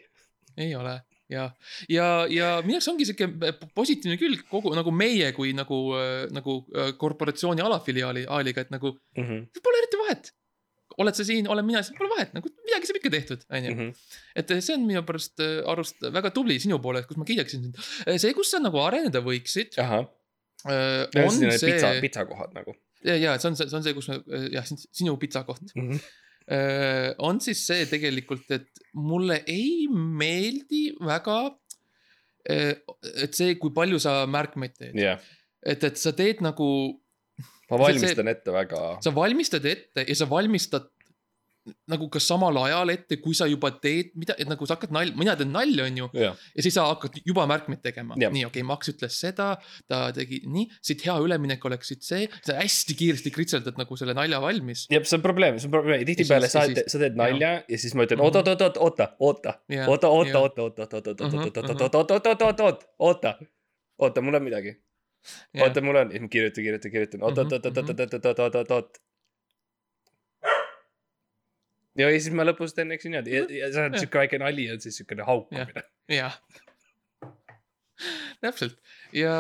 ei 0.57 0.75
ole 0.75 0.95
ja, 1.31 1.45
ja, 1.89 2.07
ja 2.33 2.49
minu 2.65 2.79
jaoks 2.79 2.89
ongi 2.93 3.07
sihuke 3.09 3.53
positiivne 3.77 4.17
külg 4.21 4.43
kogu 4.51 4.73
nagu 4.77 4.93
meie 4.95 5.31
kui 5.37 5.53
nagu, 5.57 5.79
nagu 6.35 6.59
äh, 6.75 6.93
korporatsiooni 7.01 7.65
alafiliaali, 7.65 8.27
aaliga, 8.29 8.65
et 8.65 8.71
nagu 8.75 8.95
Mhm. 9.17 9.49
pole 9.63 9.83
eriti 9.83 10.01
vahet. 10.05 10.33
oled 10.99 11.15
sa 11.15 11.23
siin, 11.25 11.47
olen 11.47 11.63
mina, 11.67 11.79
pole 11.99 12.09
vahet, 12.11 12.33
nagu 12.35 12.49
midagi 12.67 12.89
saab 12.89 12.97
ikka 12.99 13.11
tehtud, 13.13 13.43
onju. 13.55 13.75
Mhm. 13.75 13.91
et 14.35 14.49
see 14.65 14.75
on 14.75 14.87
minu 14.89 15.03
pärast 15.07 15.39
äh, 15.45 15.61
arust 15.71 16.01
väga 16.03 16.33
tubli 16.35 16.57
sinu 16.59 16.81
poolelt, 16.83 17.07
kus 17.07 17.17
ma 17.21 17.25
kiidaksin 17.29 17.63
sind. 17.69 17.77
see, 18.19 18.33
kus 18.35 18.51
sa 18.51 18.59
nagu 18.59 18.81
areneda 18.83 19.21
võiksid, 19.23 19.77
on 21.15 21.29
on 21.29 21.59
see 21.59 21.73
pitsa, 21.73 21.93
pitsakohad 22.03 22.55
nagu 22.57 22.75
ja, 23.05 23.15
ja 23.15 23.37
see 23.39 23.49
on 23.53 23.57
see, 23.61 23.69
see 23.71 23.77
on 23.79 23.85
see, 23.87 23.95
kus 23.95 24.09
me, 24.11 24.19
jah, 24.57 24.67
sinu 24.67 25.17
pitsakoht. 25.23 25.63
mm. 25.75 25.91
-hmm. 25.93 26.01
On 27.19 27.41
siis 27.45 27.61
see 27.69 27.85
tegelikult, 27.91 28.47
et 28.57 28.69
mulle 28.97 29.43
ei 29.47 29.85
meeldi 29.93 30.95
väga, 31.05 31.41
et 32.49 33.35
see, 33.37 33.57
kui 33.61 33.75
palju 33.77 33.99
sa 34.01 34.23
märkmeid 34.31 34.77
teed, 34.79 34.97
jah, 34.97 35.21
et, 35.61 35.83
et 35.85 36.01
sa 36.01 36.15
teed 36.17 36.41
nagu 36.45 36.69
ma 37.69 37.77
See- 37.77 37.83
valmistan 37.85 38.31
ette 38.33 38.55
väga, 38.55 38.85
sa 39.05 39.13
valmistad 39.13 39.67
ette 39.69 40.07
ja 40.09 40.17
sa 40.17 40.29
valmistad 40.31 40.89
nagu 41.91 42.09
ka 42.13 42.21
samal 42.23 42.57
ajal 42.65 42.91
ette, 42.95 43.19
kui 43.23 43.35
sa 43.39 43.47
juba 43.51 43.71
teed, 43.83 44.13
mida, 44.19 44.35
et 44.39 44.49
nagu 44.51 44.67
sa 44.69 44.77
hakkad 44.77 44.93
nalja, 44.95 45.15
mina 45.19 45.35
teen 45.39 45.53
nalja, 45.55 45.87
onju. 45.89 46.09
jah, 46.15 46.37
ja 46.55 46.65
siis 46.67 46.75
sa 46.79 46.87
hakkad 46.91 47.21
juba 47.27 47.47
märkmeid 47.51 47.83
tegema. 47.85 48.17
Nii, 48.19 48.29
okei 48.29 48.47
okay,, 48.49 48.67
Max 48.69 48.91
ütles 48.93 49.19
seda, 49.21 49.51
ta 49.89 50.01
tegi 50.17 50.43
nii, 50.47 50.67
siit 50.85 51.05
hea 51.07 51.17
üleminek 51.25 51.65
oleks 51.71 51.93
siit 51.93 52.03
see, 52.07 52.29
sa 52.47 52.59
hästi 52.61 52.97
kiiresti 52.99 53.33
kritseldad 53.35 53.79
nagu 53.81 53.97
selle 54.01 54.15
nalja 54.19 54.41
valmis. 54.43 54.87
jah, 54.93 55.05
see 55.05 55.19
on 55.19 55.25
probleem, 55.25 55.59
see 55.59 55.69
on 55.71 55.77
probleem, 55.79 56.05
tihtipeale 56.09 56.49
sa 56.51 56.65
ja 56.69 56.85
sa 56.89 56.99
teed 57.03 57.17
nalja 57.19 57.53
ja 57.69 57.79
siis 57.79 57.95
ma 57.95 58.05
ütlen 58.09 58.19
Mhm. 58.19 58.27
oot, 58.27 58.37
oot, 58.37 58.49
oot, 58.49 58.61
oot, 58.61 59.01
oota, 59.21 59.55
oota, 59.89 60.09
oota, 60.09 60.09
oota, 60.09 60.09
oota, 60.09 60.63
oota, 60.63 60.83
oota, 60.83 60.99
oota, 60.99 61.25
Mhm, 61.25 61.39
oota, 61.45 61.63
mhm. 61.63 61.71
oota, 61.71 61.99
oota, 61.99 62.15
oota, 62.15 62.31
oota, 62.31 62.65
oota, 62.65 62.87
oota, 62.99 63.35
oota, 63.99 64.21
mul 64.23 64.35
on 64.35 64.43
midagi, 64.43 64.73
oota, 65.61 65.81
mul 65.81 65.97
on, 65.97 66.09
kirjutan, 66.31 66.65
kirjutan, 66.65 66.91
kirjutan, 66.93 67.23
oot, 67.23 67.39
oot, 67.39 67.53
oot, 67.53 67.67
oot, 67.67 67.79
oot, 67.79 68.25
oot, 68.25 68.39
oot, 68.39 68.55
oot, 68.63 68.71
oot. 68.71 68.99
Ja 71.99 72.09
ja 72.09 72.19
siis 72.21 72.35
ma 72.37 72.47
lõpus 72.47 72.75
teen, 72.77 72.93
eks 72.95 73.09
niimoodi 73.09 73.35
ja, 73.35 73.45
ja 73.63 73.71
see 73.75 73.85
on 73.85 73.97
Jah. 73.97 74.03
siuke 74.05 74.23
väike 74.23 74.41
nali 74.43 74.69
on 74.73 74.83
siis 74.83 74.99
siukene 75.01 75.27
haukumine. 75.29 75.85
jah. 76.13 76.37
täpselt 78.43 78.79
ja 79.17 79.33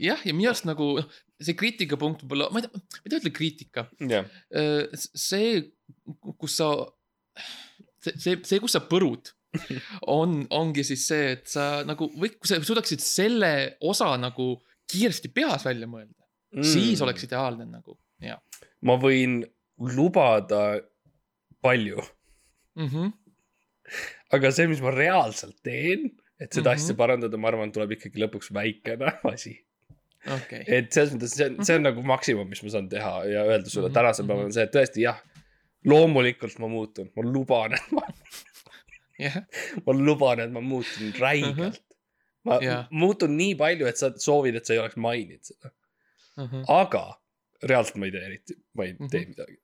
jah, 0.00 0.24
ja 0.26 0.34
minu 0.34 0.50
arust 0.50 0.66
nagu 0.68 0.90
noh, 1.00 1.22
see 1.44 1.56
kriitikapunkt 1.58 2.24
võib-olla, 2.24 2.50
ma 2.52 2.60
ei 2.60 2.66
tea, 2.66 2.74
ma 2.74 2.82
ei 2.82 3.12
taha 3.12 3.20
ütelda 3.20 3.32
kriitika, 3.34 3.86
jah, 4.10 4.28
see, 5.04 5.62
kus 6.40 6.58
sa, 6.60 6.68
see, 8.04 8.14
see, 8.18 8.36
see, 8.46 8.60
kus 8.62 8.76
sa 8.76 8.84
põrud, 8.88 9.32
on, 10.10 10.42
ongi 10.54 10.84
siis 10.86 11.06
see, 11.08 11.34
et 11.36 11.48
sa 11.50 11.82
nagu 11.86 12.08
või 12.18 12.32
kui 12.34 12.50
sa 12.50 12.58
suudaksid 12.62 13.02
selle 13.04 13.52
osa 13.86 14.12
nagu 14.20 14.54
kiiresti 14.90 15.30
peas 15.34 15.64
välja 15.66 15.88
mõelda 15.90 16.18
mm., 16.54 16.66
siis 16.66 17.02
oleks 17.04 17.26
ideaalne 17.26 17.66
nagu 17.70 17.96
ja 18.22 18.38
ma 18.84 18.98
võin 19.00 19.40
lubada 19.94 20.76
palju, 21.64 22.02
mm. 22.76 22.88
-hmm. 22.88 23.12
aga 24.36 24.50
see, 24.54 24.66
mis 24.70 24.80
ma 24.84 24.90
reaalselt 24.94 25.58
teen, 25.66 26.10
et 26.40 26.52
seda 26.52 26.70
mm 26.70 26.74
Mhm. 26.74 26.80
-hmm. 26.80 26.84
asja 26.84 26.94
parandada, 26.98 27.36
ma 27.40 27.48
arvan, 27.52 27.72
tuleb 27.72 27.92
ikkagi 27.96 28.20
lõpuks 28.24 28.52
väikene 28.54 29.12
asi. 29.34 29.54
okei, 30.34 30.64
et 30.66 30.92
selles 30.92 31.12
mõttes 31.14 31.34
see 31.36 31.46
on, 31.50 31.58
see 31.64 31.76
on 31.76 31.82
nagu 31.88 32.02
maksimum, 32.02 32.48
mis 32.48 32.62
ma 32.64 32.70
saan 32.72 32.88
teha 32.88 33.14
ja 33.28 33.42
öelda 33.44 33.68
sulle 33.70 33.88
Mhm, 33.90 33.94
tänasel 33.98 34.26
päeval 34.28 34.44
on 34.48 34.52
see, 34.56 34.64
et 34.64 34.72
tõesti 34.74 35.02
jah, 35.04 35.20
loomulikult 35.84 36.58
ma 36.64 36.68
muutun, 36.72 37.10
ma 37.16 37.22
luban, 37.22 37.74
et 37.76 37.90
ma, 37.92 38.02
jah, 39.26 39.36
ma 39.86 39.92
luban, 39.92 40.40
et 40.40 40.50
ma 40.52 40.60
muutun 40.60 41.12
räigelt. 41.20 41.82
ma 42.44 42.58
Jah. 42.60 42.86
muutun 42.92 43.36
nii 43.36 43.54
palju, 43.56 43.86
et 43.88 43.96
sa 43.96 44.10
soovid, 44.20 44.56
et 44.56 44.66
sa 44.66 44.74
ei 44.74 44.78
oleks 44.82 44.96
maininud 45.00 45.40
seda, 45.48 45.70
aga 46.68 47.04
reaalselt 47.62 47.96
ma 47.96 48.04
ei 48.08 48.12
tee 48.12 48.24
eriti, 48.26 48.54
ma 48.74 48.84
ei 48.84 48.92
Mhm. 48.98 49.08
tee 49.12 49.24
midagi. 49.30 49.56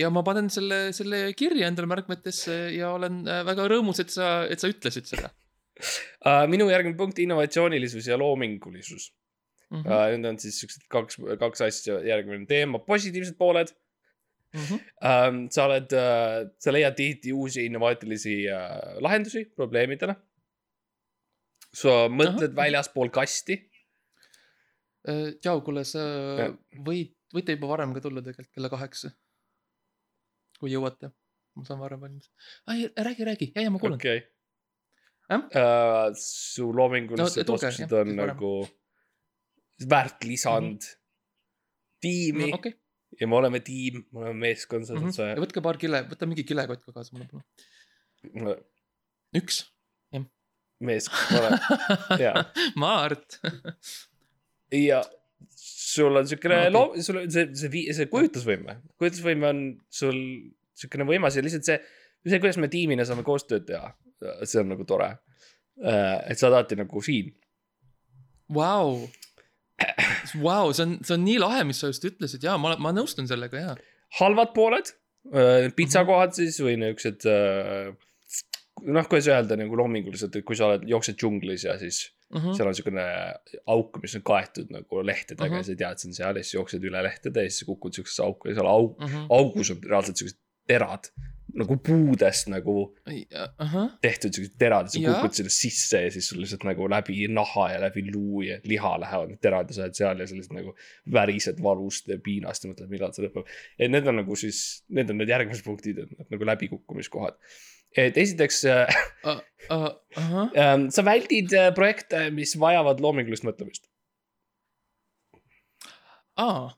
Ja 0.00 0.10
ma 0.10 0.22
panen 0.26 0.50
selle, 0.50 0.90
selle 0.96 1.30
kirja 1.38 1.68
endale 1.70 1.90
märkmetesse 1.90 2.56
ja 2.74 2.92
olen 2.96 3.22
äh, 3.28 3.44
väga 3.46 3.68
rõõmus, 3.70 4.02
et 4.02 4.10
sa, 4.14 4.40
et 4.50 4.62
sa 4.62 4.72
ütlesid 4.72 5.10
seda 5.10 5.32
Uh, 5.80 6.42
minu 6.44 6.66
järgmine 6.68 6.92
punkt, 6.92 7.16
innovatsioonilisus 7.22 8.04
ja 8.10 8.18
loomingulisus 8.20 9.06
mm. 9.70 9.78
-hmm.. 9.78 10.10
Need 10.12 10.28
on 10.28 10.38
siis 10.42 10.58
siuksed 10.60 10.82
kaks, 10.92 11.16
kaks 11.40 11.62
asja, 11.64 11.94
järgmine 12.04 12.44
teema, 12.46 12.82
positiivsed 12.84 13.38
pooled 13.38 13.72
Mm 14.50 14.60
-hmm. 14.60 15.48
sa 15.50 15.64
oled 15.64 15.92
sa 16.58 16.72
leiad 16.72 16.94
tihti 16.98 17.32
uusi 17.32 17.64
innovaatilisi 17.66 18.44
lahendusi 18.98 19.44
probleemidele. 19.44 20.14
sa 21.72 22.08
mõtled 22.08 22.50
Ahah. 22.50 22.56
väljaspool 22.56 23.08
kasti. 23.14 23.70
Tšau, 25.40 25.60
kuule, 25.62 25.84
sa 25.84 26.02
Jah. 26.38 26.56
võid, 26.74 27.14
võite 27.34 27.56
juba 27.56 27.70
varem 27.72 27.94
ka 27.96 28.02
tulla 28.04 28.22
tegelikult 28.24 28.56
kella 28.58 28.72
kaheksa. 28.72 29.12
kui 30.60 30.74
jõuate, 30.74 31.12
ma 31.56 31.64
saan 31.64 31.80
varem 31.80 32.02
valmis. 32.02 32.30
ei, 32.72 32.90
räägi, 32.96 33.26
räägi, 33.30 33.52
ja, 33.54 33.64
ja 33.66 33.72
ma 33.72 33.80
kuulan 33.82 34.00
okay.. 34.00 34.20
okei 34.20 34.36
Jah? 35.30 35.46
uh,. 35.46 36.16
su 36.18 36.70
loomingulised 36.74 37.46
No, 37.46 37.52
no, 37.52 37.58
oskused 37.58 37.86
jah, 37.86 38.00
on 38.02 38.14
varem. 38.16 38.34
nagu 38.34 38.52
väärt 39.90 40.24
lisand 40.28 40.76
mm 40.76 40.78
-hmm. 40.78 40.96
tiimi 42.00 42.44
okay. 42.44 42.58
okei, 42.58 42.74
ja 43.20 43.26
me 43.26 43.36
oleme 43.36 43.60
tiim, 43.60 44.02
me 44.12 44.24
oleme 44.24 44.46
meeskond, 44.46 44.86
selles 44.86 45.02
mõttes 45.02 45.44
võtke 45.44 45.62
paar 45.64 45.78
kile, 45.80 46.02
võta 46.10 46.28
mingi 46.28 46.44
kilekott 46.44 46.84
ka 46.84 46.92
kaasa 46.96 47.14
mulle 47.14 47.28
palun. 47.30 47.44
mm. 48.34 48.64
üks. 49.40 49.64
meeskond, 50.80 51.58
Jaa. 52.24 52.44
Mart. 52.82 53.40
ja 54.72 55.02
sul 55.56 56.16
on 56.20 56.28
siukene 56.28 56.56
No, 56.56 56.60
okei. 56.60 56.74
loom-, 56.76 57.02
sul 57.04 57.22
on 57.22 57.32
see, 57.32 57.48
see, 57.58 57.82
see 57.96 58.08
kujutlusvõime, 58.12 58.76
kujutlusvõime 59.00 59.48
on 59.50 59.62
sul 59.92 60.20
siukene 60.78 61.06
võimas 61.08 61.36
ja 61.36 61.44
lihtsalt 61.44 61.66
see, 61.66 61.78
see, 62.26 62.38
kuidas 62.38 62.60
me 62.62 62.70
tiimina 62.72 63.06
saame 63.08 63.24
koostööd 63.26 63.66
teha, 63.68 63.92
see 64.44 64.62
on 64.62 64.72
nagu 64.74 64.86
tore. 64.88 65.12
et 65.80 66.36
sa 66.36 66.48
oled 66.48 66.58
alati 66.58 66.76
nagu 66.76 67.00
siin. 67.04 67.32
Vau. 68.52 68.98
Vau, 70.42 70.72
see 70.76 70.84
on, 70.84 70.98
see 71.06 71.16
on 71.16 71.24
nii 71.24 71.38
lahe, 71.40 71.64
mis 71.68 71.80
sa 71.80 71.88
just 71.88 72.04
ütlesid 72.04 72.44
ja 72.44 72.58
ma, 72.60 72.74
ma 72.82 72.92
nõustun 72.92 73.28
sellega 73.30 73.62
ja. 73.62 73.74
halvad 74.18 74.52
pooled, 74.56 74.92
pitsakohad 75.76 76.36
siis 76.36 76.58
või 76.64 76.76
niuksed, 76.82 77.24
noh, 77.24 79.08
kuidas 79.08 79.30
öelda 79.32 79.56
nagu 79.60 79.78
loominguliselt, 79.80 80.36
et 80.36 80.46
kui 80.46 80.58
sa 80.58 80.68
oled, 80.68 80.84
jooksed 80.90 81.16
džunglis 81.20 81.64
ja 81.64 81.78
siis 81.80 82.08
Mhm. 82.32 82.52
seal 82.54 82.68
on 82.68 82.74
siukene 82.78 83.04
auk, 83.66 83.98
mis 84.02 84.14
on 84.14 84.22
kaetud 84.22 84.70
nagu 84.70 85.02
lehtedega 85.02 85.48
Mhm. 85.50 85.56
ja 85.56 85.62
sa 85.66 85.72
ei 85.72 85.76
tea, 85.76 85.90
et 85.90 85.98
see 85.98 86.08
on 86.10 86.14
seal 86.14 86.36
ja 86.36 86.42
siis 86.44 86.54
jooksed 86.54 86.84
üle 86.84 87.02
lehtede 87.02 87.42
ja 87.42 87.50
siis 87.50 87.66
kukud 87.66 87.92
siuksesse 87.96 88.22
auku 88.22 88.48
ja 88.48 88.54
seal 88.54 88.66
auk, 88.70 88.98
Mhm. 89.00 89.26
augus 89.30 89.70
on 89.70 89.78
reaalselt 89.82 90.16
siuksed 90.16 90.38
terad 90.68 91.08
nagu 91.52 91.74
puudest 91.82 92.46
nagu 92.46 92.94
ahah, 93.58 93.88
tehtud 94.00 94.30
siuksed 94.32 94.54
terad 94.58 94.86
ja 94.86 94.90
sa 94.92 95.00
Jaa. 95.00 95.14
kukud 95.16 95.34
sinna 95.34 95.50
sisse 95.50 96.02
ja 96.04 96.10
siis 96.14 96.28
sul 96.28 96.38
lihtsalt 96.38 96.62
nagu 96.62 96.86
läbi 96.88 97.26
naha 97.26 97.72
ja 97.72 97.80
läbi 97.80 98.04
luu 98.14 98.42
ja 98.46 98.60
liha 98.64 98.92
lähevad 99.02 99.28
need 99.32 99.40
terad 99.42 99.66
ja 99.68 99.74
sa 99.74 99.82
oled 99.82 99.94
seal 99.98 100.20
ja 100.22 100.26
sa 100.30 100.34
lihtsalt 100.38 100.54
nagu 100.60 100.74
värised 101.12 101.58
valust 101.60 102.06
ja 102.06 102.18
piinast 102.22 102.64
ja 102.64 102.70
mõtled, 102.70 102.88
millal 102.88 103.12
see 103.12 103.26
lõpeb. 103.26 103.44
et 103.80 103.90
need 103.90 104.06
on 104.06 104.16
nagu 104.22 104.36
siis, 104.36 104.84
need 104.88 105.10
on 105.10 105.18
need 105.18 105.28
järgmised 105.28 105.64
punktid, 105.64 105.98
et 105.98 106.30
nagu 106.30 106.44
läbikukkumiskohad. 106.44 107.34
Et 107.98 108.18
esiteks 108.18 108.64
äh, 108.70 109.00
ahah, 109.70 110.50
äh, 110.54 110.76
sa 110.94 111.04
väldid 111.06 111.54
äh, 111.56 111.70
projekte, 111.76 112.28
mis 112.34 112.54
vajavad 112.60 113.02
loomingulist 113.02 113.46
mõtlemist 113.46 113.86
aa, 116.40 116.70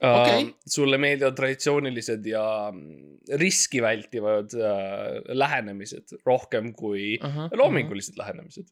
äh, 0.00 0.14
Okei.. 0.14 0.48
sulle 0.66 0.98
meeldivad 1.00 1.36
traditsioonilised 1.38 2.26
ja 2.30 2.44
mm, 2.72 3.20
riski 3.40 3.82
vältivad 3.84 4.56
äh, 4.56 5.20
lähenemised 5.36 6.18
rohkem 6.26 6.72
kui 6.76 7.16
ahah. 7.20 7.52
loomingulised 7.60 8.18
lähenemised 8.20 8.68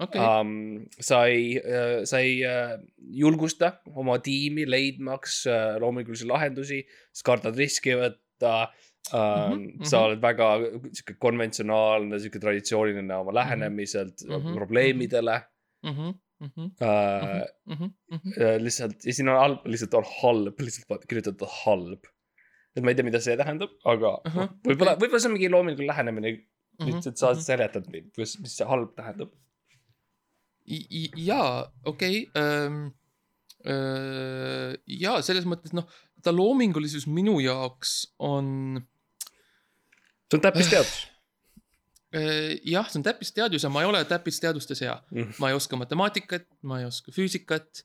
okei, 0.00 0.20
um,. 0.20 0.86
sa 0.96 1.24
ei 1.28 1.58
uh,, 1.60 2.00
sa 2.08 2.22
ei 2.24 2.38
uh, 2.46 2.78
julgusta 3.20 3.74
oma 4.00 4.18
tiimi 4.24 4.64
leidmaks 4.68 5.42
uh, 5.50 5.76
loomingulisi 5.82 6.28
lahendusi, 6.30 6.84
sa 7.12 7.32
kardad 7.32 7.60
riski 7.60 7.98
võtta 8.00 8.54
um,. 8.64 8.88
Mhm, 9.10 9.52
Mm 9.52 9.66
-hmm. 9.66 9.84
sa 9.90 10.04
oled 10.06 10.20
väga 10.22 10.46
sihuke 10.92 11.14
konventsionaalne, 11.18 12.18
sihuke 12.20 12.38
traditsiooniline 12.42 13.14
oma 13.16 13.32
lähenemiselt 13.34 14.22
mm 14.26 14.36
-hmm. 14.36 14.54
probleemidele 14.58 15.36
Mhm, 15.82 16.10
mhm, 16.40 16.66
uh,. 16.80 17.42
mhm, 17.66 17.90
mhm. 18.12 18.62
lihtsalt 18.66 19.04
ja 19.04 19.12
siin 19.16 19.28
on 19.32 19.40
halb, 19.40 19.66
lihtsalt 19.66 19.94
on 19.94 20.06
halb, 20.20 20.60
lihtsalt 20.60 21.06
kirjutatud 21.08 21.48
halb. 21.64 22.04
et 22.76 22.82
ma 22.84 22.90
ei 22.90 22.94
tea, 22.94 23.04
mida 23.04 23.20
see 23.20 23.36
tähendab, 23.36 23.72
aga 23.84 24.10
Ahah, 24.24 24.48
võib-olla 24.68 24.92
okei., 24.94 25.00
võib-olla 25.02 25.20
see 25.20 25.30
on 25.30 25.36
mingi 25.38 25.50
loominguline 25.50 25.90
lähenemine, 25.90 26.30
Mhm, 26.80 26.86
lihtsalt 26.88 27.16
sa 27.20 27.32
mhm. 27.32 27.40
seletad, 27.44 27.88
mis, 27.92 28.38
mis 28.40 28.56
see 28.56 28.66
halb 28.68 28.94
tähendab. 28.96 29.32
Jaa, 31.16 31.66
okei 31.84 32.28
okay,. 32.30 32.70
jaa, 34.86 35.16
selles 35.26 35.44
mõttes 35.50 35.74
noh, 35.76 35.88
ta 36.22 36.32
loomingulisus 36.36 37.06
minu 37.06 37.38
jaoks 37.40 38.14
on 38.18 38.80
see 40.30 40.38
on 40.38 40.44
täppisteadus 40.44 40.96
äh, 42.16 42.58
jah, 42.64 42.88
see 42.90 43.00
on 43.00 43.06
täppisteadus 43.06 43.66
ja 43.66 43.72
ma 43.72 43.84
ei 43.84 43.90
ole 43.90 44.04
täppisteadustes 44.04 44.84
hea. 44.86 44.96
mm.. 45.10 45.36
ma 45.38 45.50
ei 45.50 45.58
oska 45.58 45.78
matemaatikat, 45.80 46.48
ma 46.62 46.80
ei 46.80 46.88
oska 46.88 47.12
füüsikat 47.14 47.84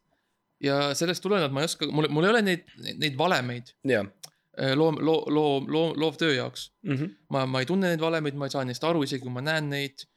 ja 0.63 0.93
sellest 0.97 1.23
tulenevalt 1.23 1.53
ma 1.53 1.63
ei 1.63 1.71
oska, 1.71 1.89
mul, 1.91 2.09
mul 2.09 2.27
ei 2.27 2.33
ole 2.35 2.41
neid, 2.45 2.65
neid 3.01 3.17
valemeid. 3.17 3.73
jah, 3.87 4.07
loom, 4.75 4.99
loo, 5.03 5.23
loo, 5.27 5.59
loo, 5.67 5.93
loovtöö 5.97 6.33
jaoks. 6.33 6.71
mm. 6.83 6.95
-hmm. 6.95 7.15
ma, 7.29 7.45
ma 7.45 7.59
ei 7.59 7.65
tunne 7.65 7.87
neid 7.91 8.01
valemeid, 8.01 8.35
ma 8.35 8.45
ei 8.45 8.55
saa 8.57 8.65
neist 8.65 8.83
aru, 8.83 9.03
isegi 9.03 9.21
kui 9.21 9.31
ma 9.31 9.41
näen 9.41 9.69
neid. 9.69 10.07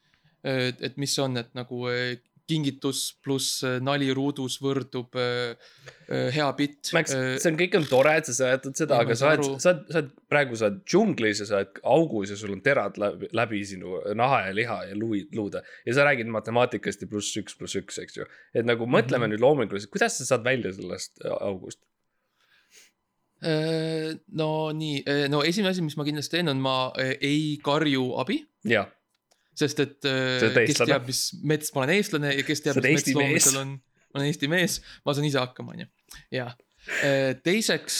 et, 0.43 0.97
mis 0.97 1.19
on, 1.19 1.37
et 1.37 1.49
nagu 1.53 1.87
eh, 1.91 2.21
kingitus 2.49 3.01
pluss 3.23 3.61
eh, 3.67 3.77
nali 3.83 4.09
ruudus 4.15 4.57
võrdub 4.63 5.15
eh, 5.19 5.53
eh, 6.09 6.29
hea 6.35 6.47
bitt. 6.57 6.91
Max, 6.95 7.13
see 7.13 7.51
on, 7.51 7.57
kõik 7.59 7.77
on 7.79 7.87
tore, 7.89 8.15
et 8.19 8.29
sa 8.29 8.35
seletad 8.37 8.79
seda, 8.79 8.99
aga 9.03 9.17
sa 9.17 9.33
oled 9.35 9.61
sa 9.61 9.73
oled, 9.73 9.83
sa 9.89 10.01
oled 10.01 10.11
praegu 10.31 10.59
sa 10.59 10.69
oled 10.69 10.79
džunglis 10.89 11.43
ja 11.43 11.49
sa 11.49 11.59
oled 11.61 11.81
augus 11.93 12.33
ja 12.33 12.39
sul 12.39 12.55
on 12.55 12.63
terad 12.65 12.97
läbi, 13.01 13.29
läbi 13.37 13.61
sinu 13.69 13.99
naha 14.17 14.41
ja 14.47 14.55
liha 14.57 14.79
ja 14.89 14.97
luu, 14.97 15.19
luude. 15.37 15.61
ja 15.85 15.97
sa 15.97 16.07
räägid 16.09 16.31
matemaatikast 16.33 17.05
ja 17.05 17.11
pluss 17.11 17.37
üks, 17.39 17.57
pluss 17.59 17.77
üks, 17.79 18.01
eks 18.01 18.19
ju. 18.21 18.27
et 18.53 18.65
nagu 18.67 18.89
mõtleme 18.89 19.27
Mhm. 19.27 19.35
nüüd 19.35 19.45
loominguliselt, 19.45 19.93
kuidas 19.93 20.17
sa 20.17 20.25
saad 20.33 20.45
välja 20.47 20.73
sellest 20.73 21.21
august? 21.39 21.81
Äh, 23.39 24.17
no 24.35 24.71
nii, 24.75 25.03
no 25.31 25.39
esimene 25.47 25.71
asi, 25.71 25.83
mis 25.85 25.95
ma 25.95 26.03
kindlasti 26.03 26.35
teen, 26.35 26.49
on 26.51 26.59
ma 26.59 26.91
ei 26.99 27.55
karju 27.63 28.09
abi, 28.19 28.41
jah, 28.67 28.89
sest 29.59 29.83
et 29.83 30.09
oled 30.09 30.59
kes 30.69 30.81
teab, 30.85 31.05
mis 31.09 31.23
mets, 31.51 31.73
ma 31.75 31.83
olen 31.83 31.95
eestlane 31.97 32.33
ja 32.37 32.47
kes 32.47 32.65
teab, 32.65 32.79
mis 32.83 33.01
mets 33.01 33.13
loomadel 33.17 33.61
on, 33.63 33.75
ma 34.09 34.21
olen 34.21 34.31
Eesti 34.31 34.51
mees, 34.51 34.79
ma 35.05 35.15
saan 35.15 35.27
ise 35.29 35.41
hakkama, 35.41 35.75
onju, 35.75 35.89
ja. 36.35 36.49
teiseks, 37.45 37.99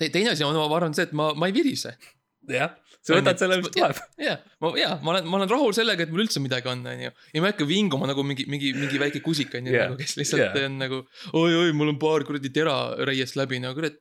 teine 0.00 0.34
asi 0.34 0.46
on, 0.46 0.58
ma 0.58 0.68
arvan, 0.78 0.96
see, 0.96 1.08
et 1.08 1.16
ma, 1.16 1.32
ma 1.38 1.50
ei 1.50 1.56
virise 1.56 1.96
jah, 2.50 2.74
sa 3.04 3.16
võtad 3.18 3.40
selle, 3.40 3.58
mis 3.60 3.70
tuleb. 3.72 4.00
ja, 4.20 4.36
ma 4.62 4.70
ja 4.78 4.90
ma 5.04 5.14
olen, 5.14 5.28
ma 5.28 5.38
olen 5.40 5.50
rahul 5.50 5.74
sellega, 5.76 6.06
et 6.06 6.12
mul 6.12 6.24
üldse 6.24 6.42
midagi 6.44 6.70
on, 6.70 6.84
onju. 6.90 7.10
ja 7.10 7.42
ma 7.42 7.48
ei 7.48 7.54
hakka 7.54 7.68
vinguma 7.68 8.08
nagu 8.10 8.24
mingi, 8.26 8.46
mingi, 8.50 8.74
mingi 8.76 9.00
väike 9.00 9.22
kusik 9.24 9.54
onju 9.58 9.72
Jaa, 9.72 9.88
yeah., 9.88 9.96
kes 10.00 10.16
lihtsalt 10.20 10.42
yeah. 10.42 10.68
on 10.68 10.78
nagu 10.82 11.00
oi, 11.32 11.50
oi, 11.62 11.72
mul 11.76 11.94
on 11.94 12.00
paar 12.02 12.26
kuradi 12.28 12.52
tera 12.54 12.76
reiest 13.08 13.38
läbi, 13.40 13.60
no 13.64 13.74
kurat, 13.76 14.00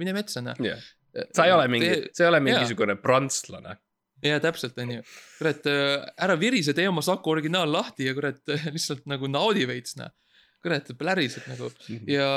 mine 0.00 0.16
metsa 0.16 0.42
noh. 0.44 0.58
jah, 0.64 0.82
sa 1.34 1.48
ei 1.48 1.54
ole 1.54 1.66
mingi, 1.72 1.90
sa 2.14 2.26
ei 2.26 2.32
ole 2.32 2.42
mingisugune 2.44 2.98
prantslane. 3.00 3.78
jaa, 4.24 4.40
täpselt 4.42 4.78
onju. 4.80 5.04
kurat, 5.38 5.68
ära 6.26 6.36
virise, 6.40 6.74
tee 6.76 6.88
oma 6.90 7.04
Saku 7.04 7.34
originaal 7.34 7.70
lahti 7.72 8.08
ja 8.08 8.14
kurat 8.16 8.40
lihtsalt 8.74 9.04
nagu 9.10 9.30
naudi 9.30 9.66
veits 9.68 9.98
noh. 10.00 10.12
kurat, 10.64 10.88
päriselt 10.98 11.48
nagu 11.50 11.70
ja, 12.08 12.28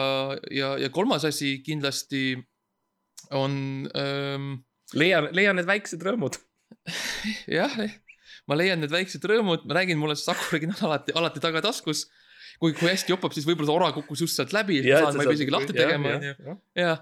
ja, 0.51 0.73
ja 0.81 0.89
kolmas 0.93 1.25
asi 1.27 1.57
kindlasti 1.63 2.35
on 3.35 3.87
ähm, 3.97 4.51
leia, 4.95 5.23
leia 5.31 5.55
need 5.55 5.67
väiksed 5.67 6.03
rõõmud. 6.03 6.37
jah, 7.57 7.73
ma 8.47 8.57
leian 8.59 8.81
need 8.83 8.93
väiksed 8.93 9.23
rõõmud, 9.27 9.65
ma 9.67 9.79
räägin, 9.79 9.99
mul 9.99 10.13
on 10.15 10.19
Saku 10.19 10.47
originaal 10.53 10.89
alati, 10.89 11.15
alati 11.17 11.43
tagataskus. 11.43 12.07
kui, 12.57 12.73
kui 12.73 12.89
hästi 12.89 13.13
jopab, 13.13 13.35
siis 13.35 13.45
võib-olla 13.45 13.69
see 13.69 13.77
ora 13.77 13.91
kukkus 13.93 14.23
just 14.23 14.39
sealt 14.39 14.53
läbi, 14.55 14.79
saan, 14.81 15.13
ma 15.13 15.25
ei 15.25 15.29
pea 15.29 15.37
isegi 15.37 15.53
lahti 15.53 15.75
tegema, 15.77 16.15
onju. 16.17 16.55
ja, 16.79 16.95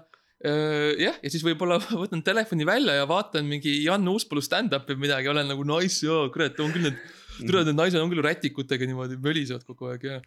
jah, 0.44 1.16
ja 1.22 1.30
siis 1.32 1.44
võib-olla 1.46 1.78
võtan 2.02 2.22
telefoni 2.26 2.66
välja 2.68 2.94
ja 2.98 3.06
vaatan 3.08 3.46
mingi 3.48 3.78
Jan 3.84 4.04
Uuspalu 4.08 4.42
stand-up'i 4.44 4.92
või 4.96 5.06
midagi, 5.06 5.28
olen 5.32 5.48
nagu 5.48 5.64
nice, 5.64 6.02
jaa, 6.06 6.26
kurat, 6.34 6.58
on 6.60 6.74
küll 6.74 6.84
need, 6.90 6.98
kurat, 7.46 7.64
need 7.68 7.78
naised 7.78 8.00
on 8.00 8.10
küll 8.12 8.22
rätikutega 8.26 8.86
niimoodi 8.90 9.16
mölisevad 9.22 9.64
kogu 9.64 9.88
aeg 9.92 10.04
ja. 10.04 10.18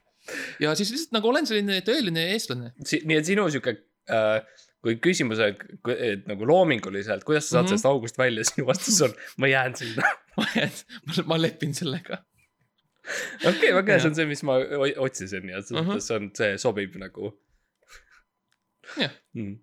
ja 0.65 0.73
siis 0.79 0.89
lihtsalt 0.95 1.13
nagu 1.19 1.29
olen 1.29 1.45
selline 1.49 1.77
tõeline 1.85 2.25
eestlane. 2.33 2.73
nii 2.79 3.19
et 3.19 3.29
sinu 3.29 3.45
sihuke 3.53 3.75
äh,, 4.09 4.41
kui 4.81 4.95
küsimus 5.03 5.39
on, 5.43 5.53
et, 5.93 6.25
nagu 6.29 6.47
loominguliselt, 6.47 7.23
kuidas 7.27 7.45
sa 7.49 7.59
saad 7.59 7.69
mm 7.69 7.69
Mhm. 7.69 7.75
-hmm. 7.75 7.77
sellest 7.77 7.85
august 7.91 8.17
välja, 8.17 8.43
sinu 8.49 8.65
vastus 8.67 9.01
on, 9.05 9.13
ma 9.37 9.47
jään 9.47 9.75
sinna. 9.75 10.03
ma, 10.39 11.23
ma 11.33 11.37
lepin 11.41 11.73
sellega. 11.75 12.23
okei, 13.45 13.73
väga 13.75 13.91
hea, 13.93 13.99
see 13.99 14.09
on 14.09 14.15
see, 14.15 14.25
mis 14.29 14.43
ma 14.43 14.57
otsisin 15.05 15.49
ja 15.49 15.61
selles 15.61 15.83
Mhm. 15.83 15.91
mõttes 15.91 16.07
see 16.09 16.15
on, 16.17 16.29
see 16.35 16.57
sobib 16.57 16.95
nagu 17.01 17.33
Jah. 18.97 19.11
mm.. 19.33 19.59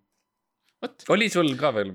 Oli 1.14 1.28
sul 1.32 1.52
ka 1.60 1.72
veel 1.76 1.92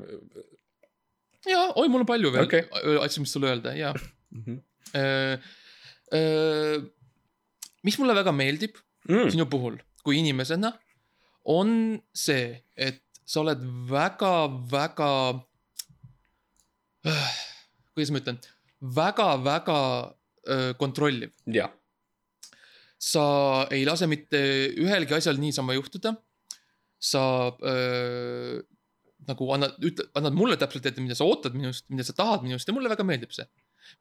jaa, 1.47 1.67
oi, 1.75 1.87
mul 1.87 2.03
on 2.03 2.09
palju 2.09 2.31
veel 2.33 2.47
okay. 2.47 2.65
asju, 3.05 3.25
mis 3.25 3.33
sulle 3.35 3.51
öelda, 3.51 3.75
jaa 3.77 3.93
mm? 3.95 4.43
-hmm. 4.45 4.59
Öö, 6.11 6.79
mis 7.87 7.95
mulle 7.99 8.13
väga 8.17 8.33
meeldib 8.35 8.75
Mm. 9.09 9.31
sinu 9.33 9.47
puhul 9.49 9.79
kui 10.05 10.19
inimesena, 10.21 10.71
on 11.49 11.97
see, 12.13 12.53
et 12.77 13.01
sa 13.25 13.41
oled 13.41 13.61
väga-väga, 13.89 15.09
kuidas 17.93 18.11
ma 18.13 18.21
ütlen, 18.21 18.39
väga-väga 18.97 19.77
öö, 20.53 20.73
kontrolliv. 20.81 21.33
jah, 21.49 21.71
sa 22.97 23.23
ei 23.73 23.85
lase 23.85 24.09
mitte 24.09 24.41
ühelgi 24.77 25.17
asjal 25.17 25.41
niisama 25.41 25.77
juhtuda. 25.77 26.13
Sa 27.01 27.23
öö, 27.57 28.61
nagu 29.29 29.51
annad, 29.55 29.77
ütle, 29.85 30.07
annad 30.17 30.37
mulle 30.37 30.57
täpselt 30.59 30.87
ette, 30.89 31.03
mida 31.03 31.17
sa 31.17 31.27
ootad 31.29 31.55
minust, 31.57 31.85
mida 31.93 32.05
sa 32.05 32.15
tahad 32.17 32.45
minust 32.45 32.69
ja 32.69 32.75
mulle 32.75 32.91
väga 32.91 33.05
meeldib 33.07 33.33
see. 33.35 33.45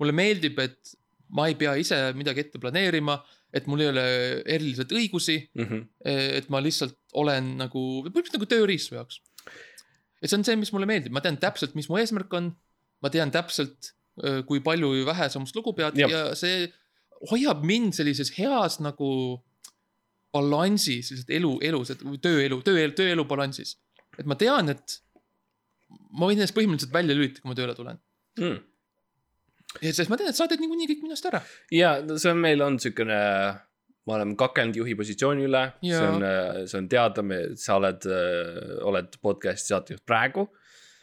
mulle 0.01 0.15
meeldib, 0.17 0.59
et 0.63 0.95
ma 1.37 1.47
ei 1.51 1.57
pea 1.59 1.75
ise 1.79 1.99
midagi 2.19 2.45
ette 2.45 2.61
planeerima, 2.63 3.19
et 3.55 3.67
mul 3.71 3.85
ei 3.85 3.91
ole 3.91 4.05
eriliselt 4.57 4.93
õigusi, 4.95 5.39
mm 5.55 5.67
-hmm. 5.67 5.85
et 6.41 6.49
ma 6.51 6.61
lihtsalt 6.63 6.97
olen 7.19 7.57
nagu, 7.59 7.83
põhimõtteliselt 8.07 8.39
nagu 8.39 8.51
tööriist 8.51 8.91
su 8.91 8.97
jaoks. 8.97 9.21
ja 10.23 10.29
see 10.29 10.39
on 10.39 10.45
see, 10.45 10.57
mis 10.57 10.73
mulle 10.73 10.89
meeldib, 10.91 11.13
ma 11.13 11.23
tean 11.25 11.39
täpselt, 11.41 11.75
mis 11.75 11.89
mu 11.89 11.99
eesmärk 11.99 12.33
on. 12.35 12.53
ma 13.01 13.09
tean 13.09 13.31
täpselt, 13.33 13.95
kui 14.47 14.61
palju 14.61 14.91
või 14.93 15.07
vähe 15.07 15.31
sa 15.33 15.41
must 15.41 15.57
lugu 15.57 15.73
pead 15.73 15.97
ja, 15.97 16.09
ja 16.09 16.35
see 16.37 16.67
hoiab 17.31 17.63
mind 17.65 17.95
sellises 17.97 18.33
heas 18.37 18.81
nagu 18.81 19.41
balansis, 20.35 21.11
selliselt 21.11 21.31
elu, 21.37 21.53
elus, 21.71 21.93
et 21.95 22.03
või 22.07 22.21
tööelu, 22.23 22.61
tööelu, 22.67 22.95
tööelu 22.97 23.25
balansis. 23.29 23.77
et 24.19 24.27
ma 24.29 24.37
tean, 24.39 24.69
et 24.73 24.99
ma 25.91 26.29
võin 26.29 26.39
ennast 26.39 26.55
põhimõtteliselt 26.57 26.95
välja 26.95 27.17
lülitada, 27.17 27.43
kui 27.43 27.53
ma 27.53 27.59
tööle 27.59 27.75
tulen. 27.79 27.99
mm.. 28.39 28.61
ja 29.87 29.95
sest 29.97 30.13
ma 30.13 30.19
tean, 30.21 30.31
et 30.31 30.39
sa 30.39 30.47
teed 30.51 30.63
niikuinii 30.63 30.91
kõik 30.93 31.05
minust 31.07 31.27
ära. 31.31 31.43
ja 31.75 31.97
see 32.15 32.33
on, 32.33 32.41
meil 32.43 32.63
on 32.67 32.79
siukene, 32.83 33.21
me 34.07 34.17
oleme 34.17 34.39
kakelnud 34.39 34.81
juhi 34.83 34.97
positsiooni 34.99 35.47
üle, 35.49 35.65
see 35.83 36.07
on, 36.07 36.27
see 36.65 36.81
on 36.81 36.91
teada, 36.91 37.27
me, 37.27 37.43
sa 37.61 37.79
oled, 37.81 38.09
oled 38.91 39.21
podcast'i 39.23 39.75
saatejuht 39.75 40.07
praegu, 40.07 40.47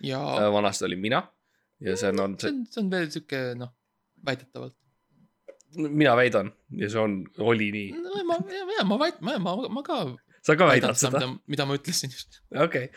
ja 0.06 0.22
vanasti 0.54 0.88
olin 0.88 1.04
mina. 1.04 1.24
ja 1.84 2.00
see 2.00 2.10
on 2.14 2.24
olnud 2.24 2.42
see, 2.42 2.54
on, 2.54 2.66
see 2.72 2.84
on 2.84 2.92
veel 2.94 3.10
sihuke 3.14 3.42
noh, 3.60 3.76
väidetavalt. 4.26 4.78
Mina 5.78 6.16
väidan 6.20 6.52
ja 6.82 6.90
see 6.90 7.00
on, 7.04 7.20
oli 7.40 7.70
nii, 7.76 7.92
no 8.02 8.24
ma, 8.28 8.40
ja 8.78 8.84
ma 8.88 8.98
väit-, 9.02 9.22
ma, 9.22 9.38
ma, 9.40 9.56
ma 9.70 9.84
ka 9.86 10.02
sa 10.42 10.56
ka 10.60 10.68
väidad 10.70 10.98
seda? 11.00 11.24
mida, 11.48 11.66
ma 11.70 11.78
ütlesin 11.80 12.12
just. 12.14 12.42
okei, 12.56 12.90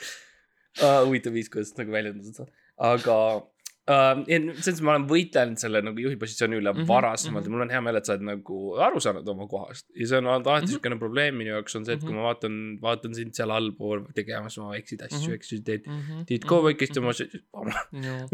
huvitav 1.07 1.35
viis, 1.37 1.49
kuidas 1.53 1.73
nagu 1.79 1.93
väljendada 1.93 2.31
seda, 2.33 2.47
aga 2.91 3.17
uh,. 3.41 4.21
selles 4.31 4.55
mõttes 4.61 4.81
ma 4.87 4.93
olen 4.95 5.07
võidelnud 5.11 5.59
selle 5.59 5.81
nagu 5.83 5.99
juhi 6.05 6.17
positsiooni 6.21 6.59
üle 6.61 6.71
mm 6.71 6.77
Mhm, 6.79 6.85
-hmm, 6.85 6.89
varasemalt 6.93 7.43
mhm. 7.45 7.51
ja 7.51 7.57
mul 7.57 7.65
on 7.67 7.73
hea 7.75 7.81
meel, 7.83 7.97
et 7.99 8.07
sa 8.07 8.15
oled 8.15 8.27
nagu 8.29 8.59
aru 8.87 9.01
saanud 9.03 9.29
oma 9.35 9.49
kohast 9.51 9.89
ja 9.99 10.07
see 10.07 10.19
on 10.21 10.27
olnud 10.31 10.47
alati 10.47 10.67
Mhm. 10.69 10.73
siukene 10.77 10.99
probleem 11.01 11.35
minu 11.43 11.51
jaoks 11.57 11.75
on 11.77 11.85
see, 11.89 11.95
et 11.99 12.01
kui 12.05 12.13
Mhm. 12.13 12.21
ma 12.21 12.29
vaatan, 12.31 12.57
vaatan 12.85 13.15
sind 13.19 13.35
seal 13.35 13.51
allpool 13.51 14.05
tegemas 14.15 14.59
oma 14.59 14.71
väikseid 14.77 15.03
asju 15.09 15.27
Mhm., 15.31 15.35
eks 15.41 15.49
sa 15.51 15.57
teed, 15.65 15.85
teed 15.85 16.27
teed 16.31 16.45
ka 16.47 16.61
väikest 16.69 16.97
oma, 17.03 17.13
oma, 17.53 17.75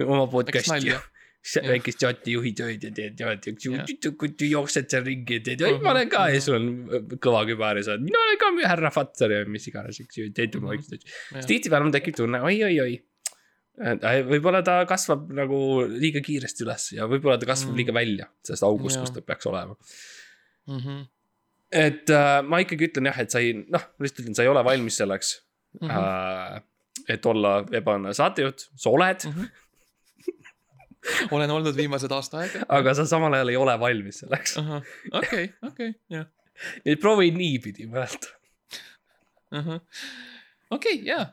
oma 0.06 0.26
podcast'i. 0.26 0.92
Väikest 1.54 2.02
saate 2.02 2.32
juhi 2.32 2.52
tööd 2.58 2.82
ja 2.82 2.90
teed 2.94 3.20
ja 3.20 3.32
jooksed 4.50 4.88
seal 4.90 5.04
ringi 5.06 5.38
ja 5.38 5.44
teed, 5.46 5.62
oi 5.62 5.72
Mhm, 5.76 5.82
ma 5.84 5.92
olen 5.94 6.08
ka 6.12 6.26
ja 6.28 6.34
mhm. 6.38 6.44
sul 6.44 6.56
on 6.58 7.18
kõva 7.22 7.42
kübar 7.48 7.76
ja 7.80 7.82
sa 7.86 7.94
oled, 7.94 8.06
mina 8.08 8.22
olen 8.22 8.38
ka 8.42 8.68
härra 8.72 8.90
Fatsar 8.94 9.30
ja 9.30 9.44
mis 9.46 9.66
iganes, 9.70 10.00
eks 10.02 10.18
ju, 10.18 10.30
teed 10.34 10.56
oma 10.58 10.72
Mhm. 10.72 10.76
väikseid 10.76 11.02
asju. 11.02 11.36
siis 11.36 11.46
tihtipeale 11.52 11.84
mul 11.86 11.92
tekib 11.94 12.16
tunne 12.18 12.40
oi, 12.42 12.56
oi, 12.64 12.80
oi. 12.80 12.94
võib-olla 14.24 14.62
ta 14.64 14.78
kasvab 14.88 15.26
nagu 15.36 15.58
liiga 15.90 16.20
kiiresti 16.24 16.64
üles 16.64 16.92
ja 16.96 17.06
võib-olla 17.06 17.38
ta 17.38 17.46
kasvab 17.46 17.74
Mm. 17.74 17.76
liiga 17.76 17.92
välja 17.92 18.26
sellest 18.42 18.62
august, 18.64 18.98
kus 19.00 19.10
ta 19.12 19.20
peaks 19.20 19.46
olema. 19.46 19.76
Mhm, 20.66 21.02
et 21.72 22.08
äh, 22.10 22.42
ma 22.42 22.58
ikkagi 22.64 22.88
ütlen 22.88 23.06
jah, 23.10 23.18
et 23.20 23.30
sa 23.30 23.38
ei, 23.38 23.52
noh, 23.52 23.84
lihtsalt 24.00 24.24
ütlen, 24.24 24.34
sa 24.34 24.42
ei 24.42 24.48
ole 24.48 24.62
valmis 24.64 24.96
selleks 24.96 25.34
mhm, 25.80 25.90
äh,, 25.90 26.60
et 27.08 27.26
olla 27.26 27.58
ebaõnne 27.70 28.14
saatejuht, 28.16 28.64
sa 28.74 28.90
oled, 28.90 29.26
olen 31.36 31.50
olnud 31.50 31.76
viimased 31.76 32.12
aasta 32.12 32.42
aega. 32.44 32.64
aga 32.78 32.94
sa 32.98 33.06
samal 33.08 33.34
ajal 33.38 33.52
ei 33.52 33.60
ole 33.60 33.76
valmis 33.80 34.22
selleks. 34.24 34.58
okei, 35.12 35.50
okei, 35.66 35.92
jah. 36.12 36.28
et 36.84 37.00
proovi 37.02 37.32
niipidi 37.34 37.88
mõelda. 37.90 38.32
okei, 40.74 41.00
jaa, 41.06 41.28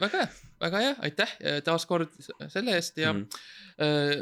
väga 0.00 0.22
hea, 0.22 0.30
väga 0.64 0.82
hea, 0.84 0.94
aitäh 1.08 1.34
äh, 1.40 1.60
taaskord 1.66 2.12
selle 2.52 2.76
eest 2.78 2.98
ja 3.00 3.12
mm. 3.12 3.26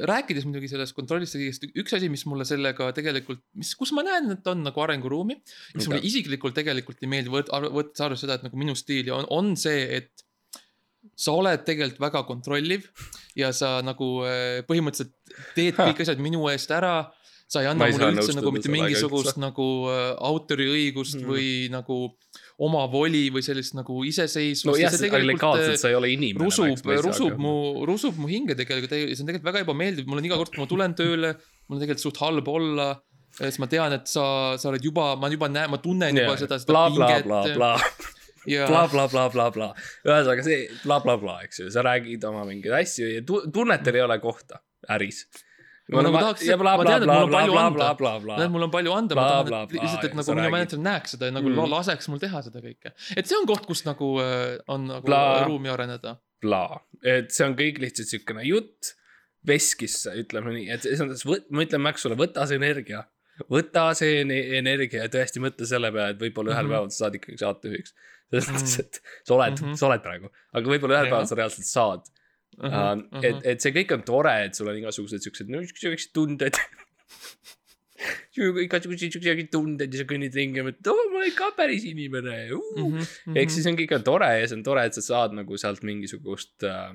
rääkides 0.09 0.47
muidugi 0.49 0.71
sellest 0.71 0.97
kontrollist 0.97 1.37
ja 1.37 1.43
kõigest, 1.43 1.67
üks 1.83 1.97
asi, 1.99 2.11
mis 2.13 2.25
mulle 2.31 2.47
sellega 2.49 2.91
tegelikult, 2.97 3.43
mis, 3.59 3.75
kus 3.79 3.93
ma 3.97 4.05
näen, 4.07 4.31
et 4.37 4.51
on 4.51 4.63
nagu 4.65 4.85
arenguruumi, 4.85 5.39
mis 5.77 5.89
mulle 5.89 6.01
Mida? 6.01 6.09
isiklikult 6.09 6.57
tegelikult 6.57 7.03
ei 7.03 7.11
meeldi, 7.13 7.33
võt-, 7.33 7.53
võttes 7.75 8.05
arvesse 8.05 8.27
seda, 8.27 8.39
et 8.39 8.47
nagu 8.47 8.61
minu 8.61 8.77
stiili 8.79 9.13
on, 9.15 9.29
on 9.35 9.53
see, 9.61 9.85
et 10.01 10.27
sa 11.17 11.35
oled 11.37 11.65
tegelikult 11.67 12.01
väga 12.03 12.23
kontrolliv 12.29 12.87
ja 13.39 13.53
sa 13.57 13.81
nagu 13.85 14.23
äh, 14.27 14.63
põhimõtteliselt 14.69 15.13
teed 15.57 15.77
kõik 15.79 16.05
asjad 16.05 16.23
minu 16.23 16.47
eest 16.53 16.71
ära. 16.73 17.11
sa 17.53 17.61
ei 17.61 17.69
anna 17.69 17.85
ei 17.85 17.93
mulle 17.93 18.15
üldse 18.15 18.33
nagu 18.33 18.51
mitte 18.55 18.71
mingisugust 18.73 19.37
nagu 19.37 19.67
äh, 19.93 20.15
autoriõigust 20.25 21.19
mm. 21.21 21.29
või 21.29 21.49
nagu 21.73 21.99
omavoli 22.63 23.27
või 23.35 23.43
sellist 23.45 23.77
nagu 23.77 23.99
iseseisvust. 24.09 24.81
nojah, 24.81 25.25
legaalselt 25.27 25.81
sa 25.81 25.91
ei 25.91 25.99
ole 25.99 26.13
inimene. 26.15 26.47
rusub, 26.47 26.93
rusub 27.09 27.37
mu, 27.41 27.55
rusub 27.89 28.17
mu 28.17 28.31
hinge 28.31 28.57
tegelikult, 28.59 28.95
see 28.95 29.21
on 29.21 29.29
tegelikult 29.29 29.51
väga 29.51 29.65
ebameeldiv, 29.67 30.09
mul 30.09 30.23
on 30.23 30.31
iga 30.31 30.39
kord, 30.41 30.55
kui 30.55 30.63
ma 30.65 30.69
tulen 30.71 30.97
tööle, 30.97 31.35
mul 31.67 31.77
on 31.77 31.85
tegelikult 31.85 32.07
suht 32.07 32.23
halb 32.23 32.49
olla. 32.49 32.89
siis 33.37 33.61
ma 33.61 33.69
tean, 33.69 33.95
et 33.97 34.09
sa, 34.09 34.25
sa 34.61 34.69
oled 34.73 34.85
juba, 34.85 35.13
ma 35.21 35.31
juba 35.33 35.49
näen, 35.53 35.71
ma 35.73 35.81
tunnen 35.83 36.17
juba 36.23 36.37
seda, 36.41 36.61
seda 36.63 36.73
bla, 36.73 36.89
pinget 36.93 37.29
bla, 38.47 38.67
bla, 38.67 38.67
ja 38.67 38.67
bla, 38.67 38.87
bla, 38.89 39.07
bla, 39.09 39.29
bla, 39.31 39.51
bla. 39.55 39.69
ühesõnaga 40.07 40.43
see 40.47 40.69
blablabla 40.85 41.21
bla,, 41.23 41.39
eks 41.47 41.59
ju, 41.63 41.71
sa 41.71 41.83
räägid 41.87 42.25
oma 42.29 42.45
mingeid 42.49 42.75
asju 42.83 43.09
ja 43.15 43.23
tu- 43.27 43.45
tunnetel 43.53 43.95
ei 44.01 44.03
ole 44.03 44.19
kohta 44.19 44.61
äris. 44.91 45.27
Ma 45.93 46.01
nagu 46.01 46.15
tahaks- 46.17 46.47
ma 46.57 46.85
tean, 46.87 47.03
et 47.03 47.09
mul 47.11 47.25
on 47.27 47.31
palju 47.31 47.57
anda. 47.59 47.89
näed, 48.39 48.51
mul 48.55 48.63
on 48.63 48.71
palju 48.71 48.93
anda, 48.97 49.15
ma 49.19 49.25
tahan, 49.29 49.69
lihtsalt, 49.69 50.05
et 50.05 50.15
nagu 50.15 50.35
minu 50.39 50.51
mänedžer 50.55 50.79
näeks 50.81 51.11
seda 51.17 51.27
ja 51.27 51.33
nagu 51.37 51.49
Mm. 51.51 51.59
mm. 51.59 51.71
laseks 51.75 52.09
mul 52.09 52.19
teha 52.23 52.43
seda 52.43 52.61
kõike. 52.63 52.93
et 53.17 53.27
see 53.27 53.37
on 53.37 53.47
koht, 53.47 53.67
kus 53.67 53.85
nagu 53.85 54.09
äh, 54.23 54.59
on 54.69 54.87
nagu 54.87 55.05
Bla. 55.05 55.45
ruumi 55.47 55.69
areneda. 55.69 56.17
bla, 56.41 56.81
et 57.05 57.31
see 57.31 57.45
on 57.45 57.55
kõik 57.57 57.79
lihtsalt 57.83 58.09
siukene 58.09 58.43
jutt 58.47 58.95
veskisse, 59.47 60.13
ütleme 60.23 60.53
nii, 60.55 60.69
et 60.71 60.83
selles 60.87 61.25
mõttes, 61.25 61.47
ma 61.51 61.65
ütlen, 61.67 61.81
Max 61.83 62.03
sulle, 62.05 62.17
võta 62.19 62.47
see 62.47 62.57
energia. 62.61 63.05
võta 63.51 63.89
see 63.99 64.21
ene- 64.23 64.59
energia 64.59 65.03
ja 65.03 65.09
tõesti 65.09 65.41
mõtle 65.43 65.67
selle 65.67 65.91
peale, 65.91 66.11
et 66.15 66.19
võib-olla 66.21 66.53
ühel 66.55 66.67
Mhm. 66.69 66.73
päeval 66.73 66.91
sa 66.91 67.05
saad 67.05 67.15
ikkagi 67.19 67.39
saatjuhiks. 67.43 67.93
Selles 68.33 68.51
mõttes, 68.51 68.79
et 68.81 69.01
sa 69.29 69.37
oled 69.37 69.53
mm, 69.53 69.63
Mhm. 69.63 69.71
-hmm. 69.71 69.79
sa 69.79 69.89
oled 69.91 70.03
praegu, 70.03 70.33
aga 70.53 70.75
võib-olla 70.75 70.99
ühel 70.99 71.13
päeval 71.13 71.31
sa 71.31 71.39
reaalselt 71.39 71.69
saad. 71.69 72.13
et, 73.23 73.47
et 73.55 73.65
see 73.65 73.73
kõik 73.73 73.95
on 73.97 74.03
tore, 74.05 74.33
et 74.45 74.55
sul 74.59 74.69
on 74.69 74.77
igasugused 74.77 75.25
siuksed, 75.25 75.49
no 75.53 75.63
siuksed 75.65 76.13
tunded. 76.13 76.59
igasuguseid 78.65 79.15
siukseid 79.15 79.51
tunded 79.53 79.93
ja 79.93 80.03
sa 80.03 80.07
kõnnid 80.09 80.37
ringi 80.37 80.61
ja 80.61 80.67
mõtled, 80.67 80.89
oo, 80.91 81.05
ma 81.13 81.21
olen 81.21 81.35
ka 81.37 81.51
päris 81.59 81.85
inimene 81.89 82.37
uh.. 82.57 82.71
Mhm, 82.81 83.37
ehk 83.39 83.53
siis 83.53 83.69
on 83.71 83.79
kõik 83.79 83.95
on 83.99 84.07
tore 84.07 84.31
ja 84.41 84.49
see 84.49 84.59
on 84.59 84.65
tore, 84.67 84.87
et 84.89 84.97
sa 84.99 85.05
saad 85.05 85.37
nagu 85.37 85.59
sealt 85.61 85.85
mingisugust 85.87 86.67
äh,. 86.67 86.91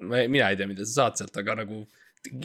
mina 0.00 0.50
ei 0.50 0.56
tea, 0.60 0.68
mida 0.70 0.86
sa 0.86 1.04
saad 1.04 1.20
sealt, 1.20 1.36
aga 1.42 1.60
nagu 1.64 1.84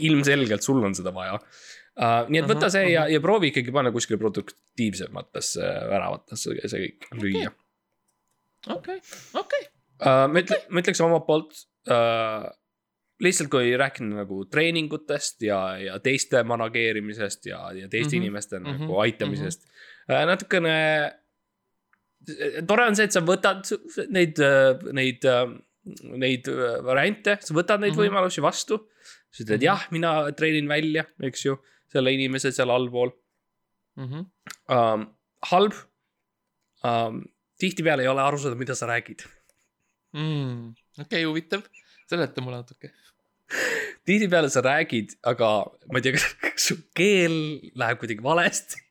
ilmselgelt 0.10 0.66
sul 0.66 0.84
on 0.84 0.98
seda 0.98 1.14
vaja 1.16 1.38
uh,. 1.40 2.28
nii 2.28 2.42
et 2.42 2.50
võta 2.50 2.68
Ahah, 2.68 2.76
see 2.76 2.92
ja 2.92 3.06
ahah., 3.06 3.14
ja 3.16 3.24
proovi 3.24 3.54
ikkagi 3.54 3.74
panna 3.76 3.94
kuskile 3.96 4.20
produktiivsematesse 4.22 5.72
väravatesse 5.94 6.60
see 6.66 6.86
kõik 6.88 7.10
lüüa 7.22 7.54
okei, 8.68 9.02
okei. 9.40 9.68
uh,. 10.04 10.26
ma 10.32 10.42
ütle-, 10.44 10.64
ma 10.70 10.84
ütleks 10.84 11.02
omalt 11.06 11.26
poolt 11.28 11.56
uh,. 11.92 12.50
lihtsalt 13.24 13.50
kui 13.52 13.74
rääkida 13.80 14.22
nagu 14.22 14.46
treeningutest 14.52 15.42
ja, 15.44 15.78
ja 15.78 15.98
teiste 16.04 16.44
manageerimisest 16.48 17.50
ja, 17.52 17.72
ja 17.76 17.88
teiste 17.88 18.16
mm 18.16 18.22
-hmm, 18.22 18.26
inimeste 18.26 18.60
mm 18.60 18.66
mhm, 18.66 18.76
-hmm, 18.76 18.80
nagu 18.88 19.00
aitamisest 19.06 19.66
mm. 19.66 19.70
-hmm. 19.70 19.86
Uh, 20.10 20.26
natukene. 20.26 20.76
tore 22.68 22.86
on 22.88 22.96
see, 22.96 23.06
et 23.06 23.14
sa 23.14 23.22
võtad 23.22 23.62
neid, 24.10 24.40
neid, 24.92 25.26
neid 26.18 26.48
äh, 26.50 26.80
variante, 26.84 27.38
sa 27.42 27.54
võtad 27.54 27.80
neid 27.80 27.94
mm. 27.94 28.00
-hmm. 28.00 28.10
võimalusi 28.10 28.42
vastu. 28.42 28.90
sa 29.32 29.44
ütled 29.44 29.62
Mhm. 29.62 29.66
jah, 29.66 29.88
mina 29.92 30.32
treenin 30.32 30.68
välja, 30.68 31.06
eks 31.22 31.46
ju, 31.46 31.60
selle 31.88 32.12
inimese 32.12 32.52
seal 32.52 32.70
allpool 32.70 33.12
Mhm. 33.98 34.26
um,. 34.70 35.06
halb 35.52 35.74
um,. 36.84 37.24
Tihtipeale 37.60 38.06
ei 38.06 38.12
ole 38.12 38.24
aru 38.24 38.40
saada, 38.42 38.58
mida 38.60 38.76
sa 38.76 38.88
räägid. 38.90 39.26
Mm, 40.18 40.72
okei, 41.04 41.24
huvitav, 41.28 41.66
seleta 42.10 42.42
mulle 42.42 42.62
natuke. 42.64 42.92
tihtipeale 44.06 44.50
sa 44.50 44.62
räägid, 44.66 45.16
aga 45.30 45.50
ma 45.92 46.00
ei 46.00 46.06
tea, 46.06 46.16
kas 46.18 46.70
su 46.70 46.78
keel 46.98 47.36
läheb 47.80 48.00
kuidagi 48.02 48.24
valesti. 48.26 48.86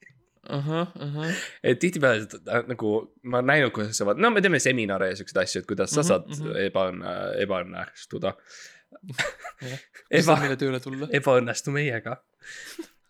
ahah, 0.48 0.92
ahah. 1.04 1.32
et 1.62 1.78
tihtipeale 1.82 2.24
äh, 2.24 2.62
nagu 2.70 2.92
ma 3.22 3.40
olen 3.42 3.50
näinud, 3.52 3.72
kuidas 3.76 3.98
sa 3.98 4.06
vaat-, 4.08 4.20
no 4.22 4.30
me 4.32 4.40
teeme 4.40 4.60
seminare 4.62 5.10
ja 5.10 5.18
siukseid 5.18 5.42
asju, 5.42 5.60
et 5.60 5.68
kuidas 5.68 5.92
sa 5.92 6.00
Mhm, 6.00 6.08
saad 6.08 6.28
mhm. 6.32 6.54
ebaõnne, 6.70 7.16
ebaõnnestuda. 7.44 8.32
Eba 10.18 10.38
meile 10.40 10.56
tööle 10.56 10.80
tulla. 10.80 11.10
ebaõnnestu 11.12 11.74
meiega. 11.74 12.16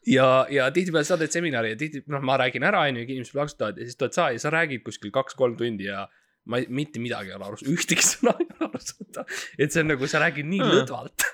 ja, 0.06 0.46
ja 0.52 0.68
tihtipeale 0.74 1.08
sa 1.08 1.18
teed 1.20 1.34
seminari 1.34 1.74
ja 1.74 1.80
tihti, 1.80 2.04
noh, 2.12 2.22
ma 2.24 2.38
räägin 2.40 2.66
ära, 2.68 2.84
onju, 2.88 3.04
inimesed 3.06 3.36
plaksutavad 3.36 3.80
ja 3.80 3.88
siis 3.88 3.98
tuled 3.98 4.16
sa 4.16 4.30
ja 4.34 4.42
sa 4.42 4.52
räägid 4.54 4.84
kuskil 4.86 5.12
kaks-kolm 5.14 5.56
tundi 5.58 5.88
ja 5.88 6.06
ma 6.48 6.60
ei, 6.62 6.68
mitte 6.72 7.00
midagi 7.02 7.32
ei 7.32 7.38
ole 7.38 7.48
aru 7.48 7.60
saada, 7.60 7.74
ühtegi 7.76 8.06
sõna 8.06 8.36
ei 8.38 8.48
ole 8.54 8.70
aru 8.70 8.84
saada. 8.84 9.26
et 9.58 9.74
see 9.74 9.84
on 9.84 9.92
nagu, 9.94 10.10
sa 10.10 10.22
räägid 10.22 10.48
nii 10.48 10.70
lõdvalt 10.74 11.28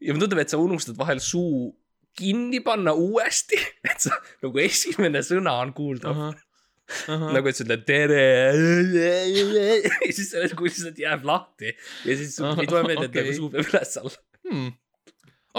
ja 0.00 0.14
mulle 0.14 0.26
tundub, 0.26 0.42
et 0.42 0.52
sa 0.52 0.60
unustad 0.62 0.98
vahel 0.98 1.22
suu 1.22 1.70
kinni 2.18 2.60
panna 2.64 2.94
uuesti, 2.98 3.58
et 3.90 4.08
sa 4.08 4.18
nagu 4.42 4.62
esimene 4.62 5.22
sõna 5.26 5.58
on 5.62 5.72
kuulda. 5.76 6.12
ahah, 6.12 6.42
ahah. 7.14 7.32
nagu, 7.36 7.50
et 7.50 7.58
sa 7.58 7.66
ütled 7.66 7.86
tere. 7.88 8.26
ja 10.08 10.10
siis 10.10 10.32
see 10.32 10.44
nagu 10.44 10.68
lihtsalt 10.68 11.00
jääb 11.02 11.26
lahti 11.28 11.72
ja 11.72 12.18
siis 12.18 12.38
ei 12.42 12.68
tule 12.70 12.84
meelde, 12.86 13.08
et 13.08 13.12
Okei. 13.12 13.24
nagu 13.24 13.38
suu 13.40 13.52
peab 13.54 13.72
üles 13.72 13.96
olla. 14.02 14.22
hmm.. 14.48 14.76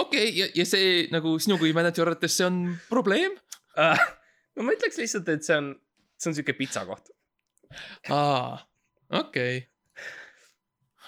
Okei 0.00 0.26
okay,, 0.28 0.32
ja, 0.40 0.46
ja 0.60 0.66
see 0.68 1.06
nagu 1.14 1.36
sinu 1.42 1.58
kui 1.60 1.72
mänedžeri 1.76 2.08
arvates 2.08 2.36
see 2.40 2.46
on 2.48 2.60
probleem? 2.90 3.36
no 4.56 4.66
ma 4.66 4.74
ütleks 4.76 4.98
lihtsalt, 5.00 5.28
et 5.32 5.46
see 5.46 5.56
on, 5.60 5.72
see 6.20 6.30
on 6.32 6.38
siuke 6.40 6.54
pitsakoht. 6.58 7.12
aa, 8.12 8.58
okei. 9.22 9.60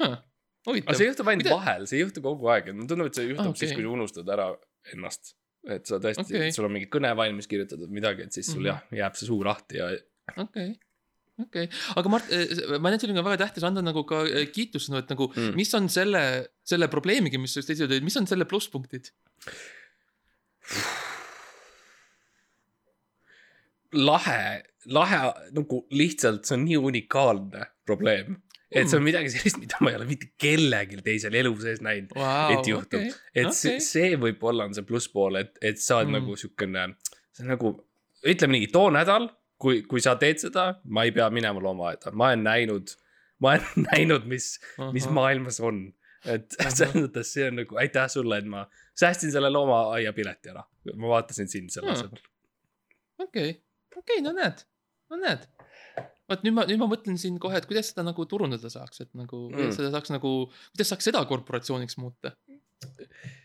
aga 0.00 0.16
huvitav 0.68 0.98
see. 0.98 1.08
juhtub 1.10 1.28
ainult 1.32 1.44
Mida- 1.46 1.56
vahel, 1.58 1.86
see 1.90 1.98
ei 2.00 2.04
juhtu 2.06 2.22
kogu 2.24 2.50
aeg, 2.54 2.70
mulle 2.74 2.88
tundub, 2.90 3.10
et 3.10 3.18
see 3.18 3.26
juhtub 3.28 3.48
Ah, 3.50 3.54
okay. 3.54 3.66
siis, 3.66 3.74
kui 3.76 3.84
sa 3.86 3.92
unustad 3.96 4.30
ära 4.36 4.48
ennast. 4.94 5.34
et 5.70 5.86
sa 5.86 5.98
tõesti 6.02 6.24
okay., 6.26 6.50
sul 6.54 6.66
on 6.66 6.72
mingi 6.74 6.88
kõne 6.90 7.10
valmis 7.18 7.46
kirjutatud 7.50 7.90
midagi, 7.94 8.24
et 8.26 8.34
siis 8.34 8.48
sul 8.50 8.62
Mhm. 8.64 8.70
jah, 8.70 8.80
jääb 9.02 9.18
see 9.18 9.28
suu 9.28 9.42
lahti 9.46 9.78
ja 9.78 9.90
okei, 10.42 10.72
okei, 11.46 11.68
aga 11.98 12.12
Mart, 12.12 12.32
mänedžeril 12.82 13.18
on 13.18 13.26
väga 13.26 13.44
tähtis 13.46 13.66
anda 13.68 13.84
nagu 13.84 14.04
ka 14.08 14.22
eh, 14.28 14.48
kiitusõnu, 14.54 15.02
et 15.02 15.12
nagu 15.12 15.30
Mm. 15.32 15.48
mm. 15.48 15.56
mis 15.56 15.70
on 15.78 15.88
selle, 15.92 16.22
selle 16.66 16.88
probleemiga, 16.92 17.38
mis 17.40 17.54
sa 17.54 17.62
just 17.62 17.72
esile 17.72 17.88
tõid, 17.90 18.04
mis 18.04 18.16
on 18.20 18.26
selle 18.28 18.44
plusspunktid? 18.48 19.12
lahe, 23.92 24.62
lahe 24.86 25.20
nagu 25.56 25.82
lihtsalt, 25.92 26.46
see 26.46 26.56
on 26.56 26.64
nii 26.66 26.80
unikaalne 26.80 27.66
probleem. 27.86 28.38
et 28.72 28.88
see 28.88 28.96
on 28.96 29.04
midagi 29.04 29.28
sellist, 29.34 29.58
mida 29.60 29.76
ma 29.84 29.90
ei 29.92 29.98
ole 29.98 30.06
mitte 30.08 30.30
kellelgi 30.40 31.02
teisel 31.04 31.34
elu 31.42 31.50
sees 31.60 31.82
näinud. 31.84 32.14
Wow, 32.16 32.54
et 32.54 32.70
juhtub 32.70 33.02
okei, 33.02 33.10
et 33.34 33.52
see, 33.52 33.74
okei. 33.76 33.84
see 33.84 34.14
võib-olla 34.22 34.64
on 34.64 34.76
see 34.76 34.86
plusspool, 34.88 35.36
et, 35.42 35.58
et 35.60 35.80
sa 35.82 35.98
oled 35.98 36.08
mm. 36.08 36.14
Mm. 36.16 36.22
nagu 36.22 36.38
siukene, 36.40 36.86
see 37.36 37.44
on 37.44 37.52
nagu, 37.52 37.74
ütleme 38.32 38.56
nii, 38.56 38.70
too 38.72 38.86
nädal, 38.94 39.28
kui, 39.62 39.82
kui 39.86 40.00
sa 40.02 40.16
teed 40.18 40.40
seda, 40.42 40.66
ma 40.84 41.04
ei 41.06 41.12
pea 41.14 41.28
minema 41.30 41.60
loomaaeda, 41.62 42.10
ma 42.18 42.32
olen 42.32 42.42
näinud, 42.48 42.94
ma 43.44 43.54
olen 43.56 43.84
näinud, 43.92 44.24
mis, 44.30 44.56
mis 44.92 45.06
Ahah. 45.06 45.14
maailmas 45.20 45.60
on. 45.62 45.84
et 46.24 46.54
selles 46.74 46.92
mõttes 46.94 47.30
see 47.34 47.48
on 47.50 47.56
nagu 47.62 47.78
aitäh 47.82 48.06
sulle, 48.10 48.36
et 48.42 48.46
ma 48.46 48.60
säästsin 48.98 49.32
selle 49.34 49.48
loomaaia 49.50 50.12
pileti 50.14 50.50
ära. 50.52 50.62
ma 50.94 51.08
vaatasin 51.16 51.48
sind 51.50 51.70
selle 51.74 51.90
Hmm. 51.90 51.98
asemel. 51.98 52.22
okei, 53.26 53.56
okei, 53.96 54.20
no 54.22 54.32
näed, 54.36 54.62
no 55.10 55.18
näed. 55.22 55.46
vot 56.30 56.44
nüüd 56.46 56.54
ma, 56.56 56.64
nüüd 56.70 56.78
ma 56.80 56.86
mõtlen 56.90 57.18
siin 57.18 57.38
kohe, 57.42 57.58
et 57.58 57.66
kuidas 57.70 57.90
seda 57.92 58.04
nagu 58.06 58.24
turundada 58.30 58.70
saaks, 58.70 59.00
et 59.06 59.10
nagu 59.18 59.48
Mm. 59.50 59.72
seda 59.74 59.90
saaks 59.94 60.10
nagu, 60.14 60.30
kuidas 60.74 60.88
saaks 60.94 61.10
seda 61.10 61.24
korporatsiooniks 61.28 61.98
muuta. 61.98 62.32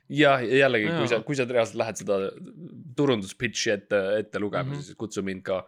ja 0.10 0.38
ja 0.42 0.62
jällegi, 0.64 0.88
kui 1.00 1.08
sa, 1.12 1.20
kui 1.26 1.36
sa 1.36 1.46
reaalselt 1.50 1.78
lähed 1.82 2.00
seda 2.04 2.16
turunduspitch'i 2.98 3.74
ette, 3.74 4.00
ette 4.22 4.40
lugema 4.40 4.64
mm. 4.70 4.74
-hmm. 4.78 4.82
siis 4.86 4.96
kutsu 4.98 5.24
mind 5.24 5.42
ka. 5.46 5.64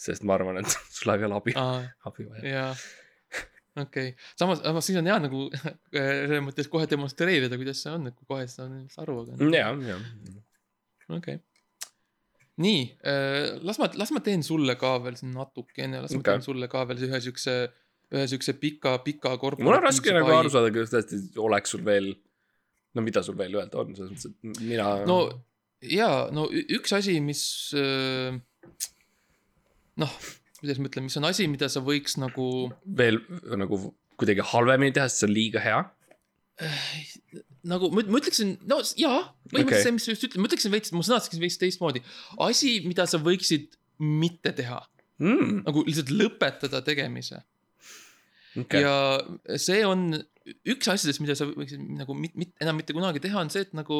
Sest 0.00 0.24
ma 0.26 0.36
arvan, 0.38 0.60
et 0.60 0.70
sul 0.94 1.10
läheb 1.10 1.26
veel 1.26 1.36
abi, 1.36 1.54
abi 2.08 2.26
vaja. 2.28 2.54
jaa, 2.54 2.70
okei 3.80 4.12
okay., 4.12 4.14
samas, 4.40 4.62
samas 4.64 4.88
siis 4.88 5.00
on 5.00 5.10
hea 5.10 5.18
nagu 5.26 5.44
selles 5.92 6.44
mõttes 6.46 6.70
kohe 6.72 6.88
demonstreerida, 6.90 7.60
kuidas 7.60 7.82
see 7.84 7.92
on, 7.92 8.08
et 8.10 8.16
kui 8.16 8.28
kohe 8.30 8.46
seda 8.50 8.68
on 8.68 8.80
aru, 9.04 9.20
aga 9.26 9.50
ja, 9.58 9.68
ja. 9.90 9.98
okei 11.10 11.18
okay.. 11.18 11.42
nii, 12.64 12.80
las 13.66 13.82
ma, 13.82 13.90
las 14.00 14.14
ma 14.16 14.24
teen 14.24 14.46
sulle 14.46 14.78
ka 14.80 14.96
veel 15.04 15.20
siin 15.20 15.36
natukene, 15.36 16.02
las 16.06 16.16
ma 16.16 16.22
Okei. 16.22 16.32
teen 16.32 16.48
sulle 16.48 16.70
ka 16.72 16.86
veel 16.88 17.06
ühe 17.10 17.22
siukse, 17.28 17.60
ühe 18.16 18.26
siukse 18.32 18.56
pika, 18.62 18.96
pika 19.04 19.36
korporatiivse 19.36 19.68
mul 19.68 19.80
on 19.82 19.88
raske 19.88 20.16
nagu 20.16 20.34
aru 20.38 20.52
saada, 20.52 20.72
kas 20.74 20.96
tõesti 20.96 21.22
oleks 21.40 21.76
sul 21.76 21.84
veel, 21.86 22.12
no 22.96 23.04
mida 23.04 23.24
sul 23.26 23.38
veel 23.38 23.60
öelda 23.60 23.84
on, 23.84 23.94
selles 23.96 24.16
mõttes, 24.16 24.32
et 24.32 24.64
mina. 24.64 24.92
no 25.08 25.22
jaa, 25.80 26.28
no 26.34 26.46
üks 26.52 26.92
asi, 26.96 27.20
mis 27.24 27.42
äh, 27.78 28.40
noh, 30.00 30.12
kuidas 30.60 30.78
ma 30.78 30.90
ütlen, 30.90 31.08
mis 31.08 31.18
on 31.20 31.28
asi, 31.28 31.48
mida 31.50 31.70
sa 31.72 31.82
võiks 31.84 32.18
nagu 32.20 32.46
veel 32.84 33.22
nagu 33.58 33.80
kuidagi 34.20 34.44
halvemini 34.52 34.94
teha, 34.94 35.08
sest 35.08 35.24
see 35.24 35.30
on 35.30 35.34
liiga 35.34 35.64
hea. 35.64 35.80
nagu 37.72 37.88
ma, 37.94 38.04
ma 38.04 38.20
ütleksin, 38.20 38.58
no 38.68 38.82
jaa, 39.00 39.24
põhimõtteliselt 39.48 39.66
okay. 39.72 39.84
see, 39.86 39.96
mis 39.96 40.06
sa 40.06 40.14
just 40.14 40.28
ütled, 40.28 40.42
ma 40.42 40.50
ütleksin 40.50 40.74
veits, 40.74 40.92
ma 40.92 41.04
sõnastaksin 41.06 41.42
veits 41.42 41.60
teistmoodi. 41.60 42.04
asi, 42.46 42.78
mida 42.86 43.08
sa 43.08 43.20
võiksid 43.22 43.78
mitte 44.00 44.52
teha, 44.56 44.80
Mm, 45.20 45.66
nagu 45.66 45.82
lihtsalt 45.84 46.10
lõpetada 46.16 46.78
tegemise 46.80 47.42
okay.. 48.56 48.80
ja 48.80 49.58
see 49.60 49.82
on 49.84 50.14
üks 50.64 50.88
asjadest, 50.88 51.20
mida 51.20 51.36
sa 51.36 51.44
võiksid 51.50 51.82
nagu 51.98 52.16
mit, 52.16 52.32
mit, 52.40 52.54
enam 52.64 52.78
mitte 52.80 52.96
kunagi 52.96 53.20
teha, 53.20 53.42
on 53.44 53.52
see, 53.52 53.66
et 53.66 53.74
nagu 53.76 53.98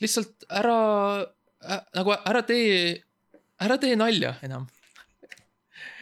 lihtsalt 0.00 0.46
ära 0.48 0.78
äh,, 1.60 1.82
nagu 1.98 2.16
ära 2.16 2.40
tee, 2.48 3.02
ära 3.64 3.78
tee 3.80 3.96
nalja 3.96 4.36
enam. 4.46 4.68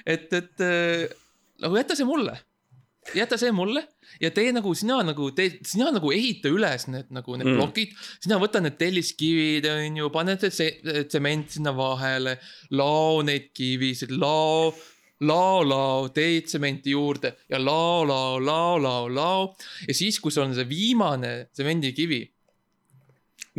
et, 0.06 0.32
et 0.32 0.61
äh, 0.64 1.08
nagu 1.61 1.76
jäta 1.76 1.96
see 1.98 2.06
mulle, 2.08 2.34
jäta 3.16 3.36
see 3.40 3.52
mulle 3.52 3.82
ja 4.20 4.30
tee 4.34 4.50
nagu 4.52 4.72
sina 4.76 5.00
nagu 5.06 5.30
tee, 5.36 5.58
sina 5.66 5.90
nagu 5.94 6.11
ehita 6.12 6.50
üles 6.52 6.86
need 6.92 7.11
nagu 7.14 7.36
need 7.36 7.48
Mm. 7.50 7.58
plokid, 7.61 7.92
sina 8.20 8.38
võta 8.42 8.61
need 8.64 8.78
telliskivid, 8.80 9.66
onju, 9.70 10.08
pane 10.12 10.38
see 10.40 10.50
se- 10.50 11.04
tsement 11.08 11.50
sinna 11.52 11.72
vahele, 11.76 12.38
lao 12.70 13.20
neid 13.26 13.50
kivisid, 13.56 14.11
lao, 14.20 14.72
lao, 15.20 15.62
lao, 15.64 16.08
tee 16.16 16.40
tsementi 16.48 16.92
juurde 16.96 17.34
ja 17.52 17.58
lao, 17.61 18.04
lao, 18.08 18.38
lao, 18.40 18.76
lao, 18.80 19.08
lao 19.08 19.48
ja 19.86 19.94
siis, 19.96 20.18
kui 20.20 20.32
sul 20.32 20.46
on 20.48 20.54
see 20.56 20.64
viimane 20.68 21.48
tsemendikivi 21.52 22.22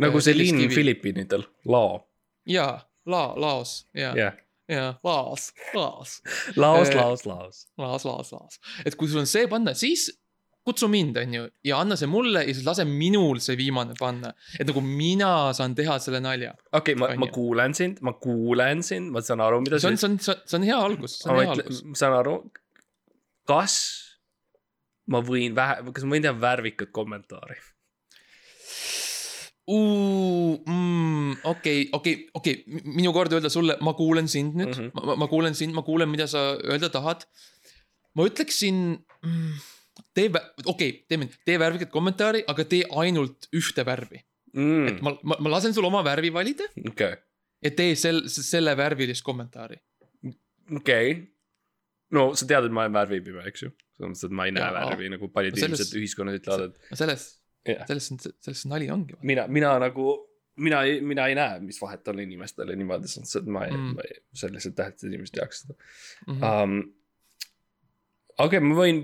nagu 0.02 0.18
Äh, 0.18 0.24
see 0.24 0.34
linn. 0.34 0.70
Filipiinidel, 0.72 1.44
Lao, 1.68 2.00
ja 2.48 2.66
lao, 3.06 3.34
laos 3.40 3.82
ja 3.94 4.12
yeah., 4.14 4.16
jah. 4.16 4.40
ja 4.72 4.88
laos, 5.04 5.50
laos, 5.74 6.20
Laos, 6.56 6.94
Laos, 6.94 7.26
Laos. 7.26 7.62
laos, 7.78 8.04
laos, 8.08 8.32
laos, 8.32 8.60
et 8.86 8.96
kui 8.96 9.08
sul 9.10 9.22
on 9.24 9.30
see 9.30 9.48
panna, 9.50 9.74
siis 9.78 10.10
kutsu 10.62 10.86
mind, 10.86 11.16
onju, 11.18 11.48
ja 11.66 11.80
anna 11.82 11.96
see 11.98 12.06
mulle 12.06 12.44
ja 12.46 12.54
siis 12.54 12.66
lase 12.66 12.84
minul 12.86 13.40
see 13.42 13.56
viimane 13.58 13.96
panna, 13.98 14.30
et 14.58 14.68
nagu 14.68 14.82
mina 14.86 15.50
saan 15.58 15.74
teha 15.74 15.96
selle 16.02 16.20
nalja. 16.22 16.52
okei, 16.72 16.94
ma, 16.94 17.10
ma 17.18 17.26
Onju. 17.26 17.34
kuulen 17.34 17.74
sind, 17.74 17.98
ma 18.06 18.14
kuulen 18.22 18.84
sind, 18.86 19.10
ma 19.14 19.24
saan 19.26 19.42
aru, 19.42 19.60
mida 19.66 19.80
see 19.82 19.90
on, 19.90 19.98
see 19.98 20.12
on, 20.12 20.18
see 20.22 20.58
on 20.60 20.68
hea 20.68 20.78
algus, 20.78 21.18
see 21.18 21.28
ma 21.28 21.34
on 21.34 21.40
hea 21.42 21.50
mõtlen 21.50 21.66
algus., 21.66 21.82
ma 21.90 21.98
saan 22.04 22.16
aru, 22.20 22.36
kas 23.50 23.76
ma 25.10 25.18
võin 25.26 25.58
vähe, 25.58 25.82
kas 25.90 26.06
ma 26.06 26.14
võin 26.14 26.28
teha 26.28 26.38
värvikat 26.46 26.94
kommentaari? 26.94 27.58
mm,. 29.78 31.36
okei, 31.48 31.88
okei, 31.92 32.14
okei, 32.34 32.56
minu 32.84 33.12
kord 33.16 33.32
öelda 33.36 33.50
sulle, 33.52 33.76
ma 33.80 33.94
kuulen 33.98 34.28
sind 34.28 34.56
nüüd 34.58 34.72
mm. 34.72 34.88
-hmm. 34.88 35.06
ma, 35.06 35.16
ma 35.24 35.28
kuulen 35.30 35.56
sind, 35.58 35.74
ma 35.76 35.84
kuulen, 35.86 36.10
mida 36.12 36.26
sa 36.26 36.52
öelda 36.60 36.90
tahad. 36.92 37.24
ma 38.14 38.26
ütleksin 38.28 38.82
mm,, 39.22 39.52
tee, 40.14 40.28
okei 40.28 40.66
okay,, 40.66 40.90
teeme, 41.08 41.28
tee 41.44 41.58
värvikat 41.58 41.90
kommentaari, 41.90 42.44
aga 42.46 42.64
tee 42.68 42.84
ainult 43.04 43.48
ühte 43.56 43.86
värvi 43.86 44.20
mm.. 44.52 44.88
et 44.88 45.02
ma, 45.04 45.14
ma, 45.22 45.38
ma 45.40 45.54
lasen 45.56 45.74
sul 45.74 45.86
oma 45.88 46.02
värvi 46.06 46.32
valida 46.34 46.68
okei, 46.88 47.14
ja 47.64 47.74
tee 47.76 47.94
sel-, 47.98 48.24
selle 48.32 48.74
värvilist 48.78 49.24
kommentaari. 49.26 49.78
okei. 50.78 51.14
no 52.16 52.32
sa 52.38 52.48
tead, 52.48 52.68
et 52.68 52.74
ma 52.74 52.86
olen 52.86 52.98
värvipime, 53.00 53.46
eks 53.50 53.66
ju. 53.66 53.72
selles 53.96 54.12
mõttes, 54.12 54.26
et 54.28 54.36
ma 54.40 54.48
ei 54.48 54.56
näe 54.56 54.66
Jaa. 54.66 54.90
värvi 54.90 55.12
nagu 55.14 55.30
paljud 55.32 55.60
inimesed 55.60 55.96
ühiskonnas 56.00 56.40
ütlevad, 56.40 56.76
et 56.90 57.00
selles, 57.00 57.28
jah, 57.66 57.86
selles 57.86 58.10
on, 58.12 58.18
selles 58.40 58.64
nali 58.70 58.90
ongi. 58.90 59.14
mina, 59.22 59.46
mina 59.48 59.78
nagu, 59.78 60.12
mina, 60.56 60.82
mina 61.02 61.26
ei 61.30 61.34
näe, 61.38 61.60
mis 61.64 61.80
vahet 61.82 62.08
on 62.08 62.20
inimestel 62.20 62.68
ja 62.68 62.76
niimoodi, 62.76 63.08
selles 63.08 63.30
mõttes, 63.30 63.42
et 63.42 63.46
ma 63.56 63.64
ei 63.66 63.72
Mm. 63.76 63.94
mm., 63.96 64.20
see 64.34 64.48
on 64.48 64.54
lihtsalt 64.58 64.76
tähtis, 64.76 65.04
et 65.04 65.10
inimesed 65.12 65.34
teaks 65.38 65.62
seda 65.64 65.74
Mhm. 66.28 66.42
um,. 66.42 66.78
okei 68.38 68.58
okay,, 68.58 68.60
ma 68.68 68.74
võin, 68.78 69.02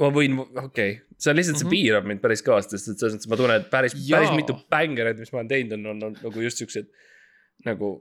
ma 0.00 0.08
võin, 0.14 0.38
okei 0.40 0.64
okay., 0.64 1.00
see 1.18 1.30
on 1.30 1.36
lihtsalt 1.36 1.56
mm, 1.56 1.60
-hmm. 1.60 1.66
Mhm. 1.66 1.70
see 1.70 1.76
piirab 1.76 2.04
mind 2.10 2.20
päris 2.24 2.42
kõvasti, 2.42 2.78
sest 2.78 2.88
et 2.94 2.98
selles 3.02 3.14
mõttes 3.18 3.28
ma 3.30 3.36
tunnen, 3.36 3.60
et 3.60 3.70
päris, 3.70 3.94
päris 4.10 4.32
mitu 4.36 4.56
bängerit, 4.70 5.18
mis 5.18 5.32
ma 5.32 5.38
olen 5.42 5.48
teinud, 5.52 5.72
on, 5.78 5.86
on, 5.86 6.02
on 6.10 6.16
nagu 6.22 6.40
just 6.48 6.58
siuksed 6.58 6.88
nagu 7.66 7.92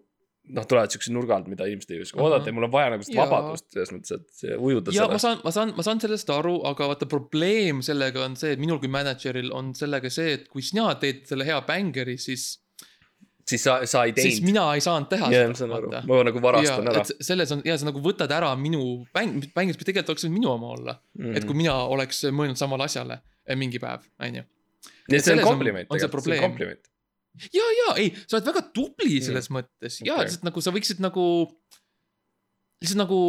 noh, 0.49 0.65
tulevad 0.67 0.91
siukse 0.93 1.11
nurga 1.13 1.35
alt, 1.37 1.49
mida 1.51 1.67
inimesed 1.69 1.93
ei 1.93 2.01
oska 2.03 2.17
Ahah. 2.17 2.27
oodata 2.27 2.49
ja 2.49 2.55
mul 2.55 2.65
on 2.67 2.73
vaja 2.73 2.93
nagu 2.95 3.05
seda 3.05 3.25
vabadust 3.29 3.67
selles 3.73 3.91
mõttes, 3.93 4.17
et 4.17 4.57
ujuda 4.57 4.95
ja 4.95 5.05
ma 5.05 5.19
seda. 5.19 5.21
saan, 5.25 5.43
ma 5.45 5.53
saan, 5.55 5.73
ma 5.77 5.85
saan 5.85 6.01
sellest 6.03 6.33
aru, 6.33 6.55
aga 6.71 6.89
vaata 6.91 7.07
probleem 7.11 7.83
sellega 7.85 8.25
on 8.25 8.35
see, 8.39 8.55
et 8.55 8.63
minul 8.63 8.81
kui 8.81 8.91
mänedžeril 8.91 9.53
on 9.55 9.71
sellega 9.77 10.11
see, 10.13 10.35
et 10.39 10.49
kui 10.51 10.65
sina 10.65 10.89
teed 11.01 11.23
selle 11.29 11.47
hea 11.47 11.59
bängeri, 11.67 12.17
siis, 12.21 12.47
siis 13.47 13.63
sa, 13.63 13.79
sa 13.85 14.03
ei 14.09 14.15
siis 14.17 14.39
teinud. 14.39 14.49
mina 14.49 14.65
ei 14.75 14.83
saanud 14.83 15.11
teha 15.13 15.31
jah, 15.33 15.47
ma 15.53 15.59
saan 15.61 15.75
aru, 15.77 15.93
ma 16.09 16.21
nagu 16.27 16.43
varastan 16.43 16.91
ära. 16.93 17.05
et 17.05 17.25
selles 17.31 17.53
on 17.55 17.63
ja 17.67 17.77
sa 17.77 17.89
nagu 17.91 18.03
võtad 18.03 18.33
ära 18.35 18.51
minu 18.59 18.85
bäng, 19.15 19.45
bängis, 19.55 19.79
mis 19.79 19.87
tegelikult 19.87 20.15
oleks 20.15 20.27
võinud 20.27 20.39
minu 20.39 20.55
oma 20.55 20.73
olla 20.77 20.97
mm.. 20.97 21.27
Mhm. 21.27 21.37
et 21.37 21.47
kui 21.49 21.61
mina 21.63 21.77
oleks 21.85 22.25
mõelnud 22.31 22.59
samale 22.59 22.89
asjale 22.89 23.21
eh, 23.45 23.55
mingi 23.59 23.79
päev, 23.81 24.09
onju. 24.19 24.47
nii 25.07 25.21
et 25.21 25.27
see 25.27 25.37
on 25.37 25.45
on- 25.45 25.53
kompliment 25.53 25.93
on 25.93 26.01
see 26.01 26.09
on 26.09 26.49
kompliment. 26.49 26.87
ja, 27.53 27.65
ja 27.79 27.95
ei, 28.01 28.11
sa 28.25 28.37
oled 28.37 28.47
väga 28.51 28.63
tubli 28.75 29.19
selles 29.23 29.49
mm. 29.49 29.57
mõttes 29.59 29.99
ja 30.03 30.15
Okei. 30.15 30.27
lihtsalt 30.27 30.47
nagu 30.47 30.63
sa 30.63 30.73
võiksid 30.75 31.03
nagu, 31.03 31.25
lihtsalt 32.83 33.01
nagu 33.03 33.19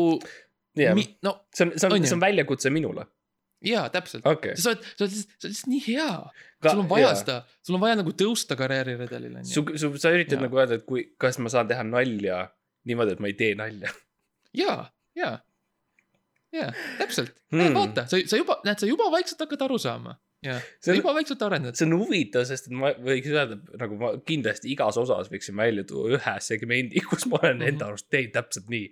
mi,, 0.97 1.05
no 1.27 1.35
see 1.55 1.67
on, 1.69 1.75
see 1.77 1.89
on 1.89 1.97
On, 1.97 2.01
ju? 2.01 2.11
see 2.11 2.17
on 2.19 2.25
väljakutse 2.25 2.73
minule. 2.75 3.07
jaa, 3.67 3.85
täpselt. 3.95 4.27
okei. 4.27 4.57
sa 4.59 4.73
oled, 4.73 4.89
sa 4.97 5.05
oled 5.07 5.15
lihtsalt, 5.15 5.37
sa 5.37 5.47
oled 5.47 5.55
lihtsalt 5.55 5.71
nii 5.75 5.85
hea. 5.87 6.09
sul 6.69 6.83
on 6.83 6.91
vaja 6.91 7.13
seda, 7.21 7.39
sul 7.63 7.79
on 7.79 7.85
vaja 7.85 8.01
nagu 8.01 8.17
tõusta 8.25 8.59
karjääriredelil 8.59 9.39
onju. 9.43 9.53
su, 9.53 9.65
su, 9.79 9.93
sa 10.03 10.15
üritad 10.15 10.39
Jaa. 10.41 10.47
nagu 10.49 10.59
öelda, 10.63 10.81
et 10.81 10.89
kui, 10.89 11.07
kas 11.21 11.39
ma 11.43 11.53
saan 11.53 11.71
teha 11.71 11.87
nalja 11.87 12.43
niimoodi, 12.89 13.15
et 13.15 13.23
ma 13.23 13.31
ei 13.31 13.39
tee 13.39 13.55
nalja 13.59 13.93
ja, 14.65 14.79
ja, 15.19 15.37
ja 16.53 16.73
täpselt 16.99 17.37
Hmm. 17.53 17.67
hmm., 17.67 17.75
vaata, 17.77 18.07
sa, 18.09 18.17
sa 18.27 18.39
juba, 18.41 18.57
näed, 18.65 18.81
sa 18.81 18.89
juba 18.89 19.11
vaikselt 19.13 19.43
hakkad 19.45 19.67
aru 19.67 19.77
saama. 19.81 20.15
ja, 20.43 20.59
See 20.81 20.93
on- 20.93 20.99
juba 21.01 21.15
vaikselt 21.19 21.43
arened. 21.47 21.77
see 21.79 21.87
on 21.87 21.97
huvitav, 22.01 22.45
sest 22.49 22.67
et 22.71 22.73
ma 22.77 22.93
võiks 22.99 23.31
öelda, 23.31 23.61
nagu 23.79 23.99
ma 24.01 24.13
kindlasti 24.27 24.73
igas 24.75 24.97
osas 25.01 25.29
võiksin 25.33 25.57
välja 25.57 25.85
tuua 25.89 26.17
ühe 26.19 26.37
segmendi, 26.41 27.01
kus 27.11 27.27
ma 27.31 27.39
olen 27.43 27.59
Mhm. 27.63 27.69
enda 27.75 27.87
arust 27.93 28.09
teinud 28.11 28.33
täpselt 28.39 28.69
nii. 28.73 28.89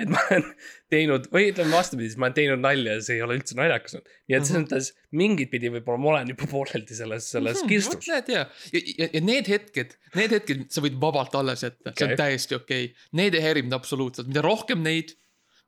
et 0.00 0.08
ma 0.08 0.20
olen 0.30 0.44
teinud 0.88 1.24
või 1.34 1.48
ütleme 1.50 1.72
vastupidi, 1.74 2.08
siis 2.08 2.16
ma 2.16 2.28
olen 2.28 2.34
teinud 2.36 2.60
nalja 2.62 2.92
ja 2.94 3.00
see 3.04 3.16
ei 3.18 3.22
ole 3.26 3.34
üldse 3.40 3.56
naljakas 3.58 3.96
olnud. 3.98 4.06
nii 4.30 4.36
et 4.38 4.44
selles 4.46 4.60
Mhm. 4.60 4.66
mõttes 4.68 4.92
mingit 5.12 5.50
pidi 5.50 5.68
võib-olla 5.74 5.98
ma 6.00 6.08
olen 6.12 6.28
juba 6.30 6.46
pooleldi 6.52 6.94
selles, 7.00 7.26
selles 7.34 7.62
kirstus. 7.68 8.06
näed 8.08 8.28
ja, 8.32 8.44
ja, 8.72 8.80
ja, 9.02 9.08
ja 9.12 9.20
need 9.20 9.50
hetked, 9.50 9.96
need 10.14 10.30
hetked 10.36 10.62
sa 10.70 10.80
võid 10.84 10.96
vabalt 11.02 11.34
alles 11.34 11.64
jätta 11.66 11.90
okay., 11.90 11.98
see 11.98 12.08
on 12.12 12.16
täiesti 12.22 12.54
okei 12.60 12.84
okay.. 12.92 12.94
Need 13.12 13.34
ei 13.34 13.42
häiri 13.48 13.62
mind 13.66 13.76
absoluutselt, 13.76 14.28
mida 14.30 14.40
rohkem 14.46 14.80
neid, 14.86 15.12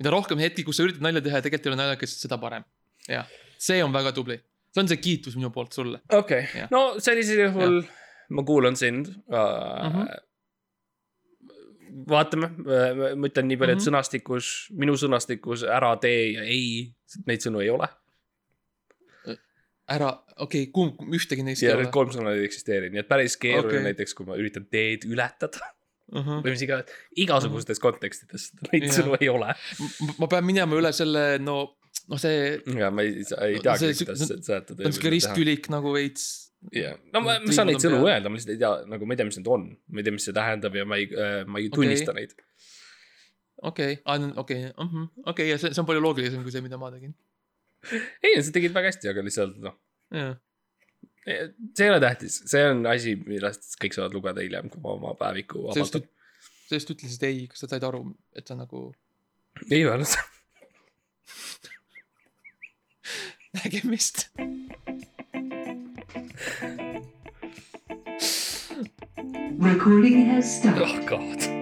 mida 0.01 0.11
rohkem 0.15 0.39
hetki, 0.39 0.65
kus 0.65 0.77
sa 0.79 0.87
üritad 0.87 1.03
nalja 1.05 1.21
teha 1.21 1.37
ja 1.43 1.43
tegelikult 1.49 1.67
ei 1.67 1.73
ole 1.75 1.81
naljakas, 1.83 2.15
seda 2.23 2.39
parem. 2.39 2.65
jah, 3.11 3.27
see 3.59 3.83
on 3.83 3.93
väga 3.93 4.13
tubli. 4.17 4.39
See 4.73 4.83
on 4.83 4.89
see 4.91 5.01
kiitus 5.05 5.37
minu 5.39 5.51
poolt 5.55 5.73
sulle. 5.77 6.01
okei 6.13 6.45
Jah., 6.55 6.69
no 6.73 6.83
sellisel 6.99 7.47
juhul 7.47 7.83
ma 8.33 8.45
kuulan 8.49 8.77
sind 8.77 9.09
uh,. 9.09 9.89
Mhm. 9.89 10.07
vaatame, 12.09 12.49
ma 12.57 13.29
ütlen 13.29 13.51
nii 13.51 13.59
palju, 13.61 13.75
et 13.77 13.83
Mhm. 13.83 13.87
sõnastikus, 13.91 14.47
minu 14.73 14.95
sõnastikus 14.97 15.65
ära 15.69 15.91
tee 16.01 16.23
ja 16.33 16.47
ei, 16.49 16.89
neid 17.27 17.45
sõnu 17.45 17.61
ei 17.61 17.69
ole. 17.73 17.89
ära, 19.93 20.09
okei 20.39 20.63
okay,, 20.63 20.73
kumb, 20.73 21.01
ühtegi 21.13 21.43
neist 21.45 21.61
ja 21.63 21.75
ei 21.75 21.77
ole 21.83 21.91
kolm 21.93 22.09
sõna 22.15 22.33
ei 22.33 22.47
eksisteeri, 22.47 22.89
nii 22.89 23.03
et 23.03 23.09
päris 23.11 23.35
keeruline 23.37 23.83
okay. 23.83 23.89
Näiteks, 23.91 24.15
kui 24.17 24.25
ma 24.25 24.39
üritan 24.41 24.65
teed 24.71 25.05
ületada 25.05 25.59
uh. 26.15 26.23
-huh. 26.23 26.39
või 26.45 26.55
mis 26.55 26.63
iganes, 26.65 26.95
igasugustes 27.19 27.83
kontekstides 27.83 28.53
neid 28.71 28.87
Jah. 28.87 28.95
sõnu 28.97 29.19
ei 29.21 29.29
ole. 29.29 29.53
ma 30.19 30.29
pean 30.33 30.47
minema 30.49 30.79
üle 30.79 30.93
selle, 30.97 31.39
no, 31.43 31.77
noh, 32.11 32.21
see, 32.21 32.39
ja 32.79 32.91
ma 32.95 33.05
ei, 33.07 33.23
ei 33.23 33.61
teagi 33.63 33.93
kuidas 34.03 34.25
seletada. 34.29 34.79
see 34.79 34.91
on 34.91 34.97
siuke 34.97 35.13
risttülik 35.15 35.69
nagu 35.73 35.95
veits. 35.95 36.29
jah, 36.75 36.97
no 37.15 37.25
ma, 37.25 37.39
ma 37.43 37.55
saan 37.55 37.71
neid 37.71 37.83
sõnu 37.83 38.03
öelda, 38.07 38.31
ma 38.31 38.39
lihtsalt 38.39 38.55
ei 38.55 38.63
tea, 38.63 38.73
nagu 38.93 39.09
ma 39.09 39.15
ei 39.15 39.21
tea, 39.21 39.29
mis 39.29 39.41
need 39.41 39.51
on, 39.57 39.67
ma 39.91 40.03
ei 40.03 40.07
tea, 40.07 40.17
mis 40.17 40.29
see 40.29 40.37
tähendab 40.37 40.79
ja 40.79 40.87
ma 40.89 41.01
ei, 41.01 41.09
ma 41.11 41.63
ei 41.63 41.69
Okei. 41.69 41.75
tunnista 41.77 42.15
neid. 42.17 42.37
okei, 43.71 43.99
okei, 44.45 44.63
okei 45.35 45.51
ja 45.51 45.59
see, 45.59 45.75
see 45.75 45.83
on 45.83 45.91
palju 45.91 46.05
loogilisem 46.05 46.47
kui 46.47 46.55
see, 46.55 46.65
mida 46.65 46.81
ma 46.81 46.93
tegin. 46.95 47.15
ei, 48.23 48.39
sa 48.39 48.55
tegid 48.55 48.75
väga 48.75 48.93
hästi, 48.93 49.11
aga 49.13 49.27
lihtsalt 49.27 49.61
noh, 49.63 49.79
see 51.23 51.87
ei 51.87 51.91
ole 51.93 52.01
tähtis, 52.03 52.41
see 52.51 52.65
on 52.71 52.83
asi, 52.91 53.15
millest 53.27 53.77
kõik 53.83 53.95
saavad 53.99 54.17
lugeda 54.17 54.43
hiljem, 54.45 54.71
kui 54.73 54.83
ma 54.83 54.97
oma 54.97 55.15
päeviku 55.19 55.69
avaldan., 55.71 56.07
sa 56.67 56.79
just 56.79 56.93
ütlesid 56.95 57.27
ei, 57.29 57.47
kas 57.51 57.63
sa 57.63 57.69
said 57.71 57.85
aru, 57.87 58.05
et 58.39 58.49
sa 58.49 58.57
nagu 58.59 58.89
ei 59.69 59.83
öelnud. 59.85 60.15
gemischt. 63.69 64.31
Recording 69.59 70.27
has 70.27 70.59
started. 70.59 70.83
Oh 70.83 71.05
Gott. 71.07 71.62